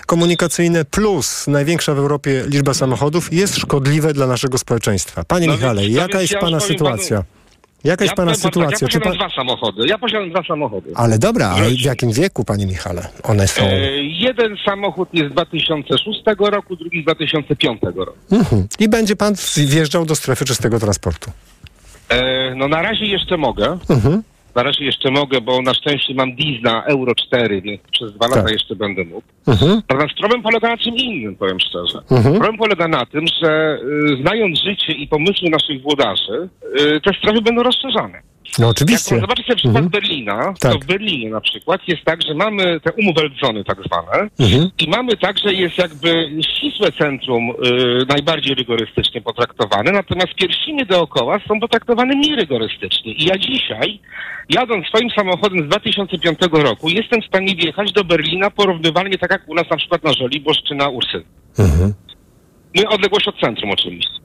[0.06, 5.24] komunikacyjne plus największa w Europie liczba samochodów jest szkodliwe dla naszego społeczeństwa.
[5.24, 7.24] Panie No Michale, no jaka jest pana powiem sytuacja?
[7.84, 8.78] Jaka jest ja pana sytuacja?
[8.80, 9.16] Ja posiadam pan...
[9.16, 9.86] dwa samochody.
[9.86, 10.90] Ja posiadam dwa samochody.
[10.94, 13.08] Ale dobra, ale w jakim wieku, panie Michale?
[13.22, 13.62] One są...
[13.62, 18.12] E, jeden samochód jest z 2006 roku, drugi z 2005 roku.
[18.32, 18.66] Mhm.
[18.78, 21.30] I będzie pan wjeżdżał do strefy czystego transportu.
[22.08, 23.78] E, no na razie jeszcze mogę.
[23.88, 24.22] Mhm.
[24.58, 28.42] Na razie jeszcze mogę, bo na szczęście mam diesla Euro 4, więc przez dwa lata
[28.42, 28.52] Tak.
[28.52, 29.26] jeszcze będę mógł.
[29.46, 29.82] Mhm.
[29.88, 31.98] Natomiast problem polega na czym innym, powiem szczerze.
[32.10, 32.34] Mhm.
[32.34, 33.78] Problem polega na tym, że
[34.12, 36.48] y, znając życie i pomysły naszych włodarzy,
[36.96, 38.22] y, te strefy będą rozszerzane.
[38.58, 39.14] No oczywiście.
[39.14, 39.88] Jak zobaczycie przykład Mhm.
[39.90, 40.72] Berlina, Tak.
[40.72, 44.70] to w Berlinie na przykład jest tak, że mamy te umweltzony tak zwane Mhm.
[44.78, 47.54] i mamy tak, że jest jakby ścisłe centrum y,
[48.08, 53.12] najbardziej rygorystycznie potraktowane, natomiast pierścinie dookoła są potraktowane mniej rygorystycznie.
[53.12, 54.00] I ja dzisiaj,
[54.48, 59.48] jadąc swoim samochodem z 2005 roku, jestem w stanie wjechać do Berlina porównywalnie tak jak
[59.48, 61.22] u nas na przykład na Żoliborz czy na Ursyn.
[61.58, 61.94] Mhm.
[62.74, 64.18] No, odległość od centrum oczywiście.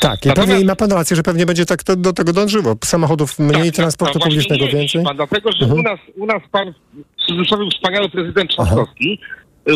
[0.00, 2.76] Tak, Natomiast- pewnie i ma pan rację, że pewnie będzie tak to, do tego dążyło.
[2.84, 5.04] Samochodów mniej, transportu No właśnie publicznego nie, więcej.
[5.04, 5.80] Pan, dlatego, że Mhm.
[5.80, 6.74] u, nas, u nas pan
[7.18, 9.18] w cudzysłowie wspaniały prezydent Trzaskowski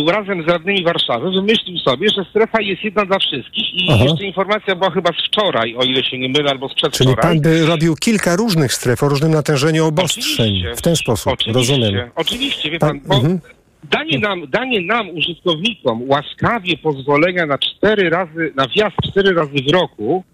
[0.08, 4.04] y, razem z radnymi Warszawy wymyślił sobie, że strefa jest jedna dla wszystkich i Aha.
[4.04, 7.16] jeszcze informacja była chyba z wczoraj, o ile się nie mylę, albo z Czyli przedwczoraj.
[7.22, 10.24] pan by robił kilka różnych stref o różnym natężeniu obostrzeń.
[10.46, 10.74] Oczywiście.
[10.76, 12.10] W ten sposób, Oczywiście, rozumiem.
[12.14, 13.40] oczywiście, wie Pan- pan, bo mhm.
[13.90, 19.72] Danie, nam, danie nam, użytkownikom, łaskawie pozwolenia na cztery razy, na wjazd cztery razy w
[19.72, 20.24] roku,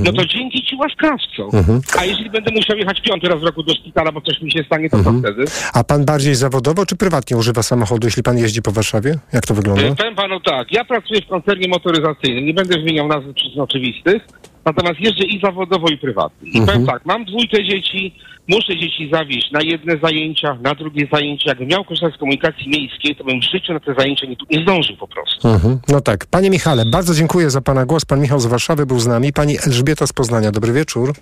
[0.00, 1.50] no to dzięki ci łaskawcom.
[1.52, 1.80] Mhm.
[1.98, 4.62] A jeżeli będę musiał jechać piąty raz w roku do szpitala, bo coś mi się
[4.64, 5.22] stanie, to Mhm.
[5.22, 5.44] co wtedy?
[5.74, 9.14] A pan bardziej zawodowo czy prywatnie używa samochodu, jeśli pan jeździ po Warszawie?
[9.32, 9.82] Jak to wygląda?
[9.82, 14.28] E, Powiem panu tak, ja pracuję w koncernie motoryzacyjnym, nie będę wymieniał nazw przyczyn oczywistych,
[14.68, 16.50] natomiast jeżdżę i zawodowo, i prywatnie.
[16.50, 16.66] I Mhm.
[16.66, 18.14] powiem tak, mam dwójkę dzieci,
[18.48, 21.44] muszę dzieci zawieźć na jedne zajęcia, na drugie zajęcia.
[21.46, 24.62] Jakbym miał korzystać z komunikacji miejskiej, to bym w życiu na te zajęcia nie, nie
[24.62, 25.48] zdążył po prostu.
[25.48, 25.78] Mhm.
[25.88, 26.26] No tak.
[26.26, 28.04] Panie Michale, bardzo dziękuję za pana głos.
[28.04, 29.32] Pan Michał z Warszawy był z nami.
[29.32, 30.50] Pani Elżbieta z Poznania.
[30.52, 31.12] Dobry wieczór.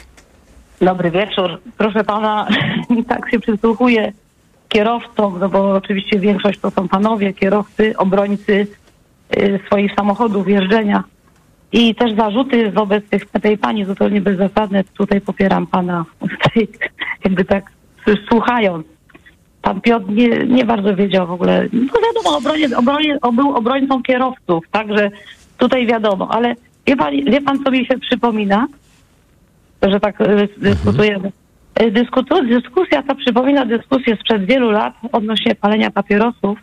[0.80, 1.60] Dobry wieczór.
[1.78, 2.48] Proszę pana,
[3.08, 4.12] tak się przysłuchuję
[4.68, 8.66] kierowcom, no bo oczywiście większość to są panowie, kierowcy, obrońcy
[9.36, 11.04] y, swoich samochodów, jeżdżenia.
[11.72, 14.84] I też zarzuty wobec tych, tej pani zupełnie bezzasadne.
[14.84, 16.68] Tutaj popieram pana, tutaj
[17.24, 17.72] jakby tak
[18.28, 18.86] słuchając.
[19.62, 21.68] Pan Piotr nie, nie bardzo wiedział w ogóle.
[21.72, 25.10] No wiadomo, obronie, obronie, był obrońcą kierowców, także
[25.58, 26.28] tutaj wiadomo.
[26.30, 26.54] Ale
[26.86, 28.66] wie pan, wie pan co mi się przypomina?
[29.82, 31.32] że tak y, dyskutujemy.
[31.82, 31.90] Y,
[32.48, 36.58] dyskusja ta przypomina dyskusję sprzed wielu lat odnośnie palenia papierosów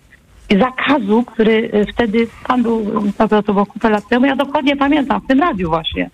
[0.52, 3.04] zakazu, który y, wtedy pan był,
[3.46, 6.10] to było kupę lat temu, ja dokładnie pamiętam, w tym radiu właśnie,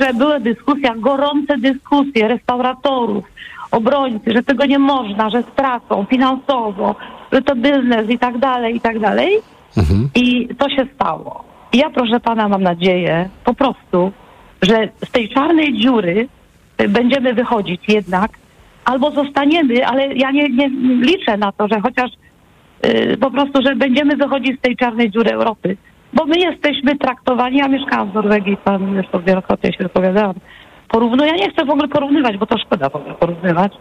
[0.00, 3.24] że były dyskusja, gorące dyskusje restauratorów,
[3.70, 6.94] obrońcy, że tego nie można, że stracą finansowo,
[7.32, 9.38] że to biznes i tak dalej, i tak dalej.
[10.14, 11.44] I to się stało.
[11.72, 14.12] I ja, proszę pana, mam nadzieję po prostu,
[14.62, 16.28] że z tej czarnej dziury
[16.80, 18.30] y, będziemy wychodzić jednak,
[18.84, 20.68] albo zostaniemy, ale ja nie, nie
[21.00, 22.10] liczę na to, że chociaż
[23.20, 25.76] po prostu, że będziemy wychodzić z tej czarnej dziury Europy.
[26.12, 30.34] Bo my jesteśmy traktowani, ja mieszkałam w Norwegii, pan to wielokrotnie się wypowiadałam,
[30.88, 33.72] porównuję, ja nie chcę w ogóle porównywać, bo to szkoda w ogóle porównywać,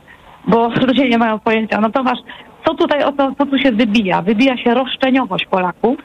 [0.48, 1.82] bo ludzie nie mają pojęcia.
[1.82, 2.22] Natomiast
[2.66, 4.22] co tutaj, o to, co tu się wybija?
[4.22, 5.98] Wybija się roszczeniowość Polaków,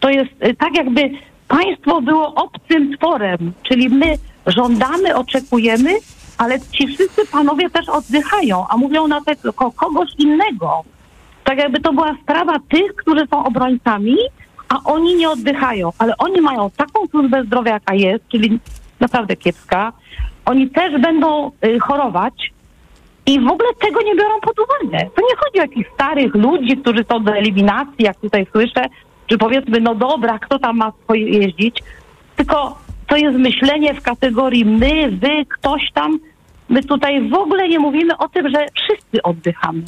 [0.00, 1.10] to jest y, tak jakby
[1.48, 4.14] państwo było obcym tworem, czyli my
[4.46, 5.90] żądamy, oczekujemy,
[6.38, 10.84] ale ci wszyscy panowie też oddychają, a mówią na tego kogoś innego.
[11.48, 14.16] Tak jakby to była sprawa tych, którzy są obrońcami,
[14.68, 18.58] a oni nie oddychają, ale oni mają taką służbę zdrowia, jaka jest, czyli
[19.00, 19.92] naprawdę kiepska.
[20.44, 22.52] Oni też będą y, chorować
[23.26, 25.10] i w ogóle tego nie biorą pod uwagę.
[25.16, 28.84] To nie chodzi o jakichś starych ludzi, którzy są do eliminacji, jak tutaj słyszę,
[29.26, 31.82] czy powiedzmy, no dobra, kto tam ma swoje jeździć,
[32.36, 36.18] tylko to jest myślenie w kategorii my, wy, ktoś tam.
[36.68, 39.82] My tutaj w ogóle nie mówimy o tym, że wszyscy oddychamy.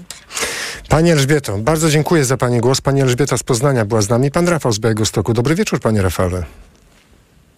[0.88, 2.80] Pani Elżbieto, bardzo dziękuję za Pani głos.
[2.80, 4.30] Pani Elżbieta z Poznania była z nami.
[4.30, 5.32] Pan Rafał z Białegostoku.
[5.32, 6.42] Dobry wieczór, Panie Rafale.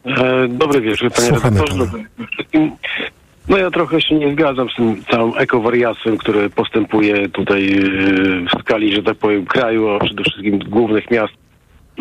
[0.05, 1.91] E, Dobry wieczór, panie Słuchamy redaktorze.
[3.49, 8.61] No ja trochę się nie zgadzam z tym całym ekowariactwem, które postępuje tutaj yy, w
[8.61, 11.33] skali, że tak powiem, kraju, a przede wszystkim głównych miast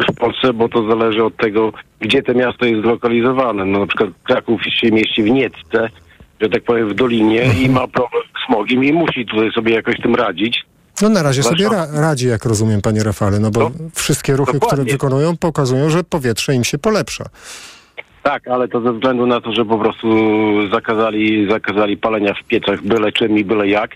[0.10, 3.66] w Polsce, bo to zależy od tego, gdzie to miasto jest zlokalizowane.
[3.66, 5.90] No na przykład Kraków się mieści w Niecce,
[6.42, 9.96] że tak powiem, w Dolinie i ma problem z smogiem i musi tutaj sobie jakoś
[10.04, 10.66] tym radzić.
[11.02, 14.50] No na razie Zwłaszcza- sobie ra radzi, jak rozumiem, panie Rafale, no bo wszystkie ruchy,
[14.52, 14.92] które dokładnie.
[14.92, 17.26] wykonują, pokazują, że powietrze im się polepsza.
[18.24, 20.08] Tak, ale to ze względu na to, że po prostu
[20.74, 23.92] zakazali, zakazali palenia w piecach byle czym i byle jak.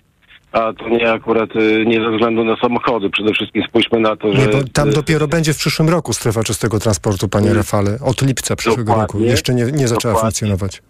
[0.52, 3.10] A to nie akurat y, nie ze względu na samochody.
[3.10, 6.44] Przede wszystkim spójrzmy na to, Nie, że bo tam dopiero będzie w przyszłym roku strefa
[6.44, 7.98] czystego transportu, panie Rafale.
[8.02, 9.02] Od lipca przyszłego roku.
[9.02, 9.28] Dokładnie.
[9.28, 10.22] Jeszcze nie, nie zaczęła Dokładnie.
[10.22, 10.82] funkcjonować.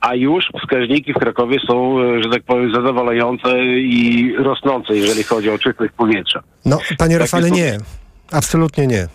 [0.00, 5.50] A już wskaźniki w Krakowie są, e, że tak powiem, zadowalające i rosnące, jeżeli chodzi
[5.50, 6.42] o czystość powietrza.
[6.64, 7.78] No, panie Tak Rafale, nie.
[8.32, 9.08] Absolutnie nie.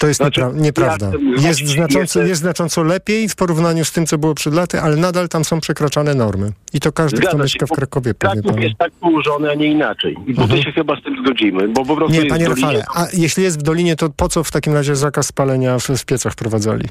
[0.00, 1.06] To jest Znaczy, niepra- nieprawda.
[1.06, 4.80] ja- Jest właśnie znacząco, jest znacząco lepiej w porównaniu z tym, co było przed laty,
[4.80, 6.52] ale nadal tam są przekraczane normy.
[6.72, 9.66] I to każdy, kto Zgadza mieszka w Krakowie, powie Kraków jest tak położony, a nie
[9.66, 10.16] inaczej.
[10.26, 13.06] I tutaj się chyba z tym zgodzimy, bo po prostu Nie, panie Dolinie- Rafale, a
[13.12, 16.32] jeśli jest w Dolinie, to po co w takim razie zakaz spalenia w, w piecach
[16.32, 16.84] wprowadzali?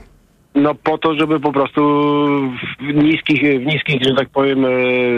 [0.56, 1.82] No po to, żeby po prostu
[2.80, 4.70] w niskich, w niskich, że tak powiem, e,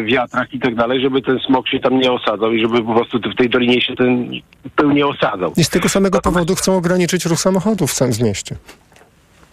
[0.03, 3.19] wiatrach i tak dalej, żeby ten smog się tam nie osadzał i żeby po prostu
[3.19, 4.31] w tej dolinie się ten
[4.75, 5.53] pył nie osadzał.
[5.57, 8.55] I z tego samego powodu chcą ograniczyć ruch samochodów w całym mieście.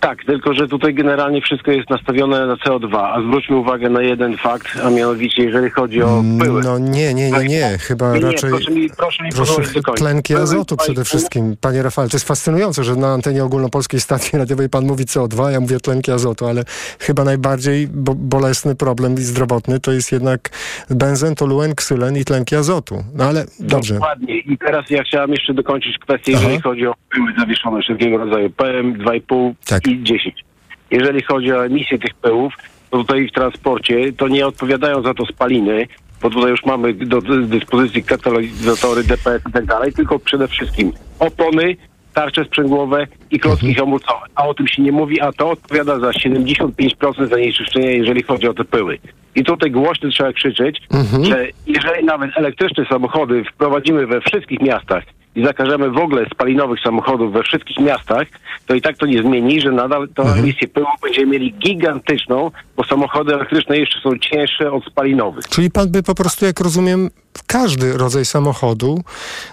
[0.06, 4.36] Tak, tylko że tutaj generalnie wszystko jest nastawione na CO2, a zwróćmy uwagę na jeden
[4.36, 6.62] fakt, a mianowicie jeżeli chodzi o pyły.
[6.64, 7.78] No nie, nie, nie, nie.
[7.78, 8.50] Chyba Nie, raczej...
[8.50, 9.62] proszę mi, proszę mi Proszę,
[9.96, 11.56] tlenki Pyły azotu przede wszystkim.
[11.60, 15.60] Panie Rafale, to jest fascynujące, że na antenie ogólnopolskiej stacji radiowej pan mówi CO2, ja
[15.60, 16.62] mówię tlenki azotu, ale
[17.00, 20.50] chyba najbardziej bo bolesny problem i zdrowotny to jest jednak
[20.90, 23.04] benzen, toluen, ksylen i tlenki azotu.
[23.14, 23.94] No ale dobrze.
[23.94, 24.38] Dokładnie.
[24.38, 26.42] I teraz ja chciałem jeszcze dokończyć kwestię, Aha.
[26.42, 29.86] jeżeli chodzi o pyły zawieszone wszelkiego rodzaju PM 2,5 Tak.
[29.86, 30.44] i 10.
[30.90, 32.54] Jeżeli chodzi o emisję tych pyłów,
[32.90, 35.86] to tutaj w transporcie to nie odpowiadają za to spaliny,
[36.22, 40.92] bo tutaj już mamy do dy- dyspozycji katalizatory, DPS i tak dalej, tylko przede wszystkim
[41.18, 41.76] opony,
[42.14, 43.84] tarcze sprzęgłowe i klocki Mhm.
[43.86, 44.26] hamulcowe.
[44.34, 48.54] A o tym się nie mówi, a to odpowiada za 75% zanieczyszczenia, jeżeli chodzi o
[48.54, 48.98] te pyły.
[49.34, 51.24] I tutaj głośno trzeba krzyczeć, Mhm.
[51.24, 55.04] że jeżeli nawet elektryczne samochody wprowadzimy we wszystkich miastach
[55.36, 58.26] i zakażemy w ogóle spalinowych samochodów we wszystkich miastach,
[58.66, 60.40] to i tak to nie zmieni, że nadal tą Mhm.
[60.44, 65.48] emisję pyłu będziemy mieli gigantyczną, bo samochody elektryczne jeszcze są cięższe od spalinowych.
[65.48, 67.10] Czyli pan by po prostu, jak rozumiem,
[67.46, 69.00] każdy rodzaj samochodu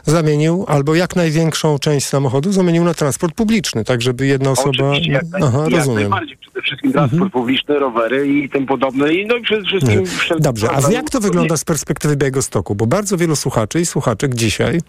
[0.03, 4.69] zamienił, albo jak największą część samochodu zamienił na transport publiczny, tak żeby jedna osoba...
[4.69, 5.89] Oczywiście, jak, naj, Aha, jak rozumiem.
[5.89, 6.09] Mhm.
[6.09, 6.37] najbardziej.
[6.37, 9.13] Przede wszystkim transport publiczny, rowery i tym podobne.
[9.13, 10.03] I no i przede wszystkim...
[10.39, 12.75] Dobrze, a jak to wygląda z perspektywy Białegostoku?
[12.75, 14.79] Bo bardzo wielu słuchaczy i słuchaczek dzisiaj,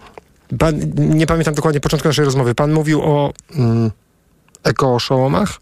[0.58, 3.90] pan, nie pamiętam dokładnie początku naszej rozmowy, pan mówił o mm,
[4.64, 5.60] ekooszołomach?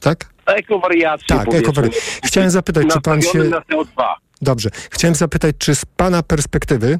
[0.00, 0.26] Tak?
[0.46, 2.00] Ekowariacje, Tak, ekowariacje.
[2.24, 4.04] Chciałem zapytać, czy pan się- na CO2.
[4.42, 4.70] Dobrze.
[4.90, 6.98] Chciałem zapytać, czy z pana perspektywy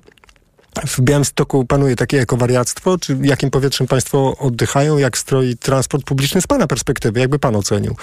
[0.87, 2.99] w Białymstoku panuje takie ekowariactwo?
[2.99, 4.99] Czy jakim powietrzem państwo oddychają?
[4.99, 7.21] Jak stroi transport publiczny z pana perspektywy?
[7.21, 7.97] Jakby pan ocenił?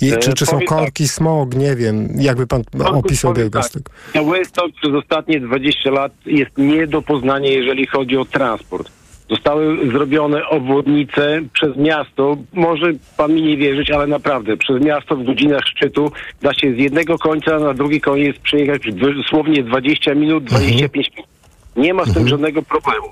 [0.00, 0.68] I, E, czy, czy są tak.
[0.68, 1.54] korki, smog?
[1.54, 2.08] Nie wiem.
[2.16, 3.82] Jakby pan opisał powiem Białystok?
[3.82, 8.90] Tak, Białystok przez ostatnie 20 lat jest nie do poznania, jeżeli chodzi o transport.
[9.30, 12.36] Zostały zrobione obwodnice przez miasto.
[12.52, 16.78] Może pan mi nie wierzyć, ale naprawdę przez miasto w godzinach szczytu da się z
[16.78, 18.82] jednego końca na drugi koniec przejechać
[19.16, 21.27] dosłownie 20 minut, 25 minut.
[21.78, 23.06] Nie ma z tym żadnego problemu.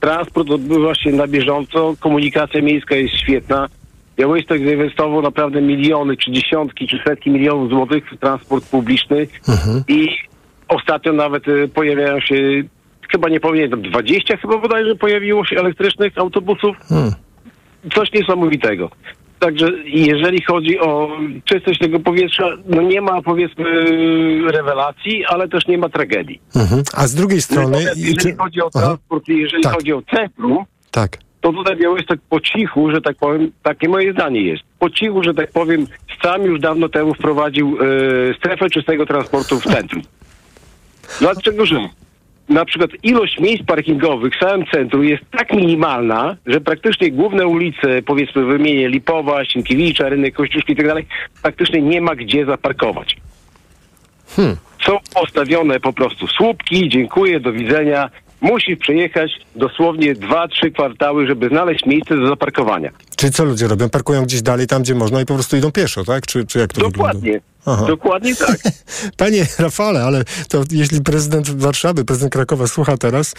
[0.00, 3.68] Transport odbywa się na bieżąco, komunikacja miejska jest świetna.
[4.16, 9.26] Białystok zainwestował naprawdę miliony, czy dziesiątki, czy setki milionów złotych w transport publiczny
[9.88, 10.08] i
[10.68, 12.34] ostatnio nawet y, pojawiają się,
[13.12, 16.76] chyba nie pamiętam, 20 chyba bodajże pojawiło się elektrycznych autobusów.
[16.88, 17.12] Hmm.
[17.94, 18.90] Coś niesamowitego.
[19.40, 21.08] Także jeżeli chodzi o
[21.44, 23.64] czystość tego powietrza, no nie ma powiedzmy
[24.50, 26.40] rewelacji, ale też nie ma tragedii.
[26.56, 26.82] Mhm.
[26.96, 27.70] A z drugiej strony...
[27.70, 28.86] Natomiast jeżeli czy- chodzi o Aha.
[28.86, 29.74] transport, i jeżeli Tak.
[29.74, 31.18] chodzi o centrum, Tak.
[31.40, 35.34] to tutaj Białystok po cichu, że tak powiem, takie moje zdanie jest, po cichu, że
[35.34, 35.86] tak powiem,
[36.22, 37.78] sam już dawno temu wprowadził
[38.30, 40.02] e, strefę czystego transportu w centrum.
[41.20, 41.88] Dlaczego, że
[42.50, 48.02] na przykład ilość miejsc parkingowych w całym centrum jest tak minimalna, że praktycznie główne ulice,
[48.02, 51.06] powiedzmy wymienię Lipowa, Sienkiewicza, Rynek Kościuszki i tak dalej,
[51.42, 53.16] praktycznie nie ma gdzie zaparkować.
[54.36, 54.56] Hmm.
[54.86, 58.10] Są postawione po prostu słupki, dziękuję, do widzenia.
[58.40, 62.90] Musisz przejechać dosłownie 2-3 kwartały, żeby znaleźć miejsce do zaparkowania.
[63.16, 63.88] Czy co ludzie robią?
[63.88, 66.26] Parkują gdzieś dalej, tam gdzie można i po prostu idą pieszo, tak?
[66.26, 66.98] Czy, czy jak to wygląda?
[66.98, 67.40] Dokładnie.
[67.66, 67.84] Aha.
[67.86, 68.56] Dokładnie tak.
[69.16, 73.34] Panie Rafale, ale to jeśli prezydent Warszawy, prezydent Krakowa słucha teraz,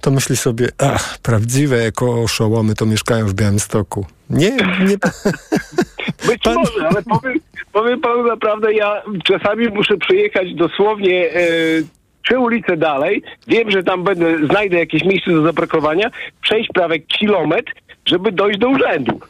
[0.00, 4.06] to myśli sobie, ach, prawdziwe eko-oszołomy to mieszkają w Białymstoku.
[4.30, 4.96] Nie, nie...
[6.26, 7.40] Być może, ale powiem,
[7.72, 11.42] powiem panu naprawdę, ja czasami muszę przyjechać dosłownie e,
[12.24, 13.22] trzy ulice dalej.
[13.46, 16.10] Wiem, że tam będę, znajdę jakieś miejsce do zaparkowania,
[16.42, 17.72] przejść prawie kilometr,
[18.06, 19.20] żeby dojść do urzędu.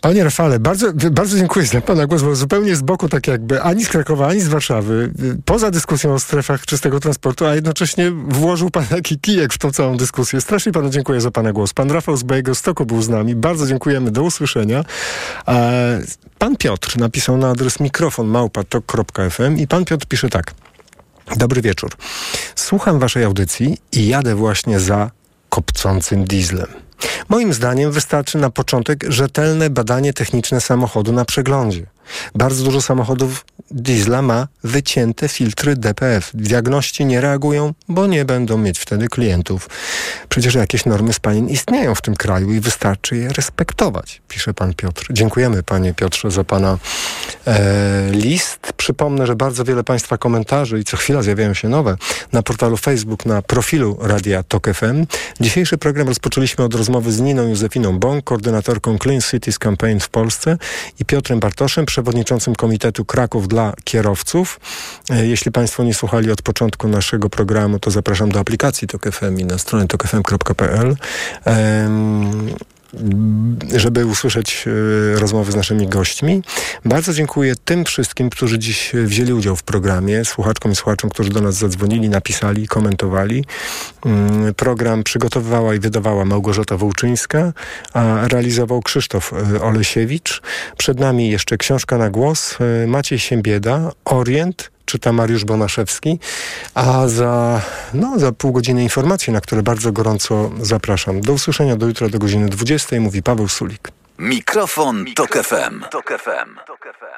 [0.00, 3.84] Panie Rafale, bardzo, bardzo dziękuję za Pana głos, bo zupełnie z boku, tak jakby ani
[3.84, 5.10] z Krakowa, ani z Warszawy,
[5.44, 9.96] poza dyskusją o strefach czystego transportu, a jednocześnie włożył Pan taki kijek w tą całą
[9.96, 10.40] dyskusję.
[10.40, 11.72] Strasznie Panu dziękuję za Pana głos.
[11.72, 13.34] Pan Rafał z Bejego Stoku był z nami.
[13.34, 14.10] Bardzo dziękujemy.
[14.10, 14.84] Do usłyszenia.
[16.38, 20.54] Pan Piotr napisał na adres mikrofon małpa.tok.fm i Pan Piotr pisze tak.
[21.36, 21.90] Dobry wieczór.
[22.54, 25.10] Słucham Waszej audycji i jadę właśnie za
[25.48, 26.66] kopcącym dieslem.
[27.28, 31.86] Moim zdaniem wystarczy na początek rzetelne badanie techniczne samochodu na przeglądzie.
[32.34, 36.30] Bardzo dużo samochodów diesla ma wycięte filtry DPF.
[36.34, 39.68] Diagności nie reagują, bo nie będą mieć wtedy klientów.
[40.28, 45.06] Przecież jakieś normy spalin istnieją w tym kraju i wystarczy je respektować, pisze pan Piotr.
[45.10, 46.78] Dziękujemy panie Piotrze za pana
[47.46, 48.72] e, list.
[48.76, 51.96] Przypomnę, że bardzo wiele państwa komentarzy i co chwila zjawiają się nowe
[52.32, 55.06] na portalu Facebook, na profilu Radia Tok FM.
[55.40, 60.58] Dzisiejszy program rozpoczęliśmy od rozmowy z Niną Józefiną Bąk, koordynatorką Clean Cities Campaign w Polsce
[61.00, 64.60] i Piotrem Bartoszem, przewodniczącym Komitetu Kraków dla Kierowców.
[65.10, 69.38] E, jeśli Państwo nie słuchali od początku naszego programu, to zapraszam do aplikacji TOK FM
[69.38, 70.96] i na stronę tokfm.pl
[73.76, 76.42] żeby usłyszeć e, rozmowy z naszymi gośćmi.
[76.84, 81.40] Bardzo dziękuję tym wszystkim, którzy dziś wzięli udział w programie, słuchaczkom i słuchaczom, którzy do
[81.40, 83.44] nas zadzwonili, napisali, komentowali.
[84.06, 87.52] Mm, program przygotowywała i wydawała Małgorzata Wołczyńska,
[87.92, 90.42] a realizował Krzysztof e, Olesiewicz.
[90.78, 96.18] Przed nami jeszcze książka na głos e, Maciej Siembieda, Orient, czyta Mariusz Bonaszewski,
[96.74, 97.60] a za,
[97.94, 101.20] no, za pół godziny informacje, na które bardzo gorąco zapraszam.
[101.20, 103.88] Do usłyszenia do jutra do godziny 20, mówi Paweł Sulik.
[104.18, 105.80] Mikrofon, Mikrofon Tok FM.
[105.90, 106.56] Tok FM.
[106.66, 107.16] Tok FM.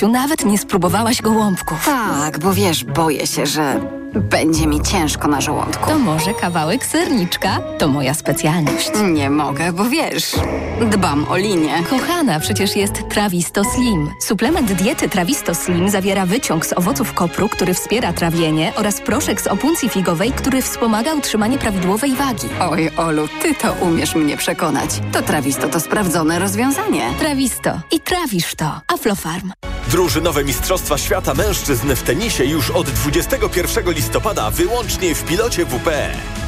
[0.00, 1.84] Kasiu, nawet nie spróbowałaś gołąbków.
[1.84, 3.80] Tak, bo wiesz, boję się, że
[4.14, 5.90] będzie mi ciężko na żołądku.
[5.90, 7.58] To może kawałek serniczka?
[7.78, 8.90] To moja specjalność.
[9.12, 10.32] Nie mogę, bo wiesz,
[10.90, 11.82] dbam o linię.
[11.90, 14.10] Kochana, przecież jest Trawisto Slim.
[14.20, 19.46] Suplement diety Trawisto Slim zawiera wyciąg z owoców kopru, który wspiera trawienie oraz proszek z
[19.46, 22.48] opuncji figowej, który wspomaga utrzymanie prawidłowej wagi.
[22.70, 24.90] Oj, Olu, ty to umiesz mnie przekonać.
[25.12, 27.02] To Trawisto to sprawdzone rozwiązanie.
[27.18, 27.80] Trawisto.
[27.92, 28.80] I trawisz to.
[28.94, 29.52] Aflofarm.
[29.90, 35.90] Drużynowe Mistrzostwa Świata Mężczyzn w tenisie już od 21 listopada wyłącznie w pilocie WP.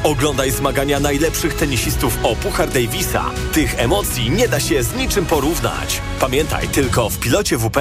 [0.03, 3.25] Oglądaj zmagania najlepszych tenisistów o Puchar Davisa.
[3.53, 6.01] Tych emocji nie da się z niczym porównać.
[6.19, 7.77] Pamiętaj, tylko w pilocie WP.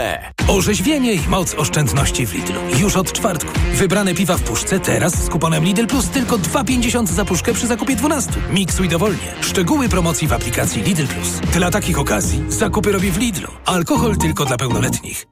[0.49, 2.61] Orzeźwienie i moc oszczędności w Lidlu.
[2.79, 3.51] Już od czwartku.
[3.75, 7.97] Wybrane piwa w puszce teraz z kuponem Lidl Plus tylko 2,50 za puszkę przy zakupie
[7.97, 8.33] 12.
[8.51, 9.35] Miksuj dowolnie.
[9.41, 11.29] Szczegóły promocji w aplikacji Lidl Plus.
[11.53, 13.49] Dla takich okazji zakupy robię w Lidlu.
[13.67, 15.32] Alkohol tylko dla pełnoletnich.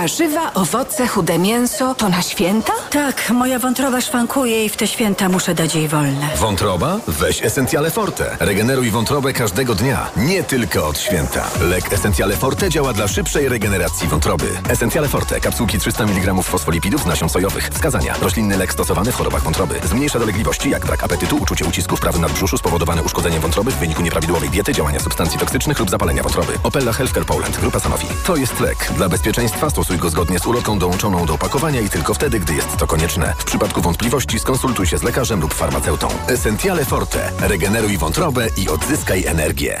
[0.00, 2.72] Warzywa, owoce, chude mięso to na święta?
[2.90, 6.28] Tak, moja wątroba szwankuje i w te święta muszę dać jej wolne.
[6.36, 6.98] Wątroba?
[7.08, 8.36] Weź Essentiale Forte.
[8.40, 11.44] Regeneruj wątrobę każdego dnia, nie tylko od święta.
[11.60, 14.44] Lek Essentiale Forte działa dla szybszej regeneracji wątroby.
[14.68, 15.40] Essentiale Forte.
[15.40, 17.68] Kapsułki 300 mg fosfolipidów z nasion sojowych.
[17.68, 18.14] Wskazania.
[18.22, 19.74] Roślinny lek stosowany w chorobach wątroby.
[19.84, 24.02] Zmniejsza dolegliwości jak brak apetytu, uczucie ucisku w prawym nadbrzuszu spowodowane uszkodzeniem wątroby w wyniku
[24.02, 26.52] nieprawidłowej diety, działania substancji toksycznych lub zapalenia wątroby.
[26.62, 27.60] Opella Healthcare Poland.
[27.60, 28.06] Grupa Sanofi.
[28.26, 28.92] To jest lek.
[28.96, 32.76] Dla bezpieczeństwa stosuj go zgodnie z ulotką dołączoną do opakowania i tylko wtedy, gdy jest
[32.76, 33.34] to konieczne.
[33.38, 36.08] W przypadku wątpliwości skonsultuj się z lekarzem lub farmaceutą.
[36.28, 37.32] Essentiale Forte.
[37.40, 39.80] Regeneruj wątrobę i odzyskaj energię.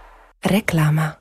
[0.45, 1.15] Reklama.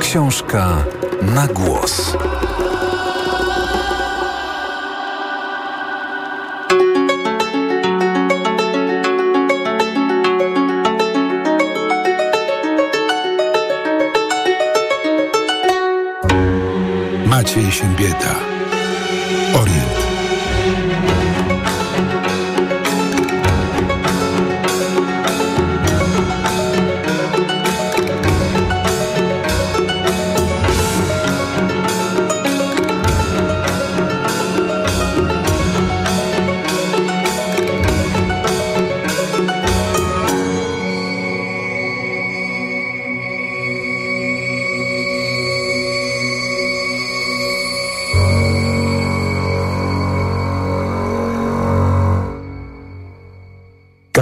[0.00, 0.84] Książka
[1.22, 2.16] na głos.
[17.26, 18.16] Maciej Siembieda.
[18.16, 18.55] Orient.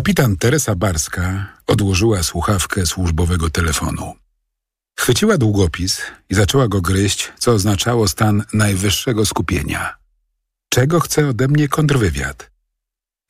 [0.05, 4.14] Kapitan Teresa Barska odłożyła słuchawkę służbowego telefonu.
[4.98, 9.97] Chwyciła długopis i zaczęła go gryźć, co oznaczało stan najwyższego skupienia.
[10.68, 12.51] Czego chce ode mnie kontrwywiad?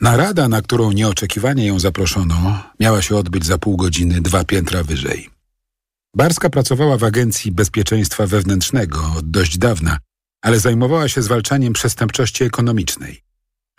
[0.01, 5.31] Narada, na którą nieoczekiwanie ją zaproszono, miała się odbyć za pół godziny dwa piętra wyżej.
[6.17, 9.99] Barska pracowała w Agencji Bezpieczeństwa Wewnętrznego od dość dawna,
[10.43, 13.24] ale zajmowała się zwalczaniem przestępczości ekonomicznej.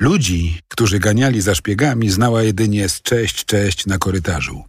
[0.02, 4.64] Ludzi, którzy ganiali za szpiegami, znała jedynie z cześć, cześć na korytarzu.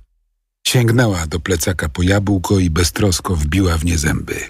[0.67, 4.41] Sięgnęła do plecaka po jabłko i beztrosko wbiła w nie zęby.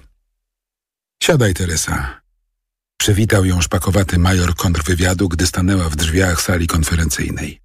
[1.23, 2.21] Siadaj, Teresa.
[2.97, 7.61] Przywitał ją szpakowaty major kontrwywiadu, gdy stanęła w drzwiach sali konferencyjnej.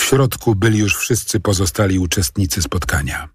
[0.00, 3.28] W środku byli już wszyscy pozostali uczestnicy spotkania.